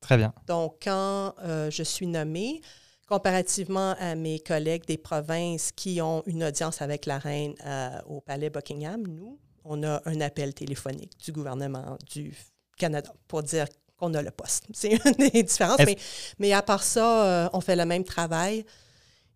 Très 0.00 0.16
bien. 0.16 0.32
Donc, 0.46 0.76
quand 0.84 1.34
euh, 1.42 1.68
je 1.70 1.82
suis 1.82 2.06
nommée, 2.06 2.62
comparativement 3.08 3.96
à 3.98 4.14
mes 4.14 4.38
collègues 4.38 4.86
des 4.86 4.98
provinces 4.98 5.72
qui 5.72 6.00
ont 6.00 6.22
une 6.26 6.44
audience 6.44 6.80
avec 6.80 7.06
la 7.06 7.18
reine 7.18 7.54
euh, 7.66 7.98
au 8.06 8.20
palais 8.20 8.50
Buckingham, 8.50 9.04
nous, 9.04 9.36
on 9.64 9.82
a 9.82 10.00
un 10.04 10.20
appel 10.20 10.54
téléphonique 10.54 11.18
du 11.24 11.32
gouvernement 11.32 11.98
du 12.08 12.36
Canada 12.76 13.12
pour 13.26 13.42
dire 13.42 13.66
qu'on 13.98 14.14
a 14.14 14.22
le 14.22 14.30
poste. 14.30 14.64
C'est 14.72 14.92
une 14.92 15.12
des 15.30 15.42
différences, 15.42 15.80
mais 16.38 16.52
à 16.52 16.62
part 16.62 16.82
ça, 16.82 17.26
euh, 17.26 17.48
on 17.52 17.60
fait 17.60 17.76
le 17.76 17.84
même 17.84 18.04
travail. 18.04 18.64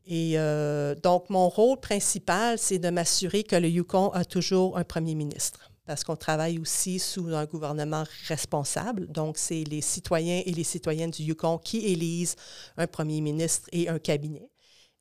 Et 0.06 0.32
euh, 0.36 0.94
donc, 0.94 1.30
mon 1.30 1.48
rôle 1.48 1.78
principal, 1.78 2.58
c'est 2.58 2.80
de 2.80 2.90
m'assurer 2.90 3.44
que 3.44 3.54
le 3.54 3.68
Yukon 3.68 4.08
a 4.10 4.24
toujours 4.24 4.76
un 4.76 4.82
premier 4.82 5.14
ministre 5.14 5.70
parce 5.86 6.04
qu'on 6.04 6.16
travaille 6.16 6.58
aussi 6.58 6.98
sous 6.98 7.34
un 7.34 7.44
gouvernement 7.44 8.04
responsable. 8.28 9.06
Donc, 9.08 9.36
c'est 9.36 9.64
les 9.64 9.80
citoyens 9.80 10.42
et 10.44 10.52
les 10.52 10.64
citoyennes 10.64 11.10
du 11.10 11.22
Yukon 11.22 11.58
qui 11.58 11.86
élisent 11.86 12.36
un 12.76 12.86
premier 12.86 13.20
ministre 13.20 13.68
et 13.72 13.88
un 13.88 13.98
cabinet. 13.98 14.48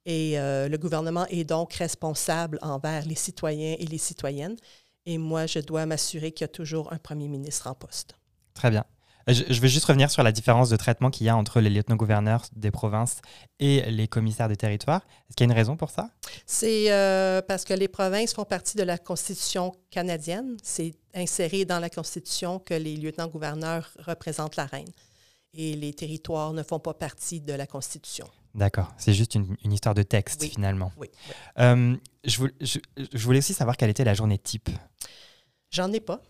Et 0.06 0.40
euh, 0.40 0.68
le 0.68 0.78
gouvernement 0.78 1.28
est 1.28 1.44
donc 1.44 1.74
responsable 1.74 2.58
envers 2.62 3.06
les 3.06 3.16
citoyens 3.16 3.76
et 3.78 3.86
les 3.86 4.00
citoyennes. 4.00 4.56
Et 5.06 5.18
moi, 5.18 5.46
je 5.46 5.60
dois 5.60 5.86
m'assurer 5.86 6.32
qu'il 6.32 6.44
y 6.44 6.46
a 6.46 6.50
toujours 6.50 6.92
un 6.92 6.98
premier 6.98 7.28
ministre 7.28 7.68
en 7.68 7.76
poste. 7.76 8.16
Très 8.54 8.70
bien. 8.70 8.84
Je, 9.28 9.44
je 9.50 9.62
vais 9.62 9.68
juste 9.68 9.86
revenir 9.86 10.10
sur 10.10 10.24
la 10.24 10.32
différence 10.32 10.70
de 10.70 10.76
traitement 10.78 11.10
qu'il 11.12 11.26
y 11.28 11.30
a 11.30 11.36
entre 11.38 11.60
les 11.62 11.70
lieutenants-gouverneurs 11.70 12.46
des 12.56 12.72
provinces 12.72 13.22
et 13.60 13.90
les 13.92 14.08
commissaires 14.08 14.48
des 14.48 14.58
territoires. 14.58 15.02
Est-ce 15.30 15.36
qu'il 15.36 15.46
y 15.46 15.50
a 15.50 15.52
une 15.54 15.58
raison 15.58 15.78
pour 15.78 15.90
ça? 15.92 16.10
C'est 16.46 16.92
euh, 16.92 17.42
parce 17.42 17.64
que 17.66 17.74
les 17.74 17.88
provinces 17.88 18.34
font 18.34 18.46
partie 18.46 18.78
de 18.78 18.84
la 18.84 18.98
Constitution 18.98 19.74
canadienne. 19.92 20.58
C'est 20.64 20.94
inséré 21.14 21.66
dans 21.66 21.80
la 21.80 21.90
Constitution 21.90 22.60
que 22.60 22.74
les 22.74 22.96
lieutenants-gouverneurs 22.98 23.90
représentent 24.00 24.56
la 24.56 24.66
reine. 24.66 24.90
Et 25.54 25.76
les 25.76 25.94
territoires 25.94 26.54
ne 26.54 26.64
font 26.64 26.80
pas 26.80 26.94
partie 26.94 27.42
de 27.42 27.54
la 27.54 27.68
Constitution. 27.68 28.28
D'accord, 28.56 28.94
c'est 28.98 29.14
juste 29.14 29.36
une, 29.36 29.56
une 29.64 29.72
histoire 29.74 29.96
de 29.96 30.04
texte 30.04 30.42
Oui. 30.42 30.50
finalement. 30.50 30.92
Oui. 30.98 31.08
oui. 31.28 31.34
Euh, 31.60 31.96
je, 32.24 32.38
voulais, 32.38 32.54
je- 32.62 32.80
je 33.14 33.24
voulais 33.26 33.40
aussi 33.40 33.54
savoir 33.54 33.78
quelle 33.78 33.90
était 33.90 34.04
la 34.04 34.14
journée 34.14 34.38
type. 34.38 34.70
J'en 35.72 35.92
ai 35.94 36.00
pas. 36.02 36.22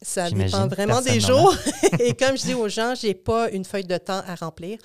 Ça 0.00 0.30
dépend 0.30 0.66
vraiment 0.68 1.00
des 1.02 1.20
jours. 1.20 1.54
Et 2.00 2.14
comme 2.14 2.36
je 2.36 2.42
dis 2.42 2.54
aux 2.54 2.68
gens, 2.68 2.94
j'ai 2.94 3.14
pas 3.14 3.50
une 3.50 3.64
feuille 3.64 3.84
de 3.84 3.98
temps 3.98 4.22
à 4.26 4.34
remplir 4.34 4.78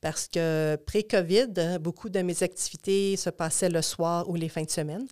parce 0.00 0.28
que 0.28 0.76
pré-COVID, 0.86 1.78
beaucoup 1.80 2.08
de 2.08 2.20
mes 2.20 2.42
activités 2.42 3.16
se 3.16 3.30
passaient 3.30 3.68
le 3.70 3.82
soir 3.82 4.28
ou 4.28 4.36
les 4.36 4.48
fins 4.48 4.62
de 4.64 4.70
semaine. 4.70 5.06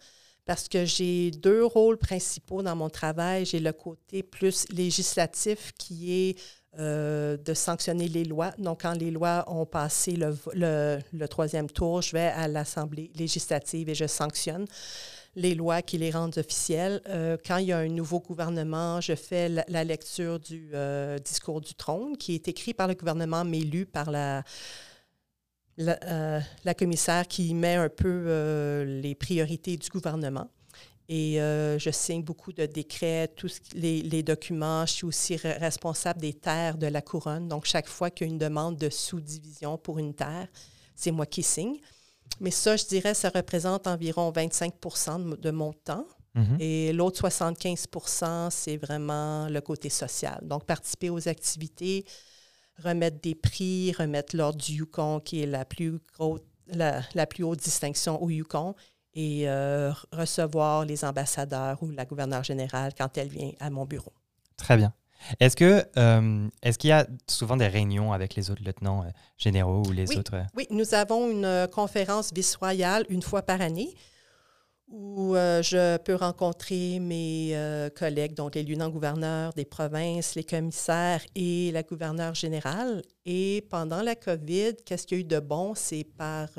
Parce 0.45 0.69
que 0.69 0.85
j'ai 0.85 1.31
deux 1.31 1.65
rôles 1.65 1.99
principaux 1.99 2.63
dans 2.63 2.75
mon 2.75 2.91
travail. 2.91 3.47
J'ai 3.47 3.61
le 3.61 3.73
côté 3.73 4.23
plus 4.25 4.67
législatif 4.71 5.71
qui 5.79 6.13
est 6.31 6.37
euh, 6.81 7.37
de 7.37 7.55
sanctionner 7.55 8.09
les 8.09 8.25
lois. 8.25 8.51
Donc, 8.59 8.83
quand 8.83 8.95
les 8.95 9.11
lois 9.13 9.45
ont 9.47 9.67
passé 9.67 10.13
le, 10.17 10.31
vo- 10.31 10.51
le- 10.55 10.99
le 11.13 11.29
troisième 11.29 11.69
tour, 11.71 12.03
je 12.03 12.13
vais 12.13 12.27
à 12.35 12.49
l'Assemblée 12.49 13.13
législative 13.15 13.89
et 13.89 13.95
je 13.95 14.07
sanctionne 14.07 14.65
les 15.35 15.55
lois 15.55 15.83
qui 15.83 15.99
les 15.99 16.11
rendent 16.11 16.37
officielles. 16.37 17.01
Euh, 17.09 17.37
quand 17.45 17.57
il 17.57 17.67
y 17.67 17.73
a 17.73 17.79
un 17.79 17.89
nouveau 17.89 18.21
gouvernement, 18.21 19.01
je 19.01 19.15
fais 19.15 19.49
la, 19.49 19.85
lecture 19.85 20.39
du 20.39 20.71
euh, 20.75 21.19
discours 21.19 21.61
du 21.61 21.75
trône 21.75 22.17
qui 22.17 22.35
est 22.35 22.49
écrit 22.49 22.75
par 22.75 22.87
le 22.87 22.95
gouvernement 22.95 23.45
mais 23.45 23.61
lu 23.61 23.87
par 23.87 24.11
la, 24.11 24.43
la, 25.79 25.99
euh, 26.05 26.41
commissaire 26.77 27.27
qui 27.27 27.55
met 27.55 27.77
un 27.77 27.89
peu 27.89 28.85
les 28.87 29.15
priorités 29.15 29.77
du 29.77 29.89
gouvernement. 29.89 30.49
Et 31.09 31.35
je 31.37 31.91
signe 31.93 32.23
beaucoup 32.23 32.53
de 32.53 32.65
décrets, 32.65 33.29
tous 33.37 33.61
les, 33.75 34.23
documents. 34.23 34.87
Je 34.87 34.93
suis 34.93 35.05
aussi 35.05 35.37
re- 35.37 35.59
responsable 35.59 36.21
des 36.21 36.33
terres 36.33 36.79
de 36.79 36.87
la 36.87 37.03
couronne. 37.03 37.49
Donc, 37.49 37.67
chaque 37.67 37.89
fois 37.89 38.09
qu'il 38.09 38.27
y 38.27 38.31
a 38.31 38.33
une 38.33 38.39
demande 38.39 38.79
de 38.79 38.89
sous-division 38.89 39.77
pour 39.77 39.99
une 39.99 40.15
terre, 40.15 40.49
c'est 40.95 41.11
moi 41.11 41.27
qui 41.27 41.43
signe. 41.43 41.79
Mais 42.41 42.51
ça, 42.51 42.77
je 42.77 42.85
dirais, 42.87 43.15
ça 43.15 43.31
représente 43.35 43.87
environ 43.87 44.31
25 44.31 44.73
de, 44.73 45.11
m- 45.15 45.37
de 45.39 45.51
mon 45.51 45.73
temps. 45.73 46.07
Mhm. 46.35 46.57
Et 46.61 46.93
l'autre 46.93 47.21
75% 47.29 48.51
c'est 48.51 48.77
vraiment 48.79 49.49
le 49.49 49.61
côté 49.61 49.91
social. 49.91 50.41
Donc, 50.43 50.65
participer 50.65 51.11
aux 51.11 51.29
activités, 51.29 52.05
remettre 52.83 53.21
des 53.21 53.35
prix, 53.35 53.93
remettre 53.93 54.37
l'ordre 54.37 54.59
du 54.59 54.73
Yukon, 54.73 55.21
qui 55.21 55.43
est 55.43 55.47
la 55.47 55.65
plus, 55.65 56.01
gros- 56.17 56.41
la, 56.69 57.03
la 57.15 57.27
plus 57.27 57.45
haute 57.45 57.61
distinction 57.61 58.23
au 58.23 58.31
Yukon, 58.31 58.75
et 59.15 59.47
euh, 59.47 59.93
recevoir 60.11 60.87
les 60.87 61.05
ambassadeurs 61.05 61.83
ou 61.83 61.91
la 61.91 62.07
gouverneure 62.07 62.45
générale 62.45 62.93
quand 62.97 63.19
elle 63.19 63.29
vient 63.29 63.53
à 63.61 63.69
mon 63.69 63.85
bureau. 63.85 64.13
Très 64.57 64.77
bien. 64.79 64.95
Est-ce 65.41 65.57
que 65.57 65.85
euh, 65.97 66.49
est-ce 66.63 66.79
qu'il 66.79 66.91
y 66.91 66.93
a 66.93 67.07
souvent 67.29 67.57
des 67.57 67.67
réunions 67.67 68.13
avec 68.13 68.35
les 68.35 68.51
autres 68.51 68.63
lieutenants 68.65 69.03
euh, 69.03 69.11
généraux 69.39 69.83
ou 69.87 69.93
les 69.93 70.09
Oui. 70.09 70.19
autres 70.19 70.35
euh, 70.35 70.43
Oui, 70.57 70.67
nous 70.71 70.95
avons 70.95 71.31
une 71.31 71.45
euh, 71.45 71.67
conférence 71.67 72.33
vice-royale 72.33 73.05
une 73.09 73.23
fois 73.23 73.43
par 73.43 73.61
année 73.61 73.95
où 74.95 75.35
je 75.35 75.97
peux 75.97 76.15
rencontrer 76.17 76.99
mes 77.01 77.57
collègues, 77.97 78.35
donc 78.35 78.57
les 78.57 78.63
lieutenants-gouverneurs 78.63 79.55
des 79.55 79.65
provinces, 79.65 80.35
les 80.35 80.45
commissaires 80.45 81.23
et 81.35 81.71
la 81.73 81.83
gouverneure 81.83 82.35
générale. 82.35 83.01
Et 83.25 83.67
pendant 83.71 84.03
la 84.03 84.17
COVID, 84.17 84.75
qu'est-ce 84.85 85.07
qu'il 85.07 85.17
y 85.17 85.21
a 85.21 85.23
eu 85.23 85.25
de 85.25 85.41
bon? 85.41 85.75
C'est 85.75 86.05
par 86.05 86.51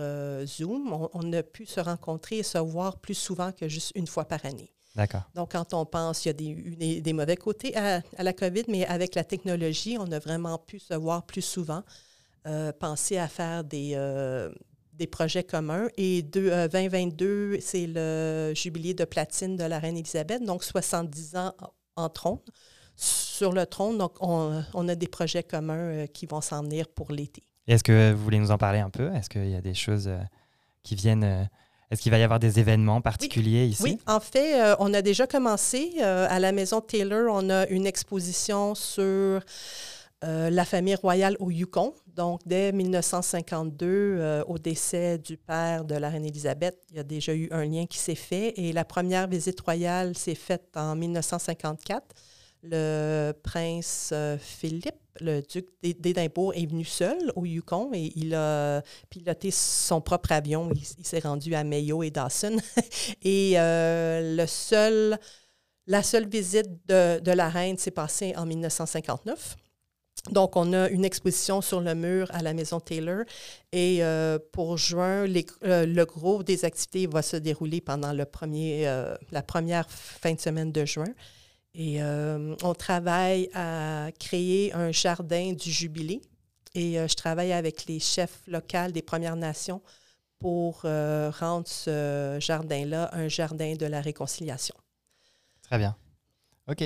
Zoom. 0.47 0.93
On, 0.93 1.09
on 1.13 1.31
a 1.31 1.43
pu 1.43 1.67
se 1.67 1.79
rencontrer 1.79 2.39
et 2.39 2.43
se 2.43 2.57
voir 2.57 2.97
plus 2.97 3.13
souvent 3.13 3.51
que 3.51 3.67
juste 3.67 3.91
une 3.93 4.07
fois 4.07 4.25
par 4.25 4.43
année. 4.47 4.73
D'accord. 4.95 5.23
Donc, 5.33 5.51
quand 5.53 5.73
on 5.73 5.85
pense, 5.85 6.25
il 6.25 6.27
y 6.27 6.31
a 6.31 6.33
des, 6.33 6.47
eu 6.49 6.75
des, 6.75 7.01
des 7.01 7.13
mauvais 7.13 7.35
côtés 7.35 7.75
à, 7.75 8.01
à 8.17 8.23
la 8.23 8.33
COVID, 8.33 8.63
mais 8.67 8.85
avec 8.85 9.15
la 9.15 9.23
technologie, 9.23 9.97
on 9.99 10.11
a 10.11 10.19
vraiment 10.19 10.57
pu 10.59 10.79
se 10.79 10.93
voir 10.93 11.25
plus 11.25 11.41
souvent, 11.41 11.83
euh, 12.45 12.71
penser 12.71 13.17
à 13.17 13.27
faire 13.27 13.63
des, 13.63 13.93
euh, 13.95 14.51
des 14.93 15.07
projets 15.07 15.43
communs. 15.43 15.87
Et 15.97 16.23
euh, 16.35 16.67
2022, 16.67 17.59
c'est 17.59 17.87
le 17.87 18.53
jubilé 18.55 18.93
de 18.93 19.05
platine 19.05 19.55
de 19.55 19.63
la 19.63 19.79
reine 19.79 19.97
Élisabeth, 19.97 20.43
donc 20.45 20.63
70 20.63 21.35
ans 21.37 21.53
en, 21.95 22.03
en 22.03 22.09
trône. 22.09 22.39
Sur 22.95 23.51
le 23.53 23.65
trône, 23.65 23.97
donc 23.97 24.15
on, 24.21 24.63
on 24.75 24.87
a 24.87 24.93
des 24.93 25.07
projets 25.07 25.41
communs 25.41 25.77
euh, 25.77 26.05
qui 26.07 26.27
vont 26.27 26.41
s'en 26.41 26.61
venir 26.61 26.87
pour 26.87 27.11
l'été. 27.11 27.41
Est-ce 27.67 27.83
que 27.83 28.13
vous 28.13 28.23
voulez 28.23 28.37
nous 28.37 28.51
en 28.51 28.57
parler 28.59 28.79
un 28.79 28.91
peu? 28.91 29.11
Est-ce 29.15 29.29
qu'il 29.29 29.49
y 29.49 29.55
a 29.55 29.61
des 29.61 29.73
choses 29.73 30.07
euh, 30.07 30.19
qui 30.83 30.93
viennent 30.95 31.23
euh, 31.23 31.43
Est-ce 31.93 32.01
qu'il 32.01 32.11
va 32.11 32.17
y 32.17 32.23
avoir 32.23 32.39
des 32.39 32.59
événements 32.59 33.01
particuliers 33.01 33.65
ici? 33.65 33.83
Oui, 33.83 33.99
en 34.07 34.19
fait, 34.19 34.59
euh, 34.59 34.75
on 34.79 34.93
a 34.95 35.03
déjà 35.03 35.27
commencé. 35.27 35.91
euh, 36.01 36.25
à 36.27 36.39
la 36.39 36.51
maison 36.51 36.81
Taylor, 36.81 37.31
on 37.31 37.51
a 37.51 37.67
une 37.67 37.85
exposition 37.85 38.73
sur 38.73 39.41
euh, 40.23 40.49
la 40.49 40.65
famille 40.65 40.95
royale 40.95 41.35
au 41.39 41.51
Yukon. 41.51 41.93
Donc, 42.15 42.39
dès 42.47 42.71
1952, 42.71 43.85
euh, 43.85 44.43
au 44.47 44.57
décès 44.57 45.17
du 45.19 45.37
père 45.37 45.83
de 45.85 45.95
la 45.95 46.09
reine 46.09 46.25
Élisabeth, 46.25 46.77
il 46.89 46.97
y 46.97 46.99
a 46.99 47.03
déjà 47.03 47.35
eu 47.35 47.47
un 47.51 47.65
lien 47.65 47.85
qui 47.85 47.97
s'est 47.97 48.15
fait. 48.15 48.53
Et 48.57 48.73
la 48.73 48.85
première 48.85 49.27
visite 49.27 49.59
royale 49.61 50.17
s'est 50.17 50.33
faite 50.35 50.69
en 50.75 50.95
1954. 50.95 52.03
Le 52.63 53.33
prince 53.43 54.11
euh, 54.13 54.37
Philippe, 54.39 54.95
le 55.19 55.41
duc 55.41 55.67
d'É- 55.81 55.93
d'Édimbourg, 55.93 56.53
est 56.55 56.65
venu 56.65 56.85
seul 56.85 57.31
au 57.35 57.45
Yukon 57.45 57.91
et 57.93 58.11
il 58.15 58.33
a 58.33 58.81
piloté 59.09 59.51
son 59.51 60.01
propre 60.01 60.31
avion. 60.31 60.69
Il, 60.75 61.05
s'est 61.05 61.19
rendu 61.19 61.53
à 61.55 61.63
Mayo 61.63 62.03
et 62.03 62.11
Dawson. 62.11 62.57
et 63.23 63.53
euh, 63.57 64.35
le 64.35 64.47
seul, 64.47 65.17
la 65.87 66.03
seule 66.03 66.27
visite 66.27 66.69
de, 66.87 67.31
la 67.31 67.49
reine 67.49 67.77
s'est 67.77 67.91
passée 67.91 68.33
en 68.35 68.45
1959. 68.45 69.55
Donc, 70.31 70.55
on 70.55 70.71
a 70.71 70.87
une 70.87 71.03
exposition 71.03 71.61
sur 71.61 71.81
le 71.81 71.95
mur 71.95 72.29
à 72.31 72.41
la 72.41 72.53
Maison 72.53 72.79
Taylor. 72.79 73.23
Et 73.73 74.03
euh, 74.03 74.39
pour 74.53 74.77
juin, 74.77 75.25
euh, 75.25 75.85
le 75.85 76.05
gros 76.05 76.43
des 76.43 76.63
activités 76.63 77.07
va 77.07 77.21
se 77.21 77.35
dérouler 77.35 77.81
pendant 77.81 78.13
le 78.13 78.23
premier, 78.25 78.85
la 79.31 79.41
première 79.43 79.89
fin 79.89 80.33
de 80.33 80.39
semaine 80.39 80.71
de 80.71 80.85
juin. 80.85 81.13
Et 81.75 82.01
euh, 82.03 82.55
on 82.63 82.73
travaille 82.73 83.49
à 83.53 84.09
créer 84.19 84.73
un 84.73 84.91
jardin 84.91 85.53
du 85.53 85.71
jubilé. 85.71 86.21
Et 86.75 86.99
euh, 86.99 87.07
je 87.07 87.15
travaille 87.15 87.53
avec 87.53 87.85
les 87.85 87.99
chefs 87.99 88.41
locaux 88.47 88.91
des 88.91 89.01
Premières 89.01 89.35
Nations 89.35 89.81
pour 90.39 90.81
euh, 90.85 91.31
rendre 91.31 91.67
ce 91.67 92.37
jardin-là 92.39 93.09
un 93.13 93.27
jardin 93.27 93.75
de 93.75 93.85
la 93.85 94.01
réconciliation. 94.01 94.75
Très 95.61 95.77
bien. 95.77 95.95
Ok. 96.67 96.81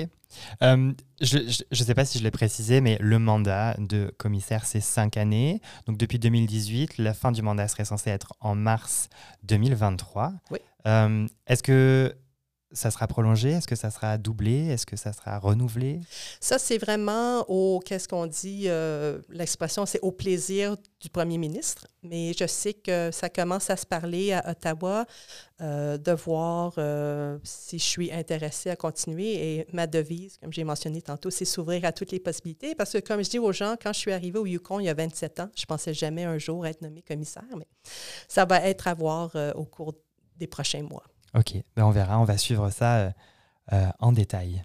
Euh, 0.62 0.92
je 1.20 1.38
ne 1.38 1.76
sais 1.84 1.94
pas 1.94 2.04
si 2.04 2.18
je 2.18 2.24
l'ai 2.24 2.30
précisé, 2.30 2.80
mais 2.80 2.98
le 3.00 3.18
mandat 3.18 3.74
de 3.78 4.12
commissaire, 4.18 4.64
c'est 4.64 4.80
cinq 4.80 5.16
années. 5.16 5.60
Donc 5.86 5.98
depuis 5.98 6.18
2018, 6.18 6.98
la 6.98 7.14
fin 7.14 7.32
du 7.32 7.42
mandat 7.42 7.68
serait 7.68 7.84
censée 7.84 8.10
être 8.10 8.32
en 8.40 8.54
mars 8.54 9.08
2023. 9.44 10.32
Oui. 10.50 10.58
Euh, 10.86 11.26
Est-ce 11.46 11.62
que 11.62 12.14
ça 12.72 12.90
sera 12.90 13.06
prolongé? 13.06 13.50
Est-ce 13.50 13.66
que 13.66 13.76
ça 13.76 13.90
sera 13.90 14.18
doublé? 14.18 14.68
Est-ce 14.68 14.84
que 14.84 14.96
ça 14.96 15.12
sera 15.12 15.38
renouvelé? 15.38 16.00
Ça, 16.40 16.58
c'est 16.58 16.76
vraiment 16.76 17.44
au, 17.48 17.80
qu'est-ce 17.80 18.06
qu'on 18.06 18.26
dit, 18.26 18.64
euh, 18.66 19.20
l'expression, 19.30 19.86
c'est 19.86 20.00
au 20.00 20.12
plaisir 20.12 20.76
du 21.00 21.08
premier 21.08 21.38
ministre. 21.38 21.86
Mais 22.02 22.32
je 22.38 22.46
sais 22.46 22.74
que 22.74 23.10
ça 23.10 23.30
commence 23.30 23.70
à 23.70 23.76
se 23.76 23.86
parler 23.86 24.32
à 24.32 24.50
Ottawa, 24.50 25.06
euh, 25.60 25.96
de 25.96 26.12
voir 26.12 26.74
euh, 26.78 27.38
si 27.42 27.78
je 27.78 27.84
suis 27.84 28.12
intéressée 28.12 28.70
à 28.70 28.76
continuer. 28.76 29.34
Et 29.34 29.66
ma 29.72 29.86
devise, 29.86 30.36
comme 30.38 30.52
j'ai 30.52 30.64
mentionné 30.64 31.00
tantôt, 31.00 31.30
c'est 31.30 31.46
s'ouvrir 31.46 31.84
à 31.86 31.92
toutes 31.92 32.12
les 32.12 32.20
possibilités. 32.20 32.74
Parce 32.74 32.92
que, 32.92 32.98
comme 32.98 33.24
je 33.24 33.30
dis 33.30 33.38
aux 33.38 33.52
gens, 33.52 33.76
quand 33.80 33.94
je 33.94 33.98
suis 33.98 34.12
arrivée 34.12 34.38
au 34.38 34.46
Yukon 34.46 34.80
il 34.80 34.86
y 34.86 34.88
a 34.90 34.94
27 34.94 35.40
ans, 35.40 35.50
je 35.56 35.64
pensais 35.64 35.94
jamais 35.94 36.24
un 36.24 36.38
jour 36.38 36.66
être 36.66 36.82
nommée 36.82 37.02
commissaire, 37.02 37.44
mais 37.56 37.66
ça 38.28 38.44
va 38.44 38.62
être 38.68 38.88
à 38.88 38.94
voir 38.94 39.34
au 39.54 39.64
cours 39.64 39.94
des 40.36 40.46
prochains 40.46 40.82
mois. 40.82 41.04
Ok, 41.34 41.54
ben 41.76 41.84
on 41.84 41.90
verra, 41.90 42.18
on 42.18 42.24
va 42.24 42.38
suivre 42.38 42.70
ça 42.70 42.96
euh, 42.96 43.10
euh, 43.72 43.90
en 43.98 44.12
détail. 44.12 44.62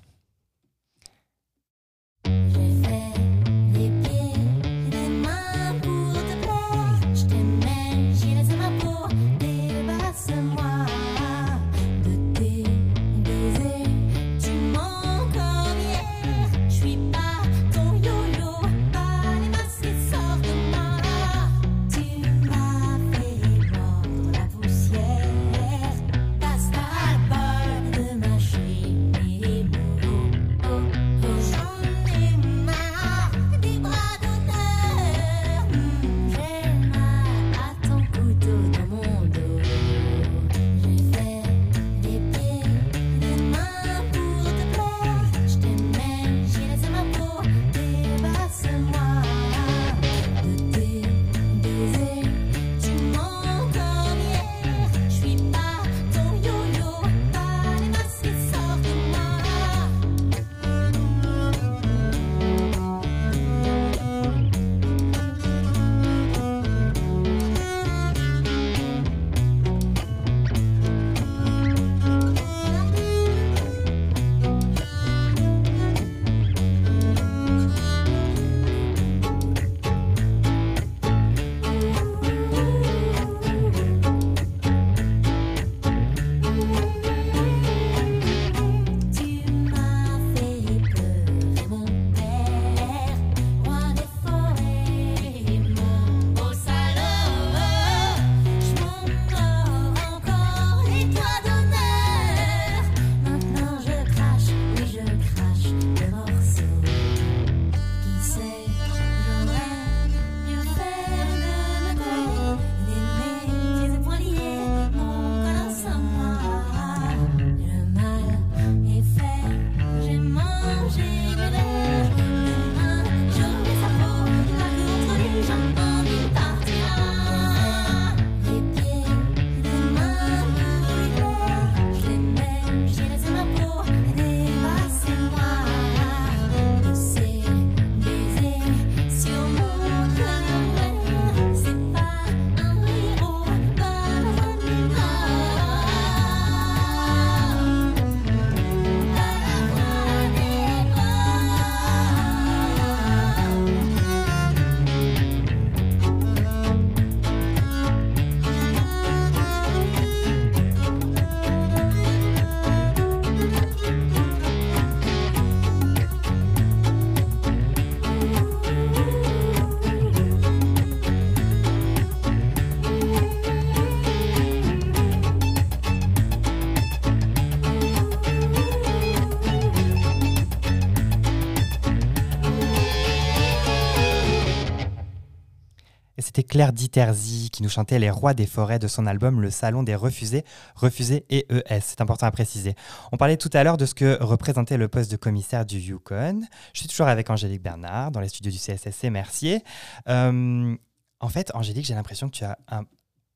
C'était 186.35 186.47
Claire 186.47 186.73
Diterzi 186.73 187.51
qui 187.51 187.61
nous 187.61 187.69
chantait 187.69 187.99
Les 187.99 188.09
Rois 188.09 188.33
des 188.33 188.47
Forêts 188.47 188.79
de 188.79 188.87
son 188.87 189.05
album 189.05 189.39
Le 189.39 189.51
Salon 189.51 189.83
des 189.83 189.93
Refusés, 189.93 190.43
Refusés 190.73 191.25
et 191.29 191.45
ES. 191.53 191.79
C'est 191.81 192.01
important 192.01 192.25
à 192.25 192.31
préciser. 192.31 192.73
On 193.11 193.17
parlait 193.17 193.37
tout 193.37 193.51
à 193.53 193.63
l'heure 193.63 193.77
de 193.77 193.85
ce 193.85 193.93
que 193.93 194.17
représentait 194.19 194.77
le 194.77 194.87
poste 194.87 195.11
de 195.11 195.15
commissaire 195.15 195.63
du 195.63 195.77
Yukon. 195.77 196.41
Je 196.73 196.79
suis 196.79 196.89
toujours 196.89 197.05
avec 197.07 197.29
Angélique 197.29 197.61
Bernard 197.61 198.09
dans 198.09 198.19
les 198.19 198.29
studios 198.29 198.51
du 198.51 198.57
CSSC 198.57 199.11
Mercier. 199.11 199.63
Euh, 200.09 200.75
en 201.19 201.29
fait, 201.29 201.51
Angélique, 201.53 201.85
j'ai 201.85 201.93
l'impression 201.93 202.27
que 202.29 202.35
tu 202.35 202.43
as 202.45 202.57
un- 202.67 202.85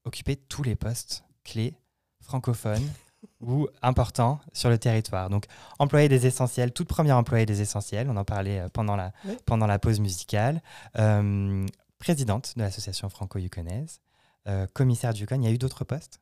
occupé 0.04 0.36
tous 0.36 0.64
les 0.64 0.76
postes 0.76 1.24
clés 1.44 1.76
francophones 2.24 2.90
ou 3.42 3.68
importants 3.84 4.40
sur 4.54 4.72
le 4.72 4.80
territoire. 4.80 5.30
Donc, 5.30 5.46
employé 5.78 6.10
des 6.10 6.26
essentiels, 6.26 6.72
toute 6.72 6.88
première 6.88 7.18
employée 7.18 7.46
des 7.46 7.62
essentiels, 7.62 8.10
on 8.10 8.18
en 8.18 8.24
parlait 8.26 8.62
euh, 8.62 8.70
pendant 8.74 8.96
la, 8.96 9.12
Oui. 9.26 9.38
pendant 9.46 9.68
la 9.68 9.78
pause 9.78 10.00
musicale, 10.00 10.64
Euh, 10.98 11.64
présidente 12.00 12.54
de 12.56 12.62
l'association 12.62 13.10
franco-yukonaise, 13.10 14.00
euh, 14.48 14.68
commissaire 14.74 15.14
du 15.14 15.22
Yukon. 15.22 15.42
Il 15.42 15.46
y 15.46 15.48
a 15.48 15.52
eu 15.52 15.58
d'autres 15.58 15.84
postes? 15.84 16.20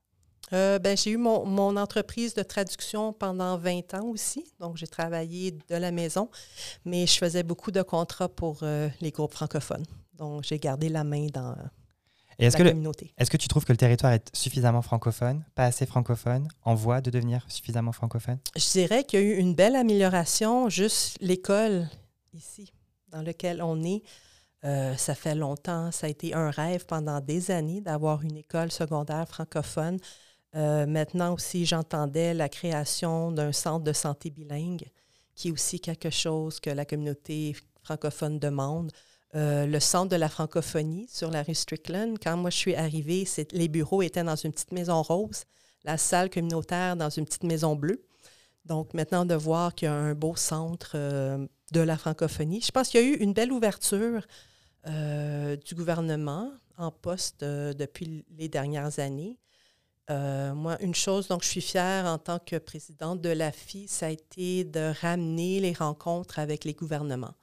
Euh, 0.53 0.77
ben, 0.77 0.95
j'ai 0.95 1.11
eu 1.11 1.17
mon, 1.17 1.45
mon 1.45 1.75
entreprise 1.75 2.33
de 2.35 2.43
traduction 2.43 3.13
pendant 3.13 3.57
20 3.57 3.93
ans 3.95 4.05
aussi. 4.05 4.45
Donc, 4.59 4.77
j'ai 4.77 4.87
travaillé 4.87 5.51
de 5.51 5.75
la 5.75 5.91
maison, 5.91 6.29
mais 6.85 7.07
je 7.07 7.17
faisais 7.17 7.41
beaucoup 7.43 7.71
de 7.71 7.81
contrats 7.81 8.29
pour 8.29 8.59
euh, 8.61 8.89
les 9.01 9.11
groupes 9.11 9.33
francophones. 9.33 9.85
Donc, 10.13 10.43
j'ai 10.43 10.59
gardé 10.59 10.87
la 10.87 11.03
main 11.03 11.27
dans 11.33 11.55
Et 12.37 12.45
est-ce 12.45 12.57
la 12.57 12.59
que, 12.59 12.63
le- 12.63 12.69
communauté. 12.71 13.11
est-ce 13.17 13.31
que 13.31 13.37
tu 13.37 13.47
trouves 13.47 13.65
que 13.65 13.73
le 13.73 13.77
territoire 13.77 14.13
est 14.13 14.33
suffisamment 14.35 14.83
francophone, 14.83 15.43
pas 15.55 15.65
assez 15.65 15.87
francophone, 15.87 16.47
en 16.63 16.75
voie 16.75 17.01
de 17.01 17.09
devenir 17.09 17.43
suffisamment 17.49 17.91
francophone? 17.91 18.37
Je 18.55 18.71
dirais 18.71 19.03
qu'il 19.03 19.19
y 19.19 19.23
a 19.23 19.25
eu 19.25 19.37
une 19.37 19.55
belle 19.55 19.75
amélioration, 19.75 20.69
juste 20.69 21.17
l'école 21.21 21.89
ici, 22.35 22.71
dans 23.09 23.23
laquelle 23.23 23.63
on 23.63 23.83
est. 23.83 24.03
euh, 24.65 24.95
ça 24.95 25.13
fait 25.13 25.35
longtemps, 25.35 25.91
ça 25.91 26.07
a 26.07 26.09
été 26.09 26.33
un 26.33 26.49
rêve 26.49 26.85
pendant 26.87 27.19
des 27.19 27.51
années 27.51 27.81
d'avoir 27.81 28.23
une 28.23 28.35
école 28.35 28.71
secondaire 28.71 29.27
francophone. 29.27 29.99
Euh, 30.55 30.87
maintenant 30.87 31.35
aussi, 31.35 31.67
j'entendais 31.67 32.33
la 32.33 32.49
création 32.49 33.31
d'un 33.31 33.51
centre 33.51 33.83
de 33.83 33.93
santé 33.93 34.31
bilingue, 34.31 34.89
qui 35.35 35.49
est 35.49 35.51
aussi 35.51 35.79
quelque 35.79 36.09
chose 36.09 36.59
que 36.59 36.71
la 36.71 36.83
communauté 36.83 37.55
francophone 37.83 38.39
demande. 38.39 38.91
Euh, 39.35 39.67
le 39.67 39.79
centre 39.79 40.09
de 40.09 40.15
la 40.15 40.29
francophonie 40.29 41.07
sur 41.09 41.29
la 41.29 41.43
rue 41.43 41.53
Strickland, 41.53 42.17
quand 42.19 42.35
moi 42.35 42.49
je 42.49 42.57
suis 42.57 42.75
arrivée, 42.75 43.27
les 43.51 43.67
bureaux 43.67 44.01
étaient 44.01 44.23
dans 44.23 44.35
une 44.35 44.51
petite 44.51 44.71
maison 44.71 45.03
rose, 45.03 45.43
la 45.83 45.97
salle 45.97 46.31
communautaire 46.31 46.95
dans 46.95 47.09
une 47.09 47.25
petite 47.25 47.43
maison 47.43 47.75
bleue. 47.75 48.03
Donc 48.63 48.95
maintenant, 48.95 49.25
de 49.25 49.35
voir 49.35 49.75
qu'il 49.75 49.87
y 49.87 49.89
a 49.89 49.93
un 49.93 50.15
beau 50.15 50.35
centre 50.35 50.97
de 51.71 51.79
la 51.79 51.97
francophonie. 51.97 52.61
Je 52.61 52.71
pense 52.71 52.89
qu'il 52.89 53.01
y 53.01 53.03
a 53.03 53.07
eu 53.07 53.17
une 53.17 53.33
belle 53.33 53.51
ouverture 53.51 54.25
euh, 54.87 55.55
du 55.55 55.75
gouvernement 55.75 56.51
en 56.77 56.91
poste 56.91 57.43
euh, 57.43 57.73
depuis 57.73 58.23
les 58.37 58.47
dernières 58.47 58.99
années. 58.99 59.39
Euh, 60.11 60.53
moi, 60.53 60.77
une 60.81 60.93
chose 60.93 61.27
dont 61.27 61.39
je 61.41 61.47
suis 61.47 61.61
fière 61.61 62.05
en 62.05 62.19
tant 62.19 62.37
que 62.37 62.57
présidente 62.57 63.21
de 63.21 63.29
la 63.29 63.51
FI, 63.51 63.87
ça 63.87 64.07
a 64.07 64.09
été 64.09 64.63
de 64.63 64.93
ramener 65.01 65.59
les 65.59 65.73
rencontres 65.73 66.37
avec 66.37 66.63
les 66.65 66.73
gouvernements, 66.73 67.33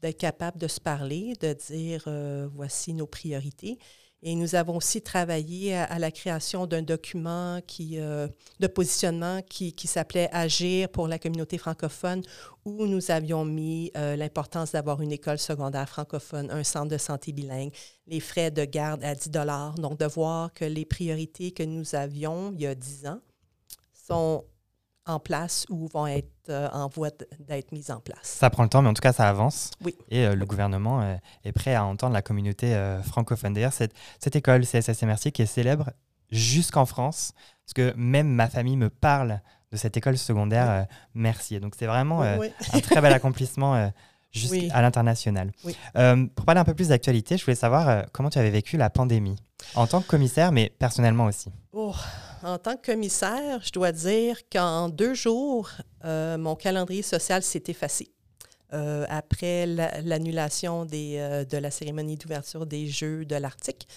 d'être 0.00 0.18
capable 0.18 0.58
de 0.58 0.66
se 0.66 0.80
parler, 0.80 1.34
de 1.40 1.52
dire 1.52 2.08
voici 2.52 2.94
nos 2.94 3.06
priorités. 3.06 3.78
Et 4.22 4.34
nous 4.34 4.56
avons 4.56 4.76
aussi 4.76 5.00
travaillé 5.00 5.76
à, 5.76 5.98
la 6.00 6.10
création 6.10 6.66
d'un 6.66 6.82
document 6.82 7.60
euh, 7.80 8.28
de 8.58 8.66
positionnement 8.66 9.42
qui, 9.42 9.72
qui 9.72 9.86
s'appelait 9.86 10.28
Agir 10.32 10.88
pour 10.88 11.06
la 11.06 11.20
communauté 11.20 11.56
francophone, 11.56 12.22
où 12.64 12.86
nous 12.86 13.12
avions 13.12 13.44
mis 13.44 13.92
euh, 13.96 14.16
l'importance 14.16 14.72
d'avoir 14.72 15.00
une 15.02 15.12
école 15.12 15.38
secondaire 15.38 15.88
francophone, 15.88 16.50
un 16.50 16.64
centre 16.64 16.90
de 16.90 16.98
santé 16.98 17.32
bilingue, 17.32 17.72
les 18.08 18.18
frais 18.18 18.50
de 18.50 18.64
garde 18.64 19.04
à 19.04 19.14
10 19.14 19.30
Donc, 19.30 19.98
de 19.98 20.06
voir 20.06 20.52
que 20.52 20.64
les 20.64 20.84
priorités 20.84 21.52
que 21.52 21.62
nous 21.62 21.94
avions 21.94 22.52
il 22.54 22.62
y 22.62 22.66
a 22.66 22.74
10 22.74 23.06
ans 23.06 23.20
sont 23.92 24.44
en 25.08 25.18
place 25.18 25.66
ou 25.70 25.88
vont 25.88 26.06
être 26.06 26.30
euh, 26.50 26.68
en 26.72 26.88
voie 26.88 27.08
d'être 27.40 27.72
mises 27.72 27.90
en 27.90 28.00
place. 28.00 28.18
Ça 28.22 28.50
prend 28.50 28.62
le 28.62 28.68
temps, 28.68 28.82
mais 28.82 28.88
en 28.88 28.94
tout 28.94 29.00
cas, 29.00 29.12
ça 29.12 29.28
avance. 29.28 29.70
Oui. 29.82 29.96
Et 30.10 30.26
euh, 30.26 30.34
le 30.34 30.46
gouvernement 30.46 31.00
euh, 31.00 31.16
est 31.44 31.52
prêt 31.52 31.74
à 31.74 31.84
entendre 31.84 32.12
la 32.12 32.22
communauté 32.22 32.76
francophone. 33.04 33.54
D'ailleurs, 33.54 33.72
cette, 33.72 33.92
cette 34.20 34.36
école 34.36 34.66
CSSC 34.66 35.02
Mercier 35.04 35.32
qui 35.32 35.42
est 35.42 35.46
célèbre 35.46 35.90
jusqu'en 36.30 36.86
France, 36.86 37.32
parce 37.64 37.74
que 37.74 37.94
même 37.96 38.28
ma 38.28 38.48
famille 38.48 38.76
me 38.76 38.90
parle 38.90 39.40
de 39.72 39.76
cette 39.76 39.96
école 39.96 40.18
secondaire 40.18 40.86
Mercier. 41.14 41.60
Donc, 41.60 41.74
c'est 41.78 41.86
vraiment 41.86 42.20
Oui, 42.38 42.50
un 42.72 42.80
très 42.80 43.00
bel 43.00 43.12
accomplissement 43.14 43.90
jusqu'à 44.30 44.80
l'international. 44.80 45.52
Oui. 45.64 45.74
Pour 46.34 46.44
parler 46.44 46.60
un 46.60 46.64
peu 46.64 46.74
plus 46.74 46.88
d'actualité, 46.88 47.36
je 47.36 47.44
voulais 47.44 47.54
savoir 47.54 48.04
comment 48.12 48.30
tu 48.30 48.38
avais 48.38 48.50
vécu 48.50 48.76
la 48.76 48.90
pandémie, 48.90 49.36
en 49.74 49.86
tant 49.86 50.00
que 50.00 50.06
commissaire, 50.06 50.52
mais 50.52 50.72
personnellement 50.78 51.24
aussi. 51.24 51.50
Oh, 51.72 51.94
en 52.42 52.58
tant 52.58 52.76
que 52.76 52.86
commissaire, 52.92 53.60
je 53.64 53.70
dois 53.72 53.92
dire 53.92 54.40
qu'en 54.50 54.88
deux 54.88 55.14
jours, 55.14 55.70
euh, 56.04 56.36
mon 56.38 56.54
calendrier 56.56 57.02
social 57.02 57.42
s'est 57.42 57.64
effacé. 57.68 58.12
Euh, 58.74 59.06
après 59.08 59.64
la- 59.66 60.00
l'annulation 60.02 60.86
euh, 60.92 61.44
de 61.44 61.56
la 61.56 61.70
cérémonie 61.70 62.16
d'ouverture 62.16 62.66
des 62.66 62.86
Jeux 62.86 63.24
de 63.24 63.36
l'Arctique, 63.36 63.88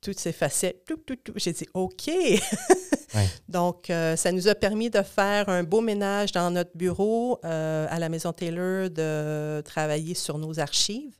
tout 0.00 0.12
s'effaçait. 0.16 0.80
Tout, 0.86 0.96
tout, 0.96 1.16
tout. 1.16 1.32
J'ai 1.36 1.52
dit 1.52 1.66
OK. 1.74 2.08
Donc, 3.48 3.86
ça 3.88 4.30
nous 4.32 4.46
a 4.48 4.54
permis 4.54 4.90
de 4.90 5.02
faire 5.02 5.48
un 5.48 5.64
beau 5.64 5.80
ménage 5.80 6.30
dans 6.32 6.50
notre 6.52 6.76
bureau 6.76 7.38
à 7.42 7.98
la 7.98 8.08
Maison 8.08 8.32
Taylor, 8.32 8.88
de 8.90 9.60
travailler 9.62 10.14
sur 10.14 10.38
nos 10.38 10.60
archives. 10.60 11.12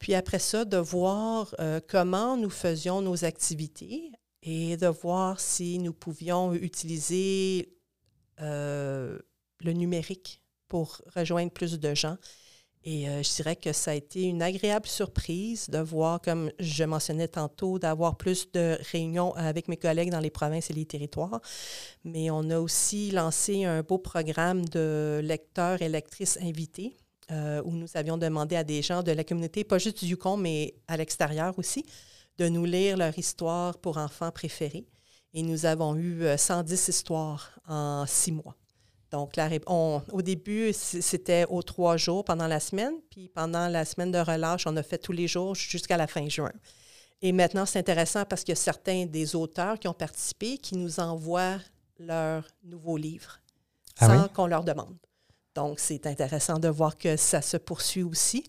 Puis 0.00 0.14
après 0.14 0.38
ça, 0.38 0.64
de 0.64 0.78
voir 0.78 1.54
euh, 1.60 1.78
comment 1.86 2.36
nous 2.36 2.50
faisions 2.50 3.02
nos 3.02 3.24
activités 3.24 4.10
et 4.42 4.76
de 4.76 4.86
voir 4.86 5.40
si 5.40 5.78
nous 5.78 5.92
pouvions 5.92 6.54
utiliser 6.54 7.74
euh, 8.40 9.18
le 9.60 9.72
numérique 9.72 10.40
pour 10.68 11.02
rejoindre 11.14 11.52
plus 11.52 11.78
de 11.78 11.94
gens. 11.94 12.16
Et 12.82 13.10
euh, 13.10 13.22
je 13.22 13.34
dirais 13.34 13.56
que 13.56 13.74
ça 13.74 13.90
a 13.90 13.94
été 13.94 14.22
une 14.22 14.40
agréable 14.40 14.86
surprise 14.86 15.68
de 15.68 15.78
voir, 15.78 16.22
comme 16.22 16.50
je 16.58 16.84
mentionnais 16.84 17.28
tantôt, 17.28 17.78
d'avoir 17.78 18.16
plus 18.16 18.50
de 18.52 18.78
réunions 18.90 19.34
avec 19.34 19.68
mes 19.68 19.76
collègues 19.76 20.10
dans 20.10 20.20
les 20.20 20.30
provinces 20.30 20.70
et 20.70 20.72
les 20.72 20.86
territoires. 20.86 21.42
Mais 22.04 22.30
on 22.30 22.48
a 22.48 22.58
aussi 22.58 23.10
lancé 23.10 23.64
un 23.64 23.82
beau 23.82 23.98
programme 23.98 24.64
de 24.64 25.20
lecteurs 25.22 25.82
et 25.82 25.90
lectrices 25.90 26.38
invités 26.40 26.96
euh, 27.30 27.62
où 27.64 27.72
nous 27.72 27.88
avions 27.94 28.16
demandé 28.16 28.56
à 28.56 28.64
des 28.64 28.80
gens 28.80 29.02
de 29.02 29.12
la 29.12 29.24
communauté, 29.24 29.62
pas 29.62 29.78
juste 29.78 30.02
du 30.02 30.10
Yukon, 30.10 30.36
mais 30.36 30.74
à 30.88 30.96
l'extérieur 30.96 31.56
aussi, 31.58 31.84
de 32.40 32.48
nous 32.48 32.64
lire 32.64 32.96
leur 32.96 33.16
histoire 33.18 33.76
pour 33.78 33.98
enfants 33.98 34.30
préférés. 34.30 34.86
Et 35.34 35.42
nous 35.42 35.66
avons 35.66 35.94
eu 35.94 36.22
euh, 36.24 36.38
110 36.38 36.88
histoires 36.88 37.50
en 37.68 38.06
six 38.06 38.32
mois. 38.32 38.56
Donc, 39.10 39.36
la 39.36 39.46
ré- 39.46 39.60
on- 39.66 40.00
au 40.10 40.22
début, 40.22 40.72
c'était 40.72 41.44
aux 41.50 41.62
trois 41.62 41.96
jours 41.98 42.24
pendant 42.24 42.46
la 42.46 42.58
semaine, 42.58 42.94
puis 43.10 43.28
pendant 43.28 43.68
la 43.68 43.84
semaine 43.84 44.10
de 44.10 44.18
relâche, 44.18 44.66
on 44.66 44.76
a 44.76 44.82
fait 44.82 44.96
tous 44.98 45.12
les 45.12 45.28
jours 45.28 45.54
jusqu'à 45.54 45.96
la 45.98 46.06
fin 46.06 46.26
juin. 46.28 46.52
Et 47.20 47.32
maintenant, 47.32 47.66
c'est 47.66 47.78
intéressant 47.78 48.24
parce 48.24 48.42
qu'il 48.42 48.52
y 48.52 48.58
a 48.58 48.62
certains 48.62 49.04
des 49.04 49.36
auteurs 49.36 49.78
qui 49.78 49.86
ont 49.88 49.92
participé 49.92 50.56
qui 50.56 50.76
nous 50.78 50.98
envoient 51.00 51.58
leurs 51.98 52.46
nouveaux 52.64 52.96
livres 52.96 53.38
Ah 53.98 54.06
sans 54.06 54.22
oui? 54.22 54.28
qu'on 54.34 54.46
leur 54.46 54.64
demande. 54.64 54.96
Donc, 55.54 55.78
c'est 55.80 56.06
intéressant 56.06 56.58
de 56.58 56.68
voir 56.68 56.96
que 56.96 57.16
ça 57.18 57.42
se 57.42 57.58
poursuit 57.58 58.04
aussi. 58.04 58.44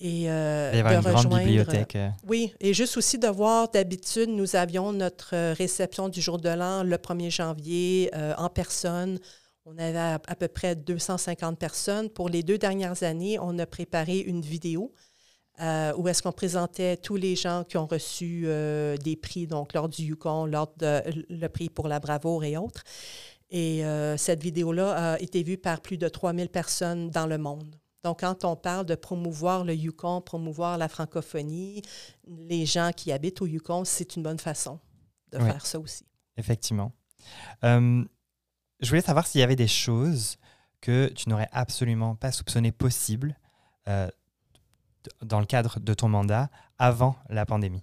Et, 0.00 0.30
euh, 0.30 0.70
Il 0.74 0.82
va 0.82 0.92
y 0.92 0.94
avoir 0.94 1.02
de 1.02 1.08
une 1.08 1.12
grande 1.12 1.26
rejoindre- 1.26 1.44
bibliothèque. 1.44 1.96
euh, 1.96 2.08
oui, 2.28 2.54
et 2.60 2.72
juste 2.72 2.96
aussi 2.96 3.18
de 3.18 3.26
voir, 3.26 3.68
d'habitude, 3.68 4.28
nous 4.30 4.54
avions 4.54 4.92
notre 4.92 5.34
euh, 5.34 5.54
réception 5.58 6.08
du 6.08 6.20
jour 6.20 6.38
de 6.38 6.48
l'an 6.48 6.84
le 6.84 6.96
1er 6.98 7.30
janvier 7.30 8.10
euh, 8.14 8.32
en 8.38 8.48
personne. 8.48 9.18
On 9.66 9.76
avait 9.76 9.98
à, 9.98 10.14
à 10.26 10.34
peu 10.36 10.46
près 10.48 10.76
250 10.76 11.58
personnes. 11.58 12.10
Pour 12.10 12.28
les 12.28 12.42
deux 12.44 12.58
dernières 12.58 13.02
années, 13.02 13.38
on 13.40 13.58
a 13.58 13.66
préparé 13.66 14.18
une 14.20 14.40
vidéo 14.40 14.92
euh, 15.60 15.92
où 15.96 16.06
est-ce 16.06 16.22
qu'on 16.22 16.30
présentait 16.32 16.96
tous 16.96 17.16
les 17.16 17.34
gens 17.34 17.64
qui 17.68 17.76
ont 17.76 17.86
reçu 17.86 18.44
euh, 18.46 18.96
des 18.98 19.16
prix, 19.16 19.48
donc 19.48 19.74
lors 19.74 19.88
du 19.88 20.02
Yukon, 20.04 20.46
lors 20.46 20.72
de 20.76 21.02
le 21.28 21.48
prix 21.48 21.68
pour 21.70 21.88
la 21.88 21.98
bravoure 21.98 22.44
et 22.44 22.56
autres. 22.56 22.84
Et 23.50 23.84
euh, 23.84 24.16
cette 24.16 24.42
vidéo-là 24.42 25.14
a 25.14 25.18
été 25.20 25.42
vue 25.42 25.58
par 25.58 25.80
plus 25.80 25.98
de 25.98 26.06
3000 26.08 26.48
personnes 26.50 27.10
dans 27.10 27.26
le 27.26 27.38
monde. 27.38 27.74
Donc, 28.04 28.20
quand 28.20 28.44
on 28.44 28.54
parle 28.56 28.86
de 28.86 28.94
promouvoir 28.94 29.64
le 29.64 29.74
Yukon, 29.74 30.20
promouvoir 30.20 30.78
la 30.78 30.88
francophonie, 30.88 31.82
les 32.26 32.64
gens 32.64 32.90
qui 32.94 33.10
habitent 33.12 33.42
au 33.42 33.46
Yukon, 33.46 33.84
c'est 33.84 34.14
une 34.16 34.22
bonne 34.22 34.38
façon 34.38 34.78
de 35.32 35.38
Oui. 35.38 35.44
faire 35.50 35.66
ça 35.66 35.78
aussi. 35.80 36.04
Effectivement. 36.36 36.92
Euh, 37.64 38.04
je 38.80 38.88
voulais 38.88 39.00
savoir 39.00 39.26
s'il 39.26 39.40
y 39.40 39.44
avait 39.44 39.56
des 39.56 39.66
choses 39.66 40.36
que 40.80 41.08
tu 41.08 41.28
n'aurais 41.28 41.48
absolument 41.50 42.14
pas 42.14 42.30
soupçonné 42.30 42.70
possibles 42.70 43.36
euh, 43.88 44.08
dans 45.22 45.40
le 45.40 45.46
cadre 45.46 45.80
de 45.80 45.94
ton 45.94 46.08
mandat 46.08 46.50
avant 46.78 47.16
la 47.28 47.44
pandémie. 47.46 47.82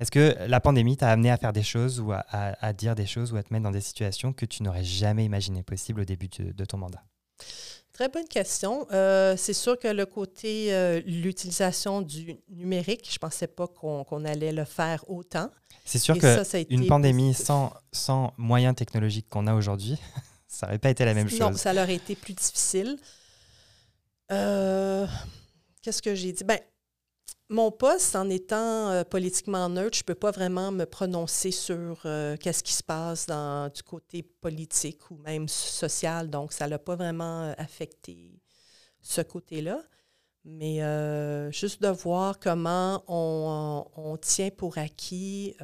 Est-ce 0.00 0.10
que 0.10 0.36
la 0.46 0.60
pandémie 0.60 0.96
t'a 0.98 1.10
amené 1.10 1.30
à 1.30 1.38
faire 1.38 1.52
des 1.54 1.62
choses 1.62 2.00
ou 2.00 2.12
à, 2.12 2.18
à- 2.28 2.66
à 2.66 2.72
dire 2.74 2.94
des 2.94 3.06
choses 3.06 3.32
ou 3.32 3.36
à 3.36 3.42
te 3.42 3.50
mettre 3.52 3.62
dans 3.62 3.70
des 3.70 3.80
situations 3.80 4.32
que 4.34 4.44
tu 4.44 4.62
n'aurais 4.62 4.84
jamais 4.84 5.24
imaginé 5.24 5.62
possibles 5.62 6.00
au 6.02 6.04
début 6.04 6.28
de, 6.28 6.52
de 6.52 6.64
ton 6.66 6.76
mandat? 6.76 7.02
Très 7.94 8.08
bonne 8.08 8.26
question. 8.26 8.88
Euh, 8.90 9.36
c'est 9.36 9.52
sûr 9.52 9.78
que 9.78 9.86
le 9.86 10.04
côté, 10.04 10.74
euh, 10.74 11.00
l'utilisation 11.06 12.02
du 12.02 12.36
numérique, 12.50 13.06
je 13.08 13.14
ne 13.14 13.18
pensais 13.20 13.46
pas 13.46 13.68
qu'on 13.68 14.24
allait 14.24 14.50
le 14.52 14.64
faire 14.64 15.08
autant. 15.08 15.48
C'est 15.84 16.00
sûr 16.00 16.16
Et 16.16 16.18
que 16.18 16.34
ça, 16.34 16.42
ça 16.44 16.56
a 16.56 16.60
été 16.60 16.74
une 16.74 16.88
pandémie 16.88 17.28
positif. 17.28 17.46
sans, 17.46 17.72
sans 17.92 18.32
moyens 18.36 18.74
technologiques 18.74 19.28
qu'on 19.28 19.46
a 19.46 19.54
aujourd'hui, 19.54 19.96
ça 20.48 20.66
n'aurait 20.66 20.80
pas 20.80 20.90
été 20.90 21.04
la 21.04 21.14
même 21.14 21.28
non, 21.38 21.50
chose. 21.50 21.56
ça 21.56 21.72
leur 21.72 21.88
a 21.88 21.92
été 21.92 22.16
plus 22.16 22.34
difficile. 22.34 22.98
Euh, 24.32 25.06
Qu'est-ce 25.82 26.02
que 26.02 26.16
j'ai 26.16 26.32
dit? 26.32 26.42
Ben, 26.42 26.58
mon 27.50 27.70
poste, 27.70 28.16
en 28.16 28.28
étant 28.30 28.90
euh, 28.90 29.04
politiquement 29.04 29.68
neutre, 29.68 29.96
je 29.96 30.02
ne 30.02 30.06
peux 30.06 30.14
pas 30.14 30.30
vraiment 30.30 30.72
me 30.72 30.84
prononcer 30.84 31.50
sur 31.50 32.00
euh, 32.04 32.36
qu'est-ce 32.38 32.62
qui 32.62 32.72
se 32.72 32.82
passe 32.82 33.26
dans, 33.26 33.70
du 33.70 33.82
côté 33.82 34.22
politique 34.22 35.10
ou 35.10 35.16
même 35.18 35.48
social. 35.48 36.30
Donc, 36.30 36.52
ça 36.52 36.66
n'a 36.68 36.78
pas 36.78 36.96
vraiment 36.96 37.42
euh, 37.42 37.52
affecté 37.58 38.40
ce 39.02 39.20
côté-là. 39.20 39.82
Mais 40.46 40.80
juste 41.52 41.80
de 41.80 41.88
voir 41.88 42.38
comment 42.38 43.02
on, 43.08 43.86
on 43.96 44.18
tient 44.18 44.50
pour 44.50 44.76
acquis 44.76 45.56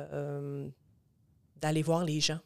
d'aller 1.56 1.82
voir 1.82 2.02
les 2.02 2.20
gens. 2.20 2.38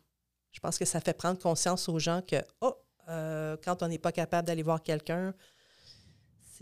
Je 0.50 0.58
pense 0.58 0.76
que 0.76 0.84
ça 0.84 1.00
fait 1.00 1.14
prendre 1.14 1.38
conscience 1.38 1.88
aux 1.88 2.00
gens 2.00 2.22
que, 2.22 2.34
oh, 2.60 2.74
quand 3.06 3.84
on 3.84 3.86
n'est 3.86 4.00
pas 4.00 4.10
capable 4.10 4.48
d'aller 4.48 4.64
voir 4.64 4.82
quelqu'un, 4.82 5.32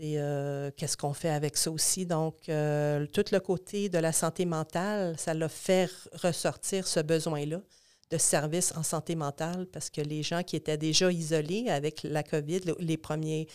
c'est 0.03 0.17
euh, 0.17 0.69
qu'est-ce 0.75 0.97
qu'on 0.97 1.13
fait 1.13 1.29
avec 1.29 1.55
ça 1.55 1.71
aussi? 1.71 2.05
Donc, 2.05 2.49
euh, 2.49 3.05
tout 3.13 3.23
le 3.31 3.39
côté 3.39 3.87
de 3.87 3.97
la 3.99 4.11
santé 4.11 4.43
mentale, 4.45 5.17
ça 5.17 5.33
l'a 5.33 5.47
fait 5.47 5.89
ressortir 6.21 6.87
ce 6.87 6.99
besoin-là 6.99 7.61
de 8.09 8.17
services 8.17 8.73
en 8.75 8.83
santé 8.83 9.15
mentale 9.15 9.65
parce 9.71 9.89
que 9.89 10.01
les 10.01 10.21
gens 10.21 10.43
qui 10.43 10.57
étaient 10.57 10.77
déjà 10.77 11.09
isolés 11.09 11.69
avec 11.69 12.03
la 12.03 12.21
COVID, 12.21 12.59
le- 12.65 12.75
les 12.79 12.97
premiers, 12.97 13.47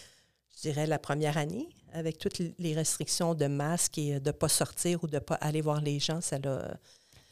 je 0.57 0.63
dirais 0.63 0.87
la 0.87 0.99
première 0.99 1.37
année, 1.37 1.69
avec 1.93 2.17
toutes 2.19 2.39
les 2.59 2.75
restrictions 2.75 3.35
de 3.35 3.47
masques 3.47 3.99
et 3.99 4.19
de 4.19 4.29
ne 4.29 4.33
pas 4.33 4.49
sortir 4.49 5.05
ou 5.05 5.07
de 5.07 5.17
ne 5.17 5.21
pas 5.21 5.35
aller 5.37 5.61
voir 5.61 5.83
les 5.83 5.99
gens, 6.01 6.21
ça 6.23 6.39
l'a 6.39 6.79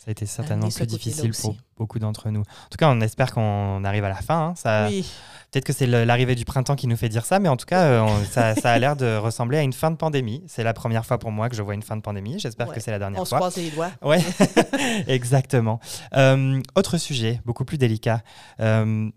Ça 0.07 0.11
a 0.11 0.13
été 0.13 0.25
certainement 0.25 0.67
Amener 0.67 0.71
ce 0.71 0.79
plus 0.79 0.87
difficile 0.87 1.33
pour 1.43 1.57
beaucoup 1.77 1.99
d'entre 1.99 2.31
nous. 2.31 2.43
En 2.43 2.69
tout 2.71 2.77
cas, 2.79 2.89
on 2.89 3.01
espère 3.01 3.33
qu'on 3.33 3.83
arrive 3.83 4.05
à 4.05 4.09
la 4.09 4.15
fin. 4.15 4.51
hein. 4.51 4.55
Ça, 4.55 4.87
Oui, 4.89 5.05
Peut-être 5.51 5.65
que 5.65 5.73
c'est 5.73 5.87
l'arrivée 5.89 6.37
du 6.37 6.45
printemps 6.45 6.77
qui 6.77 6.87
nous 6.87 6.97
fait 6.97 7.09
dire 7.09 7.25
ça, 7.27 7.41
mais 7.41 7.49
en 7.49 7.57
tout 7.57 7.67
cas, 7.67 7.87
euh, 7.87 8.01
on- 8.03 8.25
ça, 8.25 8.55
ça 8.55 8.71
a 8.71 8.79
l'air 8.79 8.95
de 8.95 9.17
ressembler 9.17 9.59
à 9.59 9.63
une 9.63 9.73
fin 9.73 9.91
de 9.91 9.97
pandémie. 9.97 10.45
C'est 10.47 10.63
la 10.63 10.75
première 10.75 11.05
fois 11.05 11.19
pour 11.19 11.33
moi 11.33 11.49
que 11.49 11.57
je 11.57 11.63
vois 11.63 11.75
une 11.75 11.83
fin 11.83 11.97
de 11.97 12.03
pandémie. 12.03 12.39
J'espère 12.39 12.69
Ouais. 12.69 12.75
que 12.77 12.81
c'est 12.81 12.93
la 12.93 13.01
dernière 13.01 13.21
on 13.21 13.25
se 13.25 13.31
fois. 13.31 13.39
croise 13.39 13.57
les 13.57 13.71
doigts. 13.71 13.91
Ouais, 14.03 14.23
exactement. 15.09 15.81
Euh, 16.15 16.61
autre 16.77 16.99
sujet, 16.99 17.41
beaucoup 17.45 17.65
plus 17.65 17.79
délicat. 17.79 18.23
Euh, 18.61 19.11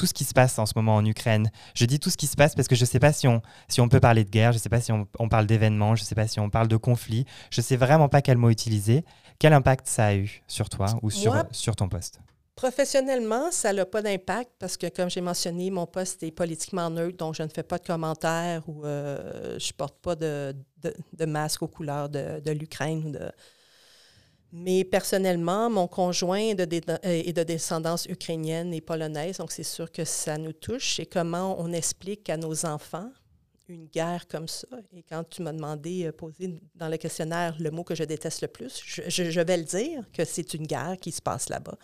tout 0.00 0.06
ce 0.06 0.14
qui 0.14 0.24
se 0.24 0.32
passe 0.32 0.58
en 0.58 0.64
ce 0.64 0.72
moment 0.76 0.94
en 0.96 1.04
Ukraine. 1.04 1.50
Je 1.74 1.84
dis 1.84 1.98
tout 2.00 2.08
ce 2.08 2.16
qui 2.16 2.26
se 2.26 2.34
passe 2.36 2.54
parce 2.54 2.68
que 2.68 2.74
je 2.74 2.80
ne 2.80 2.86
sais 2.86 2.98
pas 2.98 3.12
si 3.12 3.28
on, 3.28 3.42
si 3.68 3.82
on 3.82 3.88
peut 3.90 4.00
parler 4.00 4.24
de 4.24 4.30
guerre, 4.30 4.52
je 4.52 4.56
ne 4.56 4.60
sais 4.62 4.70
pas 4.70 4.80
si 4.80 4.92
on, 4.92 5.06
on 5.18 5.28
parle 5.28 5.46
d'événements, 5.46 5.94
je 5.94 6.02
ne 6.02 6.06
sais 6.06 6.14
pas 6.14 6.26
si 6.26 6.40
on 6.40 6.48
parle 6.48 6.68
de 6.68 6.76
conflit. 6.78 7.26
Je 7.50 7.60
ne 7.60 7.64
sais 7.64 7.76
vraiment 7.76 8.08
pas 8.08 8.22
quel 8.22 8.38
mot 8.38 8.48
utiliser. 8.48 9.04
Quel 9.38 9.52
impact 9.52 9.86
ça 9.88 10.06
a 10.06 10.14
eu 10.14 10.42
sur 10.46 10.70
toi 10.70 10.86
ou 11.02 11.10
sur, 11.10 11.34
Moi- 11.34 11.46
sur 11.52 11.76
ton 11.76 11.88
poste? 11.90 12.20
Professionnellement, 12.56 13.50
ça 13.50 13.72
n'a 13.72 13.84
pas 13.84 14.00
d'impact 14.00 14.50
parce 14.58 14.76
que, 14.76 14.86
comme 14.88 15.10
j'ai 15.10 15.20
mentionné, 15.20 15.70
mon 15.70 15.86
poste 15.86 16.22
est 16.22 16.30
politiquement 16.30 16.88
neutre, 16.88 17.16
donc 17.16 17.34
je 17.34 17.42
ne 17.42 17.48
fais 17.48 17.62
pas 17.62 17.78
de 17.78 17.86
commentaires 17.86 18.62
ou 18.68 18.84
euh, 18.84 19.58
je 19.58 19.66
ne 19.68 19.72
porte 19.76 19.98
pas 20.00 20.14
de, 20.14 20.54
de- 20.82 20.94
de 21.12 21.24
masque 21.26 21.62
aux 21.62 21.68
couleurs 21.68 22.08
de, 22.08 22.40
de 22.40 22.50
l'Ukraine. 22.52 23.02
ou 23.06 23.10
de- 23.10 23.32
Mais 24.52 24.84
personnellement, 24.84 25.70
mon 25.70 25.86
conjoint 25.86 26.38
est 26.38 26.60
est 27.02 27.32
de 27.32 27.42
descendance 27.42 28.06
ukrainienne 28.06 28.74
et 28.74 28.80
polonaise, 28.80 29.38
donc 29.38 29.52
c'est 29.52 29.62
sûr 29.62 29.90
que 29.92 30.04
ça 30.04 30.38
nous 30.38 30.52
touche. 30.52 30.98
Et 30.98 31.06
comment 31.06 31.56
on 31.60 31.72
explique 31.72 32.28
à 32.30 32.36
nos 32.36 32.66
enfants 32.66 33.10
une 33.68 33.86
guerre 33.86 34.26
comme 34.26 34.48
ça? 34.48 34.66
Et 34.92 35.04
quand 35.04 35.22
tu 35.28 35.42
m'as 35.42 35.52
demandé, 35.52 36.06
euh, 36.06 36.12
posé 36.12 36.58
dans 36.74 36.88
le 36.88 36.96
questionnaire 36.96 37.56
le 37.60 37.70
mot 37.70 37.84
que 37.84 37.94
je 37.94 38.02
déteste 38.02 38.42
le 38.42 38.48
plus, 38.48 38.82
je 38.84 39.40
vais 39.40 39.56
le 39.56 39.64
dire, 39.64 40.04
que 40.12 40.24
c'est 40.24 40.54
une 40.54 40.66
guerre 40.66 40.96
qui 41.00 41.12
se 41.12 41.22
passe 41.22 41.48
là-bas 41.48 41.78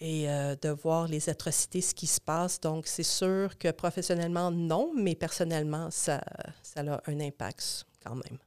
et 0.00 0.28
euh, 0.28 0.56
de 0.60 0.70
voir 0.70 1.06
les 1.06 1.28
atrocités, 1.28 1.80
ce 1.80 1.94
qui 1.94 2.06
se 2.06 2.20
passe. 2.20 2.60
Donc, 2.60 2.86
c'est 2.86 3.04
sûr 3.04 3.56
que 3.58 3.70
professionnellement, 3.70 4.50
non, 4.50 4.92
mais 4.94 5.14
personnellement, 5.14 5.90
ça, 5.90 6.20
ça 6.62 6.80
a 6.80 7.00
un 7.06 7.20
impact 7.20 7.86
quand 8.04 8.16
même. 8.16 8.38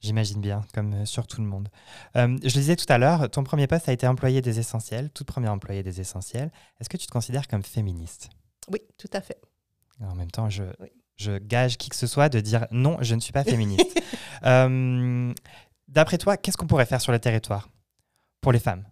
J'imagine 0.00 0.40
bien, 0.40 0.62
comme 0.74 0.92
euh, 0.94 1.04
sur 1.06 1.26
tout 1.26 1.40
le 1.40 1.46
monde. 1.46 1.68
Euh, 2.16 2.36
je 2.42 2.54
le 2.54 2.60
disais 2.60 2.76
tout 2.76 2.84
à 2.90 2.98
l'heure, 2.98 3.30
ton 3.30 3.42
premier 3.44 3.66
poste 3.66 3.88
a 3.88 3.92
été 3.92 4.06
employé 4.06 4.42
des 4.42 4.58
essentiels, 4.58 5.10
toute 5.10 5.26
première 5.26 5.52
employée 5.52 5.82
des 5.82 6.00
essentiels. 6.00 6.50
Est-ce 6.80 6.88
que 6.88 6.96
tu 6.98 7.06
te 7.06 7.12
considères 7.12 7.48
comme 7.48 7.62
féministe? 7.62 8.28
Oui, 8.70 8.80
tout 8.98 9.08
à 9.12 9.20
fait. 9.20 9.40
En 10.00 10.14
même 10.14 10.30
temps, 10.30 10.50
je, 10.50 10.64
Oui. 10.80 10.88
je 11.16 11.38
gage 11.38 11.78
qui 11.78 11.88
que 11.88 11.96
ce 11.96 12.06
soit 12.06 12.28
de 12.28 12.40
dire 12.40 12.66
non, 12.70 12.98
je 13.00 13.14
ne 13.14 13.20
suis 13.20 13.32
pas 13.32 13.44
féministe. 13.44 14.00
Euh, 14.44 15.32
D'après 15.88 16.18
toi, 16.18 16.36
qu'est-ce 16.36 16.58
qu'on 16.58 16.66
pourrait 16.66 16.84
faire 16.84 17.00
sur 17.00 17.10
le 17.10 17.18
territoire? 17.18 17.70
Pour 18.42 18.52
les 18.52 18.58
femmes 18.58 18.84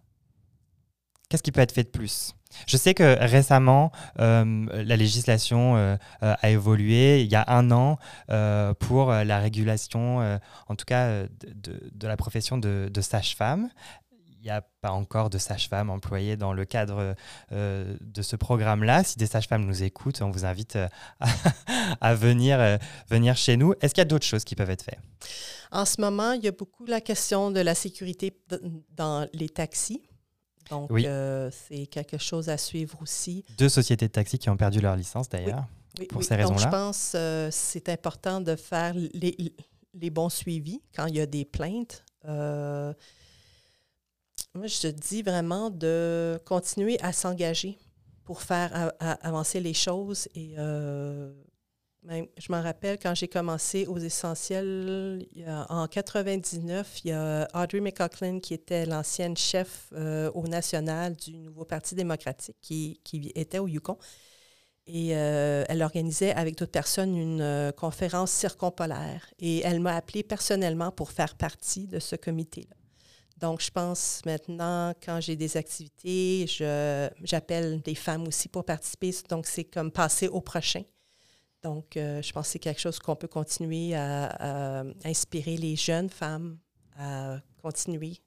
Qu'est-ce 1.29 1.43
qui 1.43 1.51
peut 1.51 1.61
être 1.61 1.71
fait 1.71 1.83
de 1.83 1.89
plus? 1.89 2.35
Je 2.67 2.77
sais 2.77 2.93
que 2.93 3.17
récemment, 3.19 3.91
euh, 4.19 4.65
la 4.71 4.95
législation 4.95 5.75
euh, 5.75 5.97
euh, 6.23 6.35
a 6.41 6.49
évolué 6.49 7.21
il 7.21 7.31
y 7.31 7.35
a 7.35 7.45
un 7.47 7.71
an 7.71 7.97
pour 8.79 9.11
la 9.11 9.39
régulation, 9.39 10.39
en 10.67 10.75
tout 10.75 10.85
cas, 10.85 11.23
de, 11.23 12.07
la 12.07 12.17
profession 12.17 12.57
de, 12.57 12.89
de 12.91 13.01
sage-femme. 13.01 13.69
Il 14.39 14.41
n'y 14.43 14.49
a 14.49 14.61
pas 14.81 14.91
encore 14.91 15.29
de 15.29 15.37
sage-femme 15.37 15.89
employée 15.89 16.37
dans 16.37 16.53
le 16.53 16.65
cadre 16.65 17.15
de 17.51 18.21
ce 18.21 18.35
programme-là. 18.35 19.03
Si 19.03 19.17
des 19.17 19.25
sages-femmes 19.25 19.65
nous 19.65 19.83
écoutent, 19.83 20.21
on 20.21 20.29
vous 20.29 20.45
invite 20.45 20.77
à, 20.77 20.89
à 22.01 22.13
venir, 22.13 22.79
venir 23.09 23.35
chez 23.35 23.57
nous. 23.57 23.73
Est-ce 23.81 23.93
qu'il 23.93 24.01
y 24.01 24.03
a 24.03 24.05
d'autres 24.05 24.25
choses 24.25 24.43
qui 24.43 24.55
peuvent 24.55 24.69
être 24.69 24.83
faites? 24.83 24.99
En 25.71 25.85
ce 25.85 25.99
moment, 25.99 26.33
il 26.33 26.43
y 26.43 26.47
a 26.47 26.51
beaucoup 26.51 26.85
la 26.85 27.01
question 27.01 27.51
de 27.51 27.59
la 27.59 27.75
sécurité 27.75 28.37
dans 28.95 29.27
les 29.33 29.49
taxis. 29.49 30.03
Donc, 30.69 30.89
Oui. 30.91 31.05
euh, 31.05 31.49
c'est 31.51 31.85
quelque 31.87 32.17
chose 32.17 32.49
à 32.49 32.57
suivre 32.57 32.97
aussi. 33.01 33.43
Deux 33.57 33.69
sociétés 33.69 34.07
de 34.07 34.11
taxi 34.11 34.39
qui 34.39 34.49
ont 34.49 34.57
perdu 34.57 34.79
leur 34.81 34.95
licence 34.95 35.29
d'ailleurs. 35.29 35.65
Oui, 35.99 36.07
Pour 36.07 36.23
ces 36.23 36.29
Donc, 36.37 36.39
raisons-là? 36.39 36.61
je 36.63 36.67
pense 36.69 37.09
que 37.13 37.49
c'est 37.51 37.87
important 37.89 38.41
de 38.41 38.55
faire 38.55 38.93
les, 38.95 39.53
les 39.93 40.09
bons 40.09 40.29
suivis 40.29 40.81
quand 40.95 41.05
il 41.05 41.15
y 41.15 41.21
a 41.21 41.25
des 41.25 41.45
plaintes. 41.45 42.03
Euh, 42.25 42.93
moi, 44.53 44.67
je 44.67 44.79
te 44.81 44.87
dis 44.87 45.21
vraiment 45.21 45.69
de 45.69 46.39
continuer 46.45 46.97
à 47.01 47.13
s'engager 47.13 47.77
pour 48.23 48.41
faire 48.41 48.91
avancer 48.99 49.59
les 49.59 49.73
choses. 49.73 50.27
Et 50.35 50.55
euh, 50.57 51.31
même, 52.05 52.27
je 52.37 52.51
m'en 52.51 52.61
rappelle 52.61 52.99
quand 52.99 53.15
j'ai 53.15 53.27
commencé 53.27 53.87
aux 53.87 53.97
essentiels, 53.97 55.25
en 55.69 55.87
99, 55.87 57.01
il 57.03 57.09
y 57.09 57.11
a 57.11 57.47
Audrey 57.53 57.81
McLaughlin 57.81 58.39
qui 58.39 58.53
était 58.53 58.85
l'ancienne 58.85 59.35
chef 59.35 59.87
euh, 59.93 60.31
au 60.35 60.47
national 60.47 61.15
du 61.15 61.35
nouveau 61.37 61.65
Parti 61.65 61.95
démocratique 61.95 62.57
qui, 62.61 63.01
qui 63.03 63.31
était 63.35 63.59
au 63.59 63.67
Yukon. 63.67 63.97
Et 64.87 65.17
euh, 65.17 65.63
elle 65.67 65.81
organisait 65.81 66.31
avec 66.33 66.59
d'autres 66.59 66.71
personnes 66.71 67.17
une 67.17 67.41
euh, 67.41 67.71
conférence 67.71 68.31
circumpolaire. 68.31 69.27
Et 69.39 69.61
elle 69.61 69.79
m'a 69.79 69.95
appelée 69.95 70.21
personnellement 70.21 70.91
pour 70.91 71.11
faire 71.11 71.35
partie 71.35 71.87
de 71.87 71.97
ce 71.97 72.15
comité-là. 72.15 72.75
Donc, 73.37 73.61
je 73.61 73.71
pense 73.71 74.21
maintenant, 74.25 74.93
quand 75.03 75.19
j'ai 75.21 75.35
des 75.35 75.57
activités, 75.57 76.45
j'appelle 77.23 77.81
des 77.81 77.95
femmes 77.95 78.27
aussi 78.27 78.47
pour 78.47 78.63
participer. 78.63 79.11
Donc, 79.27 79.47
c'est 79.47 79.65
comme 79.65 79.91
passer 79.91 80.27
au 80.27 80.39
prochain. 80.39 80.83
Donc, 81.65 81.97
euh, 81.97 82.21
je 82.21 82.31
pense 82.31 82.45
que 82.45 82.51
c'est 82.51 82.59
quelque 82.59 82.79
chose 82.79 82.99
qu'on 82.99 83.15
peut 83.15 83.27
continuer 83.27 83.95
à, 83.95 84.81
à 84.81 84.83
inspirer 85.03 85.57
les 85.57 85.75
jeunes 85.75 86.11
femmes 86.11 86.59
à 86.95 87.39
continuer 87.59 88.19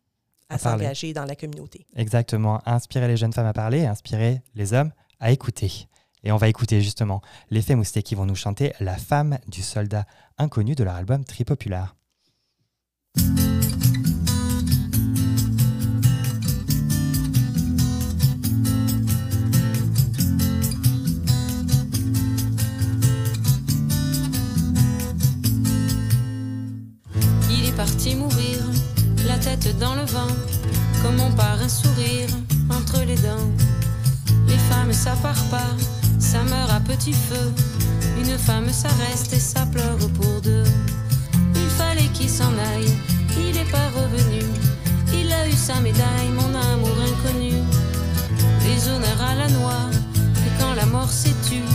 à, 0.48 0.58
s'engager 0.58 1.12
dans 1.12 1.24
la 1.24 1.36
communauté. 1.36 1.86
Exactement. 1.94 2.60
Inspirer 2.66 3.06
les 3.06 3.16
jeunes 3.16 3.32
femmes 3.32 3.46
à 3.46 3.52
parler, 3.52 3.86
inspirer 3.86 4.42
les 4.56 4.72
hommes 4.72 4.90
à 5.20 5.30
écouter. 5.30 5.86
Et 6.24 6.32
on 6.32 6.36
va 6.36 6.48
écouter 6.48 6.80
justement 6.80 7.22
les 7.50 7.62
Mousté 7.76 8.02
qui 8.02 8.16
vont 8.16 8.26
nous 8.26 8.34
chanter 8.34 8.72
La 8.80 8.96
femme 8.96 9.38
du 9.46 9.62
soldat 9.62 10.04
inconnu 10.36 10.74
de 10.74 10.82
leur 10.82 10.96
album 10.96 11.24
Tripopulaire. 11.24 11.94
Mourir, 28.14 28.58
la 29.26 29.38
tête 29.38 29.78
dans 29.78 29.94
le 29.94 30.04
vent, 30.04 30.34
comme 31.02 31.20
on 31.20 31.30
part 31.32 31.58
un 31.62 31.68
sourire 31.68 32.28
entre 32.70 33.04
les 33.04 33.16
dents. 33.16 33.50
Les 34.46 34.58
femmes, 34.70 34.92
ça 34.92 35.12
part 35.22 35.44
pas, 35.50 35.72
ça 36.18 36.42
meurt 36.44 36.70
à 36.70 36.80
petit 36.80 37.12
feu. 37.12 37.52
Une 38.20 38.38
femme, 38.38 38.70
ça 38.72 38.88
reste 39.08 39.32
et 39.32 39.40
ça 39.40 39.66
pleure 39.66 39.98
pour 40.20 40.40
deux. 40.40 40.64
Il 41.54 41.70
fallait 41.76 42.10
qu'il 42.14 42.30
s'en 42.30 42.52
aille, 42.74 42.92
il 43.38 43.56
est 43.56 43.70
pas 43.70 43.88
revenu. 43.94 44.42
Il 45.12 45.32
a 45.32 45.48
eu 45.48 45.52
sa 45.52 45.80
médaille, 45.80 46.30
mon 46.34 46.54
amour 46.72 46.96
inconnu. 47.10 47.52
Des 48.64 48.88
honneurs 48.88 49.22
à 49.22 49.34
la 49.34 49.48
noix, 49.48 49.86
et 50.14 50.60
quand 50.60 50.74
la 50.74 50.86
mort 50.86 51.10
s'est 51.10 51.34
tue, 51.48 51.68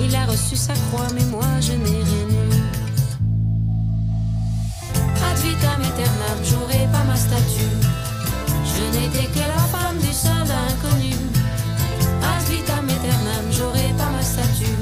il 0.00 0.14
a 0.14 0.26
reçu 0.26 0.56
sa 0.56 0.74
croix, 0.74 1.08
mais 1.14 1.24
moi 1.24 1.46
je 1.60 1.72
n'ai 1.72 2.02
rien 2.02 2.28
eu. 2.28 2.51
Vitam 5.62 5.80
aeternam, 5.80 6.38
j'aurai 6.42 6.88
pas 6.90 7.04
ma 7.04 7.14
statue. 7.14 7.70
Je 8.64 8.82
n'étais 8.98 9.28
que 9.28 9.38
la 9.38 9.62
femme 9.70 9.96
du 10.00 10.12
soldat 10.12 10.58
inconnu. 10.72 11.14
Ad 12.20 12.42
vitam 12.50 12.88
aeternam, 12.88 13.44
j'aurai 13.52 13.94
pas 13.96 14.10
ma 14.10 14.22
statue. 14.22 14.76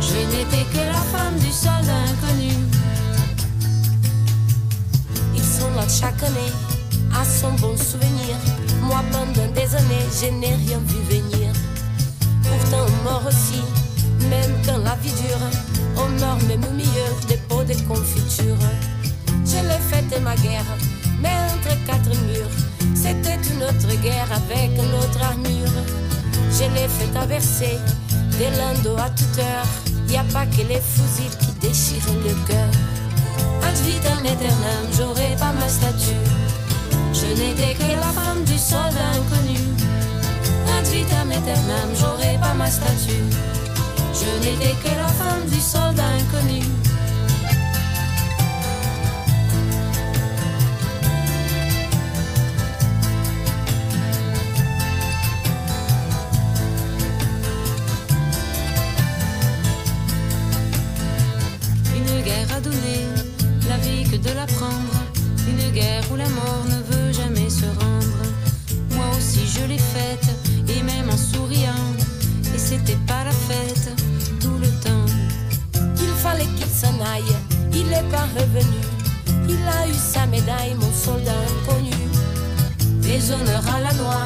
Je 0.00 0.18
n'étais 0.32 0.64
que 0.72 0.78
la 0.78 1.00
femme 1.12 1.38
du 1.38 1.52
soldat 1.52 2.00
inconnu. 2.10 2.54
Ils 5.36 5.44
sont 5.44 5.70
là 5.76 5.86
chaque 5.88 6.20
année, 6.24 6.52
à 7.14 7.24
son 7.24 7.52
bon 7.52 7.76
souvenir. 7.76 8.34
Moi, 8.82 9.00
pendant 9.12 9.46
des 9.52 9.76
années, 9.76 10.06
je 10.20 10.26
n'ai 10.26 10.56
rien 10.56 10.80
vu 10.88 10.98
venir. 11.08 11.52
Pourtant, 12.42 12.86
meurt 13.04 13.28
aussi, 13.28 13.62
même 14.28 14.54
quand 14.66 14.78
la 14.78 14.96
vie 14.96 15.12
dure. 15.22 15.46
On 15.96 16.08
meurt 16.18 16.42
même 16.48 16.64
au 16.64 16.72
milieu 16.72 17.08
des 17.28 17.36
pots 17.48 17.62
de 17.62 17.74
confiture. 17.86 18.58
Je 19.54 19.60
l'ai 19.60 19.78
faite 19.88 20.20
ma 20.22 20.34
guerre, 20.36 20.64
mais 21.22 21.36
entre 21.52 21.76
quatre 21.86 22.10
murs. 22.26 22.56
C'était 22.94 23.38
une 23.52 23.62
autre 23.62 24.02
guerre 24.02 24.28
avec 24.32 24.70
une 24.76 24.94
autre 24.98 25.22
armure. 25.22 25.76
Je 26.50 26.64
l'ai 26.74 26.88
fait 26.88 27.12
traverser 27.14 27.78
des 28.38 28.50
landes 28.58 28.98
à 28.98 29.10
toute 29.10 29.38
heure. 29.38 29.70
Y 30.08 30.16
a 30.16 30.24
pas 30.32 30.46
que 30.46 30.66
les 30.68 30.80
fusils 30.80 31.36
qui 31.38 31.52
déchirent 31.60 32.14
le 32.26 32.34
cœur. 32.48 32.68
Ad 33.62 33.76
vitam 33.86 34.24
aeternam, 34.24 34.84
j'aurai 34.96 35.36
pas 35.38 35.52
ma 35.52 35.68
statue. 35.68 36.24
Je 37.12 37.26
n'étais 37.38 37.74
que 37.74 37.94
la 37.94 38.10
femme 38.18 38.42
du 38.44 38.58
soldat 38.58 39.10
inconnu. 39.14 39.60
Ad 40.76 40.86
vitam 40.88 41.30
aeternam, 41.30 41.88
j'aurai 42.00 42.38
pas 42.40 42.54
ma 42.54 42.68
statue. 42.68 43.22
Je 44.18 44.30
n'étais 44.42 44.74
que 44.82 44.96
la 44.96 45.08
femme 45.08 45.46
du 45.48 45.60
soldat 45.60 46.10
inconnu. 46.18 46.83
N'est 77.94 78.10
pas 78.10 78.26
revenu. 78.38 78.80
Il 79.48 79.62
a 79.68 79.86
eu 79.88 79.94
sa 79.94 80.26
médaille, 80.26 80.74
mon 80.74 80.92
soldat 80.92 81.40
inconnu. 81.50 81.94
Des 83.02 83.30
honneurs 83.30 83.66
à 83.76 83.80
la 83.80 83.92
loi, 84.00 84.22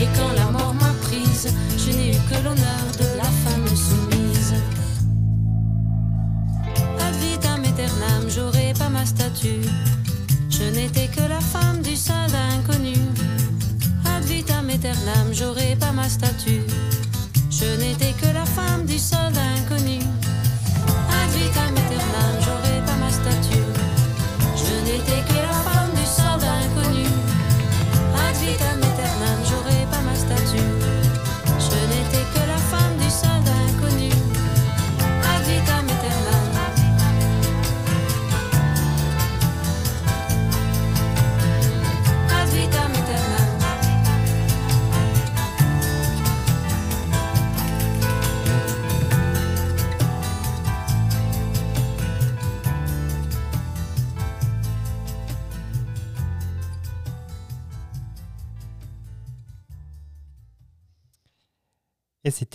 et 0.00 0.08
quand 0.16 0.32
la 0.36 0.50
mort 0.50 0.74
m'a 0.74 0.92
prise, 1.02 1.48
je 1.78 1.90
n'ai 1.96 2.10
eu 2.10 2.20
que 2.28 2.38
l'honneur 2.44 2.84
de 3.00 3.08
la 3.16 3.30
femme 3.42 3.68
soumise. 3.88 4.54
Ad 7.06 7.14
vitam 7.20 7.62
aeternam, 7.64 8.22
j'aurai 8.28 8.72
pas 8.78 8.88
ma 8.88 9.06
statue. 9.06 9.64
Je 10.50 10.64
n'étais 10.64 11.08
que 11.08 11.22
la 11.28 11.40
femme 11.40 11.80
du 11.82 11.96
soldat 11.96 12.46
inconnu. 12.58 12.98
Ad 14.04 14.24
vitam 14.24 14.68
aeternam, 14.68 15.26
j'aurai 15.32 15.76
pas 15.76 15.92
ma 15.92 16.08
statue. 16.08 16.64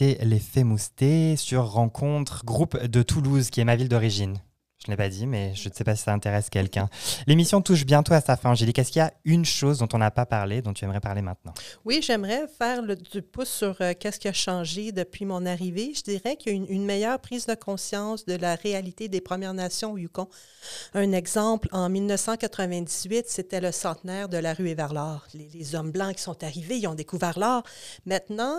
C'était 0.03 0.25
Les 0.25 0.39
Faits 0.39 0.65
Moustés 0.65 1.35
sur 1.37 1.63
Rencontre, 1.65 2.43
groupe 2.43 2.77
de 2.77 3.03
Toulouse, 3.03 3.49
qui 3.49 3.61
est 3.61 3.63
ma 3.63 3.77
ville 3.77 3.87
d'origine. 3.87 4.37
Je 4.79 4.91
ne 4.91 4.93
l'ai 4.93 4.97
pas 4.97 5.07
dit, 5.07 5.27
mais 5.27 5.55
je 5.55 5.69
ne 5.69 5.73
sais 5.73 5.85
pas 5.85 5.95
si 5.95 6.03
ça 6.03 6.11
intéresse 6.11 6.49
quelqu'un. 6.49 6.89
L'émission 7.25 7.61
touche 7.61 7.85
bientôt 7.85 8.13
à 8.13 8.19
sa 8.19 8.35
fin, 8.35 8.49
Angélique. 8.49 8.79
Est-ce 8.79 8.91
qu'il 8.91 8.99
y 8.99 9.03
a 9.03 9.13
une 9.23 9.45
chose 9.45 9.77
dont 9.77 9.87
on 9.93 9.99
n'a 9.99 10.11
pas 10.11 10.25
parlé, 10.25 10.61
dont 10.61 10.73
tu 10.73 10.83
aimerais 10.83 10.99
parler 10.99 11.21
maintenant? 11.21 11.53
Oui, 11.85 12.01
j'aimerais 12.01 12.47
faire 12.47 12.81
le, 12.81 12.97
du 12.97 13.21
pouce 13.21 13.47
sur 13.47 13.77
euh, 13.79 13.93
qu'est-ce 13.97 14.19
qui 14.19 14.27
a 14.27 14.33
changé 14.33 14.91
depuis 14.91 15.23
mon 15.23 15.45
arrivée. 15.45 15.93
Je 15.95 16.01
dirais 16.01 16.35
qu'il 16.35 16.51
y 16.51 16.55
a 16.55 16.57
une, 16.57 16.67
une 16.67 16.85
meilleure 16.85 17.19
prise 17.19 17.45
de 17.45 17.55
conscience 17.55 18.25
de 18.25 18.35
la 18.35 18.55
réalité 18.55 19.07
des 19.07 19.21
Premières 19.21 19.53
Nations 19.53 19.93
au 19.93 19.97
Yukon. 19.97 20.27
Un 20.95 21.13
exemple, 21.13 21.69
en 21.71 21.87
1998, 21.87 23.29
c'était 23.29 23.61
le 23.61 23.71
centenaire 23.71 24.27
de 24.27 24.37
la 24.37 24.53
rue 24.53 24.73
vers 24.73 24.93
l'or. 24.93 25.25
Les, 25.33 25.47
les 25.53 25.75
hommes 25.75 25.91
blancs 25.91 26.15
qui 26.15 26.23
sont 26.23 26.43
arrivés, 26.43 26.77
ils 26.77 26.87
ont 26.87 26.95
découvert 26.95 27.39
l'or. 27.39 27.63
Maintenant, 28.05 28.57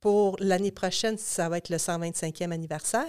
pour 0.00 0.36
l'année 0.40 0.70
prochaine, 0.70 1.18
ça 1.18 1.48
va 1.48 1.58
être 1.58 1.68
le 1.68 1.76
125e 1.76 2.50
anniversaire. 2.52 3.06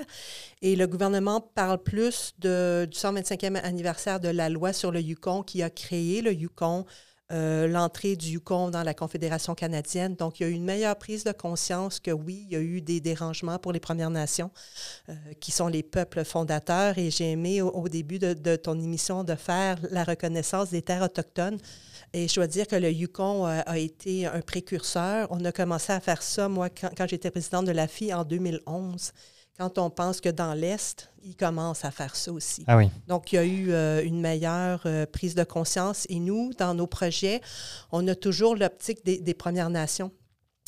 Et 0.62 0.76
le 0.76 0.88
gouvernement 0.88 1.42
parle 1.42 1.82
plus 1.82 2.34
de, 2.40 2.88
du 2.90 2.98
125e 2.98 3.56
anniversaire 3.64 4.20
de 4.20 4.30
la 4.30 4.50
loi 4.50 4.74
sur 4.74 4.92
le 4.92 5.02
Yukon 5.02 5.44
qui 5.44 5.64
a 5.64 5.70
créé 5.70 6.22
le 6.22 6.34
Yukon, 6.34 6.86
euh, 7.32 7.68
l'entrée 7.68 8.16
du 8.16 8.30
Yukon 8.30 8.70
dans 8.70 8.84
la 8.84 8.94
Confédération 8.94 9.54
canadienne. 9.54 10.16
Donc, 10.16 10.40
il 10.40 10.44
y 10.44 10.46
a 10.46 10.50
eu 10.50 10.54
une 10.54 10.64
meilleure 10.64 10.96
prise 10.96 11.24
de 11.26 11.34
conscience 11.34 12.00
que 12.00 12.12
oui, 12.12 12.46
il 12.48 12.54
y 12.54 12.56
a 12.56 12.62
eu 12.62 12.82
des 12.82 13.02
dérangements 13.02 13.60
pour 13.60 13.74
les 13.74 13.82
Premières 13.82 14.10
Nations, 14.10 14.50
euh, 15.10 15.14
qui 15.42 15.52
sont 15.52 15.68
les 15.68 15.84
peuples 15.84 16.24
fondateurs. 16.24 16.98
Et 16.98 17.12
j'ai 17.12 17.32
aimé 17.32 17.62
au, 17.62 17.90
début 17.90 18.18
de 18.18 18.56
ton 18.56 18.80
émission 18.80 19.26
de 19.26 19.36
faire 19.36 19.78
la 19.92 20.06
reconnaissance 20.06 20.70
des 20.70 20.82
terres 20.82 21.04
autochtones. 21.04 21.60
Et 22.14 22.28
je 22.28 22.36
dois 22.36 22.48
dire 22.48 22.68
que 22.68 22.76
le 22.76 22.92
Yukon 22.92 23.46
euh, 23.48 23.62
a 23.66 23.78
été 23.78 24.26
un 24.26 24.42
précurseur. 24.42 25.28
On 25.32 25.44
a 25.46 25.52
commencé 25.52 25.92
à 25.94 26.00
faire 26.00 26.22
ça, 26.22 26.48
moi, 26.50 26.70
quand, 26.70 26.90
quand 26.98 27.08
j'étais 27.08 27.32
présidente 27.32 27.66
de 27.66 27.72
la 27.72 27.88
FI 27.88 28.14
en 28.14 28.24
2011. 28.24 29.12
Quand 29.58 29.80
on 29.80 29.90
pense 29.90 30.22
que 30.22 30.30
dans 30.30 30.54
l'Est, 30.54 31.10
ils 31.24 31.36
commencent 31.36 31.84
à 31.84 31.90
faire 31.92 32.16
ça 32.16 32.32
aussi. 32.32 32.64
Ah 32.68 32.78
oui. 32.78 32.90
Donc, 33.08 33.32
il 33.34 33.36
y 33.36 33.40
a 33.40 33.44
eu 33.44 33.72
euh, 33.72 34.04
une 34.04 34.22
meilleure 34.22 34.84
euh, 34.86 35.06
prise 35.08 35.34
de 35.34 35.44
conscience. 35.44 36.06
Et 36.10 36.20
nous, 36.20 36.52
dans 36.58 36.76
nos 36.76 36.86
projets, 36.88 37.42
on 37.92 38.08
a 38.08 38.14
toujours 38.16 38.56
l'optique 38.56 39.04
des, 39.04 39.18
des 39.20 39.34
Premières 39.34 39.72
Nations. 39.72 40.12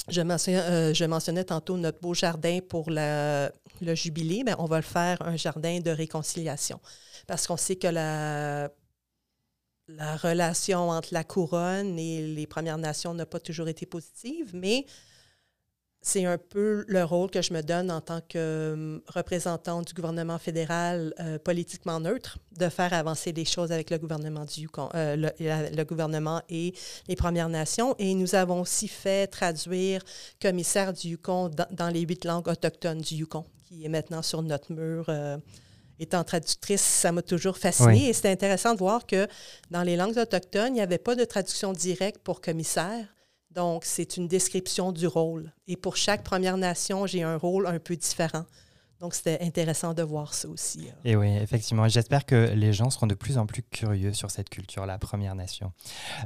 Je, 0.07 0.21
mention- 0.21 0.53
euh, 0.55 0.91
je 0.93 1.05
mentionnais 1.05 1.43
tantôt 1.43 1.77
notre 1.77 1.99
beau 1.99 2.15
jardin 2.15 2.59
pour 2.67 2.89
la- 2.89 3.51
le 3.81 3.93
jubilé. 3.95 4.41
mais 4.43 4.53
on 4.57 4.65
va 4.65 4.77
le 4.77 4.81
faire 4.83 5.21
un 5.21 5.35
jardin 5.37 5.79
de 5.81 5.91
réconciliation. 5.91 6.79
Parce 7.27 7.45
qu'on 7.45 7.57
sait 7.57 7.75
que 7.75 7.87
la, 7.87 8.69
la 9.97 10.15
relation 10.17 10.89
entre 10.89 11.09
la 11.13 11.23
couronne 11.23 11.97
et 11.97 12.21
les 12.21 12.47
Premières 12.47 12.77
Nations 12.77 13.13
n'a 13.13 13.25
pas 13.25 13.39
toujours 13.39 13.67
été 13.67 13.85
positive, 13.85 14.51
mais 14.53 14.85
c'est 16.01 16.25
un 16.25 16.37
peu 16.37 16.85
le 16.87 17.03
rôle 17.03 17.29
que 17.29 17.41
je 17.41 17.53
me 17.53 17.61
donne 17.61 17.91
en 17.91 17.99
tant 17.99 18.21
que 18.21 18.37
euh, 18.37 18.99
représentante 19.07 19.87
du 19.87 19.93
gouvernement 19.93 20.37
fédéral 20.37 21.13
euh, 21.19 21.37
politiquement 21.39 21.99
neutre, 21.99 22.37
de 22.57 22.69
faire 22.69 22.93
avancer 22.93 23.33
les 23.33 23.43
choses 23.43 23.71
avec 23.73 23.89
le 23.89 23.97
gouvernement 23.97 24.45
du 24.45 24.61
Yukon, 24.61 24.89
euh, 24.95 25.17
le, 25.17 25.83
gouvernement 25.83 26.41
et 26.47 26.73
les 27.07 27.15
Premières 27.17 27.49
Nations. 27.49 27.95
Et 27.99 28.13
nous 28.15 28.35
avons 28.35 28.61
aussi 28.61 28.87
fait 28.87 29.27
traduire 29.27 30.01
commissaire 30.41 30.93
du 30.93 31.09
Yukon 31.09 31.49
dans, 31.49 31.67
dans 31.71 31.89
les 31.89 32.01
huit 32.01 32.23
langues 32.23 32.47
autochtones 32.47 33.01
du 33.01 33.15
Yukon, 33.15 33.45
qui 33.67 33.83
est 33.83 33.89
maintenant 33.89 34.21
sur 34.21 34.41
notre 34.41 34.71
mur. 34.71 35.09
Étant 35.99 36.23
traductrice, 36.23 36.81
ça 36.81 37.11
m'a 37.11 37.21
toujours 37.21 37.57
fascinée. 37.57 37.87
Oui. 37.87 38.05
Et 38.05 38.13
c'est 38.13 38.31
intéressant 38.31 38.73
de 38.73 38.79
voir 38.79 39.05
que 39.05 39.27
dans 39.69 39.83
les 39.83 39.95
langues 39.95 40.17
autochtones, 40.17 40.69
il 40.69 40.73
n'y 40.73 40.81
avait 40.81 40.97
pas 40.97 41.15
de 41.15 41.25
traduction 41.25 41.73
directe 41.73 42.19
pour 42.23 42.41
commissaire. 42.41 43.05
Donc, 43.51 43.83
c'est 43.83 44.17
une 44.17 44.27
description 44.27 44.91
du 44.91 45.07
rôle. 45.07 45.51
Et 45.67 45.75
pour 45.75 45.97
chaque 45.97 46.23
Première 46.23 46.57
Nation, 46.57 47.07
j'ai 47.07 47.23
un 47.23 47.35
rôle 47.35 47.67
un 47.67 47.79
peu 47.79 47.95
différent. 47.95 48.45
Donc, 48.99 49.13
c'était 49.13 49.39
intéressant 49.41 49.93
de 49.93 50.03
voir 50.03 50.33
ça 50.33 50.49
aussi. 50.49 50.87
euh. 50.89 51.09
Et 51.09 51.15
oui, 51.15 51.37
effectivement. 51.37 51.87
J'espère 51.87 52.25
que 52.25 52.51
les 52.53 52.73
gens 52.73 52.89
seront 52.89 53.07
de 53.07 53.15
plus 53.15 53.37
en 53.37 53.45
plus 53.45 53.63
curieux 53.63 54.11
sur 54.11 54.29
cette 54.29 54.49
culture, 54.49 54.85
la 54.85 54.97
Première 54.97 55.35
Nation. 55.35 55.71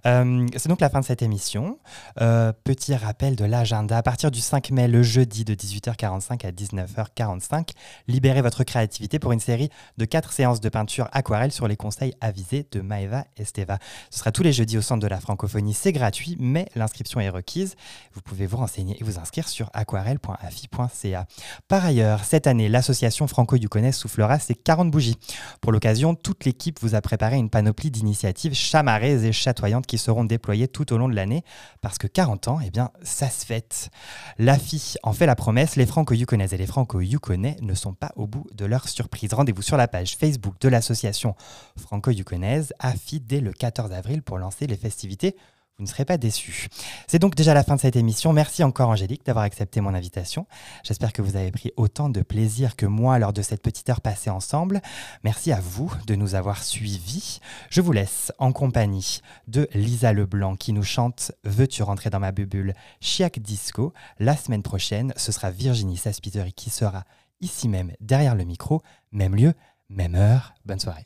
Euh, 0.07 0.47
c'est 0.57 0.69
donc 0.69 0.81
la 0.81 0.89
fin 0.89 0.99
de 0.99 1.05
cette 1.05 1.21
émission. 1.21 1.77
Euh, 2.19 2.51
petit 2.63 2.95
rappel 2.95 3.35
de 3.35 3.45
l'agenda. 3.45 3.97
À 3.97 4.01
partir 4.01 4.31
du 4.31 4.41
5 4.41 4.71
mai, 4.71 4.87
le 4.87 5.03
jeudi 5.03 5.45
de 5.45 5.53
18h45 5.53 6.47
à 6.47 6.51
19h45, 6.51 7.69
libérez 8.07 8.41
votre 8.41 8.63
créativité 8.63 9.19
pour 9.19 9.33
une 9.33 9.39
série 9.39 9.69
de 9.97 10.05
quatre 10.05 10.31
séances 10.31 10.59
de 10.59 10.69
peinture 10.69 11.09
aquarelle 11.11 11.51
sur 11.51 11.67
les 11.67 11.75
conseils 11.75 12.15
avisés 12.21 12.65
de 12.71 12.81
Maeva 12.81 13.25
Esteva. 13.37 13.77
Ce 14.09 14.19
sera 14.19 14.31
tous 14.31 14.41
les 14.41 14.51
jeudis 14.53 14.79
au 14.79 14.81
Centre 14.81 15.01
de 15.01 15.07
la 15.07 15.19
Francophonie. 15.19 15.75
C'est 15.75 15.91
gratuit, 15.91 16.37
mais 16.39 16.67
l'inscription 16.73 17.19
est 17.19 17.29
requise. 17.29 17.75
Vous 18.13 18.21
pouvez 18.21 18.47
vous 18.47 18.57
renseigner 18.57 18.97
et 18.99 19.03
vous 19.03 19.19
inscrire 19.19 19.47
sur 19.47 19.69
aquarelle.afi.ca. 19.73 21.27
Par 21.67 21.85
ailleurs, 21.85 22.23
cette 22.23 22.47
année, 22.47 22.62
l'association 22.69 23.27
franco-yukonaise 23.27 23.95
soufflera 23.95 24.39
ses 24.39 24.55
40 24.55 24.91
bougies. 24.91 25.17
Pour 25.61 25.71
l'occasion, 25.71 26.15
toute 26.15 26.45
l'équipe 26.45 26.79
vous 26.81 26.95
a 26.95 27.01
préparé 27.01 27.37
une 27.37 27.49
panoplie 27.49 27.91
d'initiatives 27.91 28.53
chamarrées 28.53 29.25
et 29.25 29.31
chatoyantes 29.31 29.85
qui 29.85 29.97
seront 29.97 30.25
déployées 30.25 30.67
tout 30.67 30.93
au 30.93 30.97
long 30.97 31.09
de 31.09 31.15
l'année, 31.15 31.43
parce 31.81 31.97
que 31.97 32.07
40 32.07 32.47
ans, 32.47 32.59
eh 32.65 32.69
bien, 32.69 32.91
ça 33.01 33.29
se 33.29 33.45
fête. 33.45 33.89
L'AFI 34.37 34.95
en 35.03 35.13
fait 35.13 35.25
la 35.25 35.35
promesse, 35.35 35.75
les 35.75 35.85
franco-yukonaises 35.85 36.53
et 36.53 36.57
les 36.57 36.67
franco-yukonais 36.67 37.57
ne 37.61 37.73
sont 37.73 37.93
pas 37.93 38.11
au 38.15 38.27
bout 38.27 38.47
de 38.53 38.65
leur 38.65 38.87
surprise. 38.87 39.33
Rendez-vous 39.33 39.61
sur 39.61 39.77
la 39.77 39.87
page 39.87 40.17
Facebook 40.17 40.55
de 40.59 40.69
l'association 40.69 41.35
franco-yukonaise 41.77 42.73
AFI 42.79 43.19
dès 43.19 43.39
le 43.39 43.51
14 43.51 43.91
avril 43.91 44.21
pour 44.21 44.37
lancer 44.37 44.67
les 44.67 44.77
festivités 44.77 45.35
vous 45.77 45.85
ne 45.85 45.89
serez 45.89 46.05
pas 46.05 46.17
déçus. 46.17 46.67
C'est 47.07 47.17
donc 47.17 47.33
déjà 47.33 47.55
la 47.55 47.63
fin 47.63 47.75
de 47.75 47.81
cette 47.81 47.95
émission. 47.95 48.31
Merci 48.31 48.63
encore 48.63 48.89
Angélique 48.89 49.25
d'avoir 49.25 49.43
accepté 49.43 49.81
mon 49.81 49.95
invitation. 49.95 50.45
J'espère 50.83 51.13
que 51.13 51.23
vous 51.23 51.35
avez 51.35 51.51
pris 51.51 51.71
autant 51.77 52.09
de 52.09 52.21
plaisir 52.21 52.75
que 52.75 52.85
moi 52.85 53.17
lors 53.17 53.33
de 53.33 53.41
cette 53.41 53.63
petite 53.63 53.89
heure 53.89 54.01
passée 54.01 54.29
ensemble. 54.29 54.81
Merci 55.23 55.51
à 55.51 55.59
vous 55.59 55.91
de 56.05 56.13
nous 56.13 56.35
avoir 56.35 56.63
suivis. 56.63 57.39
Je 57.71 57.81
vous 57.81 57.91
laisse 57.91 58.31
en 58.37 58.51
compagnie 58.51 59.21
de 59.47 59.67
Lisa 59.73 60.13
Leblanc 60.13 60.55
qui 60.55 60.73
nous 60.73 60.83
chante 60.83 61.31
Veux-tu 61.43 61.81
rentrer 61.81 62.11
dans 62.11 62.19
ma 62.19 62.31
bubule 62.31 62.75
Chiac 63.01 63.39
Disco. 63.39 63.93
La 64.19 64.37
semaine 64.37 64.63
prochaine, 64.63 65.11
ce 65.17 65.31
sera 65.31 65.49
Virginie 65.49 65.97
Saspiteri 65.97 66.53
qui 66.53 66.69
sera 66.69 67.03
ici 67.41 67.67
même 67.67 67.93
derrière 67.99 68.35
le 68.35 68.43
micro, 68.43 68.83
même 69.11 69.35
lieu, 69.35 69.53
même 69.89 70.13
heure. 70.13 70.53
Bonne 70.65 70.79
soirée. 70.79 71.05